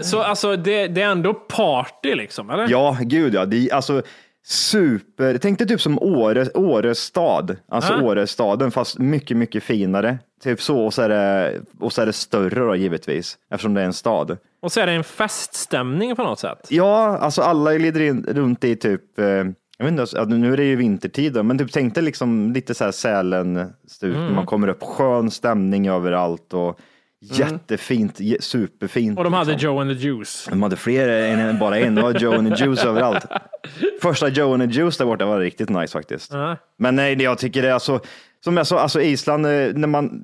Så 0.00 0.20
alltså 0.22 0.56
det, 0.56 0.86
det 0.88 1.02
är 1.02 1.08
ändå 1.08 1.34
party 1.34 2.14
liksom, 2.14 2.50
eller? 2.50 2.68
Ja, 2.68 2.96
gud 3.00 3.34
ja. 3.34 3.44
Det 3.44 3.56
är 3.56 3.74
alltså 3.74 4.02
super, 4.46 5.38
tänk 5.38 5.58
dig 5.58 5.68
typ 5.68 5.80
som 5.80 5.98
Åre, 5.98 6.46
Åre 6.54 6.94
stad, 6.94 7.56
alltså 7.68 7.92
Ah. 7.92 8.02
Årestaden 8.02 8.70
fast 8.70 8.98
mycket, 8.98 9.36
mycket 9.36 9.62
finare. 9.62 10.18
Typ 10.42 10.60
så 10.60 10.84
och 10.84 10.94
så 10.94 11.02
är 11.02 11.08
det, 11.08 11.60
och 11.80 11.92
så 11.92 12.02
är 12.02 12.06
det 12.06 12.12
större 12.12 12.60
då 12.60 12.76
givetvis 12.76 13.38
eftersom 13.50 13.74
det 13.74 13.80
är 13.80 13.84
en 13.84 13.92
stad. 13.92 14.38
Och 14.62 14.72
så 14.72 14.80
är 14.80 14.86
det 14.86 14.92
en 14.92 15.04
feststämning 15.04 16.16
på 16.16 16.22
något 16.22 16.38
sätt. 16.38 16.66
Ja, 16.68 17.18
alltså 17.18 17.42
alla 17.42 17.74
glider 17.74 18.00
in 18.00 18.24
runt 18.28 18.64
i 18.64 18.76
typ, 18.76 19.18
eh, 19.18 19.44
jag 19.82 19.84
vet 19.84 19.90
inte, 19.90 20.02
alltså, 20.02 20.24
nu 20.24 20.52
är 20.52 20.56
det 20.56 20.64
ju 20.64 20.76
vintertid 20.76 21.32
då, 21.32 21.42
men 21.42 21.58
typ 21.58 21.72
tänkte 21.72 22.00
liksom 22.00 22.52
lite 22.52 22.74
så 22.74 22.84
här 22.84 22.90
Sälen-stuk, 22.92 24.16
Mm. 24.16 24.34
man 24.34 24.46
kommer 24.46 24.68
upp, 24.68 24.82
skön 24.82 25.30
stämning 25.30 25.88
överallt 25.88 26.54
och 26.54 26.78
jättefint, 27.20 28.20
je- 28.20 28.40
superfint. 28.40 29.18
Och 29.18 29.24
de 29.24 29.32
hade 29.32 29.50
liksom. 29.52 29.66
Joe 29.70 29.80
and 29.80 29.90
the 29.90 29.96
Juice. 30.06 30.46
De 30.50 30.62
hade 30.62 30.76
fler 30.76 31.08
än 31.08 31.58
bara 31.58 31.78
en, 31.78 31.94
det 31.94 32.02
var 32.02 32.12
Joe 32.14 32.34
and 32.38 32.56
the 32.56 32.64
Juice 32.64 32.84
överallt. 32.84 33.26
Första 34.02 34.28
Joe 34.28 34.54
and 34.54 34.62
the 34.72 34.78
Juice 34.78 34.96
där 34.98 35.04
borta 35.04 35.26
var 35.26 35.40
riktigt 35.40 35.68
nice 35.68 35.92
faktiskt. 35.92 36.32
Ja. 36.32 36.56
Men 36.78 36.96
nej, 36.96 37.22
jag 37.22 37.38
tycker 37.38 37.62
det 37.62 37.68
är 37.68 37.72
alltså, 37.72 38.00
som 38.44 38.56
jag 38.56 38.66
sa, 38.66 38.78
alltså 38.78 39.00
Island, 39.00 39.46
eh, 39.46 39.50
när 39.74 39.86
man, 39.88 40.22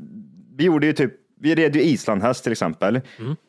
vi 0.56 0.64
gjorde 0.64 0.86
ju 0.86 0.92
typ, 0.92 1.12
vi 1.40 1.54
red 1.54 1.76
ju 1.76 1.82
islandhäst 1.82 2.42
till 2.42 2.52
exempel. 2.52 2.96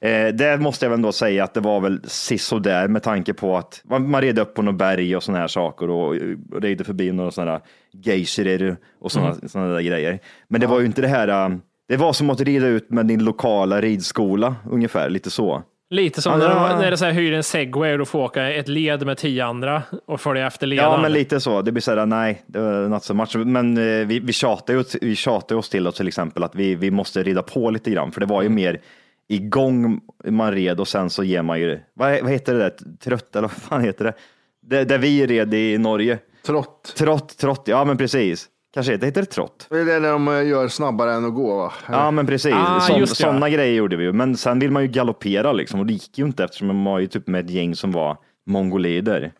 Eh, 0.01 0.27
det 0.27 0.61
måste 0.61 0.85
jag 0.85 0.89
väl 0.89 0.97
ändå 0.97 1.11
säga 1.11 1.43
att 1.43 1.53
det 1.53 1.59
var 1.59 1.79
väl 1.79 2.01
sisådär 2.03 2.87
med 2.87 3.03
tanke 3.03 3.33
på 3.33 3.57
att 3.57 3.81
man, 3.89 4.09
man 4.09 4.21
red 4.21 4.39
upp 4.39 4.53
på 4.53 4.61
något 4.61 4.75
berg 4.75 5.15
och 5.15 5.23
sådana 5.23 5.39
här 5.39 5.47
saker 5.47 5.89
och, 5.89 6.07
och 6.07 6.61
red 6.61 6.85
förbi 6.85 7.11
några 7.11 7.31
sådana 7.31 7.51
här 7.51 7.61
geysirer 8.03 8.77
och 8.99 9.11
sådana 9.11 9.35
såna 9.47 9.67
där 9.67 9.81
grejer. 9.81 10.19
Men 10.47 10.61
det 10.61 10.67
var 10.67 10.79
ju 10.79 10.85
inte 10.85 11.01
det 11.01 11.07
här, 11.07 11.27
eh, 11.27 11.57
det 11.87 11.97
var 11.97 12.13
som 12.13 12.29
att 12.29 12.41
rida 12.41 12.67
ut 12.67 12.89
med 12.89 13.05
din 13.05 13.23
lokala 13.23 13.81
ridskola 13.81 14.55
ungefär, 14.71 15.09
lite 15.09 15.29
så. 15.29 15.63
Lite 15.89 16.21
som 16.21 16.31
Ja, 16.31 16.37
när, 16.37 16.69
de, 16.69 16.81
när 16.81 16.91
det 16.91 16.97
så 16.97 17.05
här 17.05 17.11
hyr 17.11 17.33
en 17.33 17.43
segway 17.43 17.91
och 17.91 17.97
du 17.97 18.05
får 18.05 18.19
åka 18.19 18.53
ett 18.53 18.67
led 18.67 19.05
med 19.05 19.17
tio 19.17 19.45
andra 19.45 19.83
och 20.05 20.21
följa 20.21 20.47
efter 20.47 20.67
ledaren. 20.67 20.91
Ja, 20.91 21.01
men 21.01 21.11
lite 21.13 21.39
så. 21.39 21.61
Det 21.61 21.71
blir 21.71 21.81
så 21.81 21.95
här, 21.95 22.05
nej, 22.05 22.43
det 22.47 22.59
var 22.59 22.87
not 22.87 23.03
so 23.03 23.13
much. 23.13 23.35
Men 23.35 23.77
eh, 23.77 24.07
vi, 24.07 24.19
vi 24.19 24.33
tjatar 24.33 24.73
ju 24.73 24.83
vi 25.01 25.15
tjatar 25.15 25.55
oss 25.55 25.69
till 25.69 25.87
oss 25.87 25.95
till 25.95 26.07
exempel 26.07 26.43
att 26.43 26.55
vi, 26.55 26.75
vi 26.75 26.91
måste 26.91 27.23
rida 27.23 27.41
på 27.41 27.69
lite 27.69 27.91
grann, 27.91 28.11
för 28.11 28.19
det 28.19 28.25
var 28.25 28.41
ju 28.41 28.49
mer 28.49 28.81
igång 29.27 30.01
man 30.25 30.51
red 30.51 30.79
och 30.79 30.87
sen 30.87 31.09
så 31.09 31.23
ger 31.23 31.41
man 31.41 31.59
ju, 31.59 31.79
vad, 31.93 32.21
vad 32.21 32.31
heter 32.31 32.53
det 32.53 32.59
där, 32.59 32.73
trött 33.03 33.35
eller 33.35 33.47
vad 33.47 33.57
fan 33.57 33.83
heter 33.83 34.05
det? 34.05 34.13
det 34.61 34.83
där 34.83 34.97
vi 34.97 35.27
red 35.27 35.53
i 35.53 35.77
Norge. 35.77 36.19
Trott. 36.45 36.93
Trott, 36.97 37.37
trott, 37.37 37.63
ja 37.65 37.85
men 37.85 37.97
precis. 37.97 38.47
Kanske 38.73 38.91
heter 38.91 39.05
heter 39.05 39.21
det 39.21 39.27
trott. 39.27 39.67
Det 39.69 39.79
är 39.79 39.85
det 39.85 39.99
när 39.99 40.11
de 40.11 40.27
eh, 40.27 40.47
gör 40.47 40.67
snabbare 40.67 41.13
än 41.13 41.25
att 41.25 41.35
gå 41.35 41.57
va? 41.57 41.73
Ja 41.91 42.11
men 42.11 42.27
precis, 42.27 42.53
Ah, 42.55 42.79
Sån, 42.79 42.99
ja. 42.99 43.05
sådana 43.05 43.49
grejer 43.49 43.73
gjorde 43.73 43.95
vi 43.95 44.03
ju. 44.03 44.13
Men 44.13 44.37
sen 44.37 44.59
vill 44.59 44.71
man 44.71 44.81
ju 44.81 44.87
galoppera 44.87 45.51
liksom 45.51 45.79
och 45.79 45.85
det 45.85 45.93
gick 45.93 46.17
ju 46.17 46.25
inte 46.25 46.43
eftersom 46.43 46.67
man 46.67 46.83
var 46.83 46.99
ju 46.99 47.07
typ 47.07 47.27
med 47.27 47.45
ett 47.45 47.51
gäng 47.51 47.75
som 47.75 47.91
var 47.91 48.17
mongolider. 48.49 49.31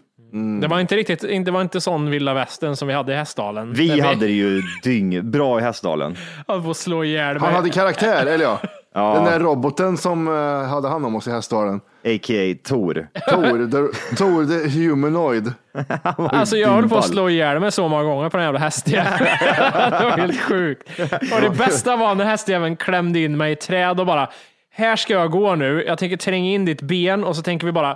Det 0.62 0.68
var 0.68 0.80
inte 0.80 0.96
riktigt, 0.96 1.46
det 1.46 1.52
var 1.52 1.62
inte 1.62 1.82
sån 1.82 2.10
vilda 2.10 2.34
västern 2.34 2.76
som 2.76 2.88
vi 2.88 2.94
hade 2.94 3.13
i 3.13 3.15
Hästdalen. 3.15 3.74
Vi 3.74 4.00
hade 4.00 4.20
det 4.26 4.32
ju 4.32 4.62
dyng, 4.84 5.32
bra 5.32 5.60
i 5.60 5.63
Hästdalen. 5.63 6.15
slå 6.76 7.04
ihjäl 7.04 7.38
Han 7.38 7.54
hade 7.54 7.70
karaktär, 7.70 8.26
eller 8.26 8.46
ja. 8.46 8.60
Ja. 8.93 9.13
Den 9.13 9.23
där 9.23 9.39
roboten 9.39 9.97
som 9.97 10.28
eh, 10.28 10.69
hade 10.69 10.88
hand 10.88 11.06
om 11.06 11.15
oss 11.15 11.28
i 11.28 11.32
Hästdalen. 11.32 11.75
A.k.a. 12.06 12.56
Tor. 12.63 13.08
Tor, 13.30 13.71
the, 13.71 14.15
Tor 14.15 14.45
the 14.45 14.69
humanoid. 14.80 15.54
Alltså 16.13 16.58
jag 16.58 16.69
höll 16.69 16.89
på 16.89 16.97
att 16.97 17.08
slå 17.08 17.30
ihjäl 17.30 17.60
mig 17.60 17.71
så 17.71 17.88
många 17.88 18.04
gånger 18.04 18.30
på 18.30 18.38
den 18.38 18.45
jävla 18.45 18.60
hästjäveln. 18.60 19.17
det 19.99 20.04
var 20.04 20.17
helt 20.17 20.41
sjukt. 20.41 20.99
Och 21.34 21.41
det 21.41 21.49
bästa 21.58 21.95
var 21.95 22.15
när 22.15 22.25
hästjäveln 22.25 22.75
klämde 22.75 23.19
in 23.19 23.38
mig 23.38 23.52
i 23.52 23.56
träd 23.56 23.99
och 23.99 24.06
bara, 24.06 24.30
här 24.71 24.95
ska 24.95 25.13
jag 25.13 25.32
gå 25.32 25.56
nu. 25.56 25.84
Jag 25.88 25.97
tänker 25.97 26.17
tränga 26.17 26.49
in 26.49 26.65
ditt 26.65 26.82
ben 26.82 27.23
och 27.23 27.36
så 27.36 27.41
tänker 27.41 27.65
vi 27.65 27.71
bara 27.71 27.95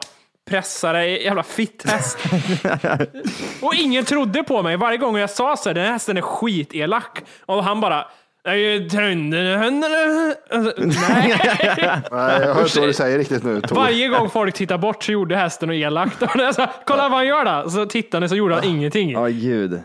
pressa 0.49 0.93
dig, 0.93 1.23
jävla 1.23 1.43
fitthäst. 1.43 2.17
och 3.61 3.75
ingen 3.75 4.05
trodde 4.05 4.43
på 4.43 4.63
mig. 4.63 4.77
Varje 4.77 4.97
gång 4.97 5.17
jag 5.17 5.29
sa 5.29 5.57
så 5.57 5.69
här, 5.69 5.73
den 5.73 5.85
här 5.85 5.91
hästen 5.91 6.17
är 6.17 6.21
skitelak. 6.21 7.23
Och 7.45 7.63
han 7.63 7.81
bara, 7.81 8.07
"Nej, 8.45 8.89
trönden- 8.89 10.33
Alltså, 10.51 10.73
Nej. 10.77 11.35
Nej, 12.11 12.41
jag 12.41 12.53
hör 12.53 12.63
inte 12.63 12.79
vad 12.79 12.89
du 12.89 12.93
säger 12.93 13.17
riktigt 13.17 13.43
nu, 13.43 13.61
Tor. 13.61 13.75
Varje 13.75 14.07
gång 14.07 14.29
folk 14.29 14.55
tittar 14.55 14.77
bort 14.77 15.03
så 15.03 15.11
gjorde 15.11 15.35
hästen 15.35 15.71
elakt. 15.71 16.21
Och 16.21 16.29
sa, 16.55 16.67
Kolla 16.85 17.03
vad 17.09 17.11
han 17.11 17.27
gör 17.27 17.63
då! 17.63 17.69
Så 17.69 17.85
tittade 17.85 18.23
han 18.23 18.29
så 18.29 18.35
gjorde 18.35 18.55
han 18.55 18.63
ingenting. 18.63 19.11
Ja, 19.11 19.25
gud. 19.27 19.79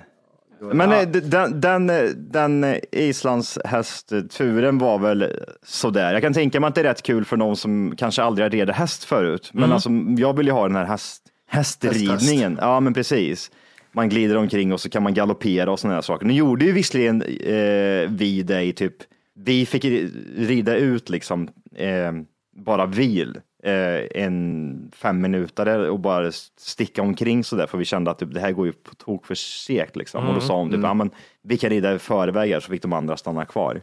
Men 0.60 0.92
eh, 0.92 1.02
den, 1.08 1.60
den, 1.60 1.90
eh, 1.90 2.02
den 2.16 2.64
eh, 2.64 2.76
islandshästturen 2.92 4.78
var 4.78 4.98
väl 4.98 5.32
sådär. 5.66 6.12
Jag 6.12 6.22
kan 6.22 6.32
tänka 6.34 6.60
mig 6.60 6.68
att 6.68 6.74
det 6.74 6.80
är 6.80 6.84
rätt 6.84 7.02
kul 7.02 7.24
för 7.24 7.36
någon 7.36 7.56
som 7.56 7.94
kanske 7.96 8.22
aldrig 8.22 8.44
har 8.44 8.50
ridit 8.50 8.74
häst 8.74 9.04
förut. 9.04 9.50
Men 9.52 9.72
alltså, 9.72 9.90
jag 10.18 10.36
vill 10.36 10.46
ju 10.46 10.52
ha 10.52 10.66
den 10.66 10.76
här 10.76 10.84
häst, 10.84 11.22
hästridningen. 11.50 12.58
Ja, 12.60 12.80
men 12.80 12.94
precis. 12.94 13.50
Man 13.98 14.08
glider 14.08 14.36
omkring 14.36 14.72
och 14.72 14.80
så 14.80 14.90
kan 14.90 15.02
man 15.02 15.14
galoppera 15.14 15.72
och 15.72 15.80
sådana 15.80 15.94
här 15.94 16.02
saker. 16.02 16.26
Nu 16.26 16.32
gjorde 16.32 16.64
ju 16.64 16.72
visserligen 16.72 17.22
eh, 17.22 18.10
vi 18.10 18.42
det 18.46 18.62
i 18.62 18.72
typ, 18.72 18.94
vi 19.34 19.66
fick 19.66 19.84
ri- 19.84 20.10
rida 20.36 20.76
ut 20.76 21.10
liksom 21.10 21.48
eh, 21.74 22.12
bara 22.56 22.86
vil 22.86 23.36
eh, 23.64 24.22
en 24.22 24.90
fem 24.96 25.20
minuter 25.20 25.90
och 25.90 26.00
bara 26.00 26.32
sticka 26.58 27.02
omkring 27.02 27.44
så 27.44 27.56
där 27.56 27.66
för 27.66 27.78
vi 27.78 27.84
kände 27.84 28.10
att 28.10 28.18
typ, 28.18 28.34
det 28.34 28.40
här 28.40 28.52
går 28.52 28.66
ju 28.66 28.72
på 28.72 28.94
tok 28.94 29.26
för 29.26 29.34
segt 29.34 29.96
liksom. 29.96 30.28
Och 30.28 30.34
då 30.34 30.40
sa 30.40 30.58
hon 30.58 30.70
typ, 30.70 30.80
ja 30.82 30.94
men 30.94 31.10
vi 31.42 31.58
kan 31.58 31.70
rida 31.70 31.94
i 31.94 31.98
förväg 31.98 32.52
här 32.52 32.60
så 32.60 32.70
fick 32.70 32.82
de 32.82 32.92
andra 32.92 33.16
stanna 33.16 33.44
kvar. 33.44 33.80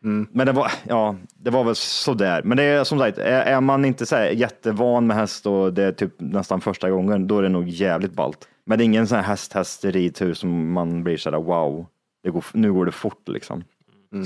Men 0.00 0.46
det 0.46 0.52
var, 0.52 0.72
ja, 0.88 1.16
det 1.36 1.50
var 1.50 1.64
väl 1.64 1.74
sådär. 1.74 2.42
Men 2.44 2.56
det 2.56 2.62
är 2.62 2.84
som 2.84 2.98
sagt, 2.98 3.18
är, 3.18 3.40
är 3.42 3.60
man 3.60 3.84
inte 3.84 4.06
så 4.06 4.16
här 4.16 4.26
jättevan 4.30 5.06
med 5.06 5.16
häst 5.16 5.46
och 5.46 5.72
det 5.72 5.82
är 5.82 5.92
typ 5.92 6.12
nästan 6.18 6.60
första 6.60 6.90
gången, 6.90 7.26
då 7.26 7.38
är 7.38 7.42
det 7.42 7.48
nog 7.48 7.68
jävligt 7.68 8.12
ballt. 8.12 8.48
Men 8.64 8.78
det 8.78 8.84
är 8.84 8.86
ingen 8.86 9.06
sån 9.06 9.16
här 9.18 9.24
häst-häst-ridtur 9.24 10.34
som 10.34 10.72
man 10.72 11.04
blir 11.04 11.16
sådär 11.16 11.38
wow, 11.38 11.86
det 12.22 12.30
går, 12.30 12.44
nu 12.52 12.72
går 12.72 12.84
det 12.86 12.92
fort 12.92 13.28
liksom. 13.28 13.64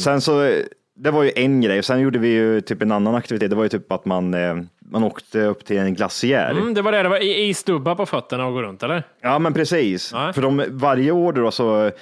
Sen 0.00 0.20
så, 0.20 0.52
det 0.96 1.10
var 1.10 1.22
ju 1.22 1.32
en 1.36 1.60
grej. 1.60 1.82
Sen 1.82 2.00
gjorde 2.00 2.18
vi 2.18 2.28
ju 2.28 2.60
typ 2.60 2.82
en 2.82 2.92
annan 2.92 3.14
aktivitet. 3.14 3.50
Det 3.50 3.56
var 3.56 3.62
ju 3.62 3.68
typ 3.68 3.92
att 3.92 4.04
man, 4.04 4.34
eh, 4.34 4.56
man 4.80 5.04
åkte 5.04 5.40
upp 5.44 5.64
till 5.64 5.78
en 5.78 5.94
glaciär. 5.94 6.50
Mm, 6.50 6.74
det 6.74 6.82
var 6.82 6.92
det, 6.92 7.02
det 7.02 7.08
var 7.08 7.22
i- 7.22 7.48
isdubbar 7.48 7.94
på 7.94 8.06
fötterna 8.06 8.46
och 8.46 8.52
gå 8.52 8.62
runt 8.62 8.82
eller? 8.82 9.02
Ja, 9.20 9.38
men 9.38 9.54
precis. 9.54 10.12
Nej. 10.12 10.32
För 10.32 10.42
de, 10.42 10.64
varje 10.70 11.10
år 11.10 11.32
då 11.32 11.50
så 11.50 11.86
eh, 11.86 11.92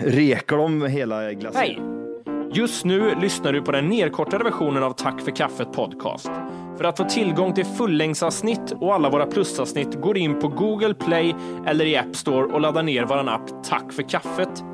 rekar 0.00 0.56
de 0.56 0.82
hela 0.86 1.32
glaciären. 1.32 1.54
Hej! 1.56 2.07
Just 2.52 2.84
nu 2.84 3.14
lyssnar 3.14 3.52
du 3.52 3.62
på 3.62 3.72
den 3.72 3.88
nedkortade 3.88 4.44
versionen 4.44 4.82
av 4.82 4.92
Tack 4.92 5.20
för 5.20 5.36
kaffet 5.36 5.72
podcast. 5.72 6.30
För 6.76 6.84
att 6.84 6.96
få 6.96 7.04
tillgång 7.04 7.54
till 7.54 7.64
fullängdsavsnitt 7.64 8.72
och 8.80 8.94
alla 8.94 9.10
våra 9.10 9.26
plusavsnitt 9.26 10.00
går 10.00 10.18
in 10.18 10.38
på 10.38 10.48
Google 10.48 10.94
Play 10.94 11.34
eller 11.66 11.86
i 11.86 11.96
App 11.96 12.16
Store 12.16 12.52
och 12.52 12.60
laddar 12.60 12.82
ner 12.82 13.04
vår 13.04 13.28
app 13.28 13.64
Tack 13.64 13.92
för 13.92 14.02
kaffet. 14.02 14.64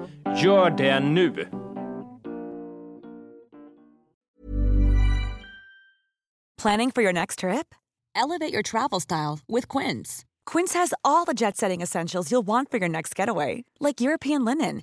Gör 0.43 0.71
det 0.71 1.01
nu! 1.01 1.49
Planning 6.63 6.93
for 6.93 7.03
your 7.03 7.13
next 7.13 7.39
trip? 7.39 7.75
Elevate 8.15 8.53
your 8.53 8.63
travel 8.63 9.01
style 9.01 9.41
with 9.49 9.79
Quince. 9.79 10.25
Quince 10.47 10.79
has 10.79 10.95
all 11.03 11.27
the 11.27 11.35
jet 11.35 11.57
setting 11.57 11.83
essentials 11.83 12.31
you'll 12.31 12.47
want 12.47 12.71
for 12.71 12.79
your 12.79 12.89
next 12.89 13.19
getaway, 13.19 13.65
like 13.81 14.01
European 14.01 14.45
linen, 14.45 14.83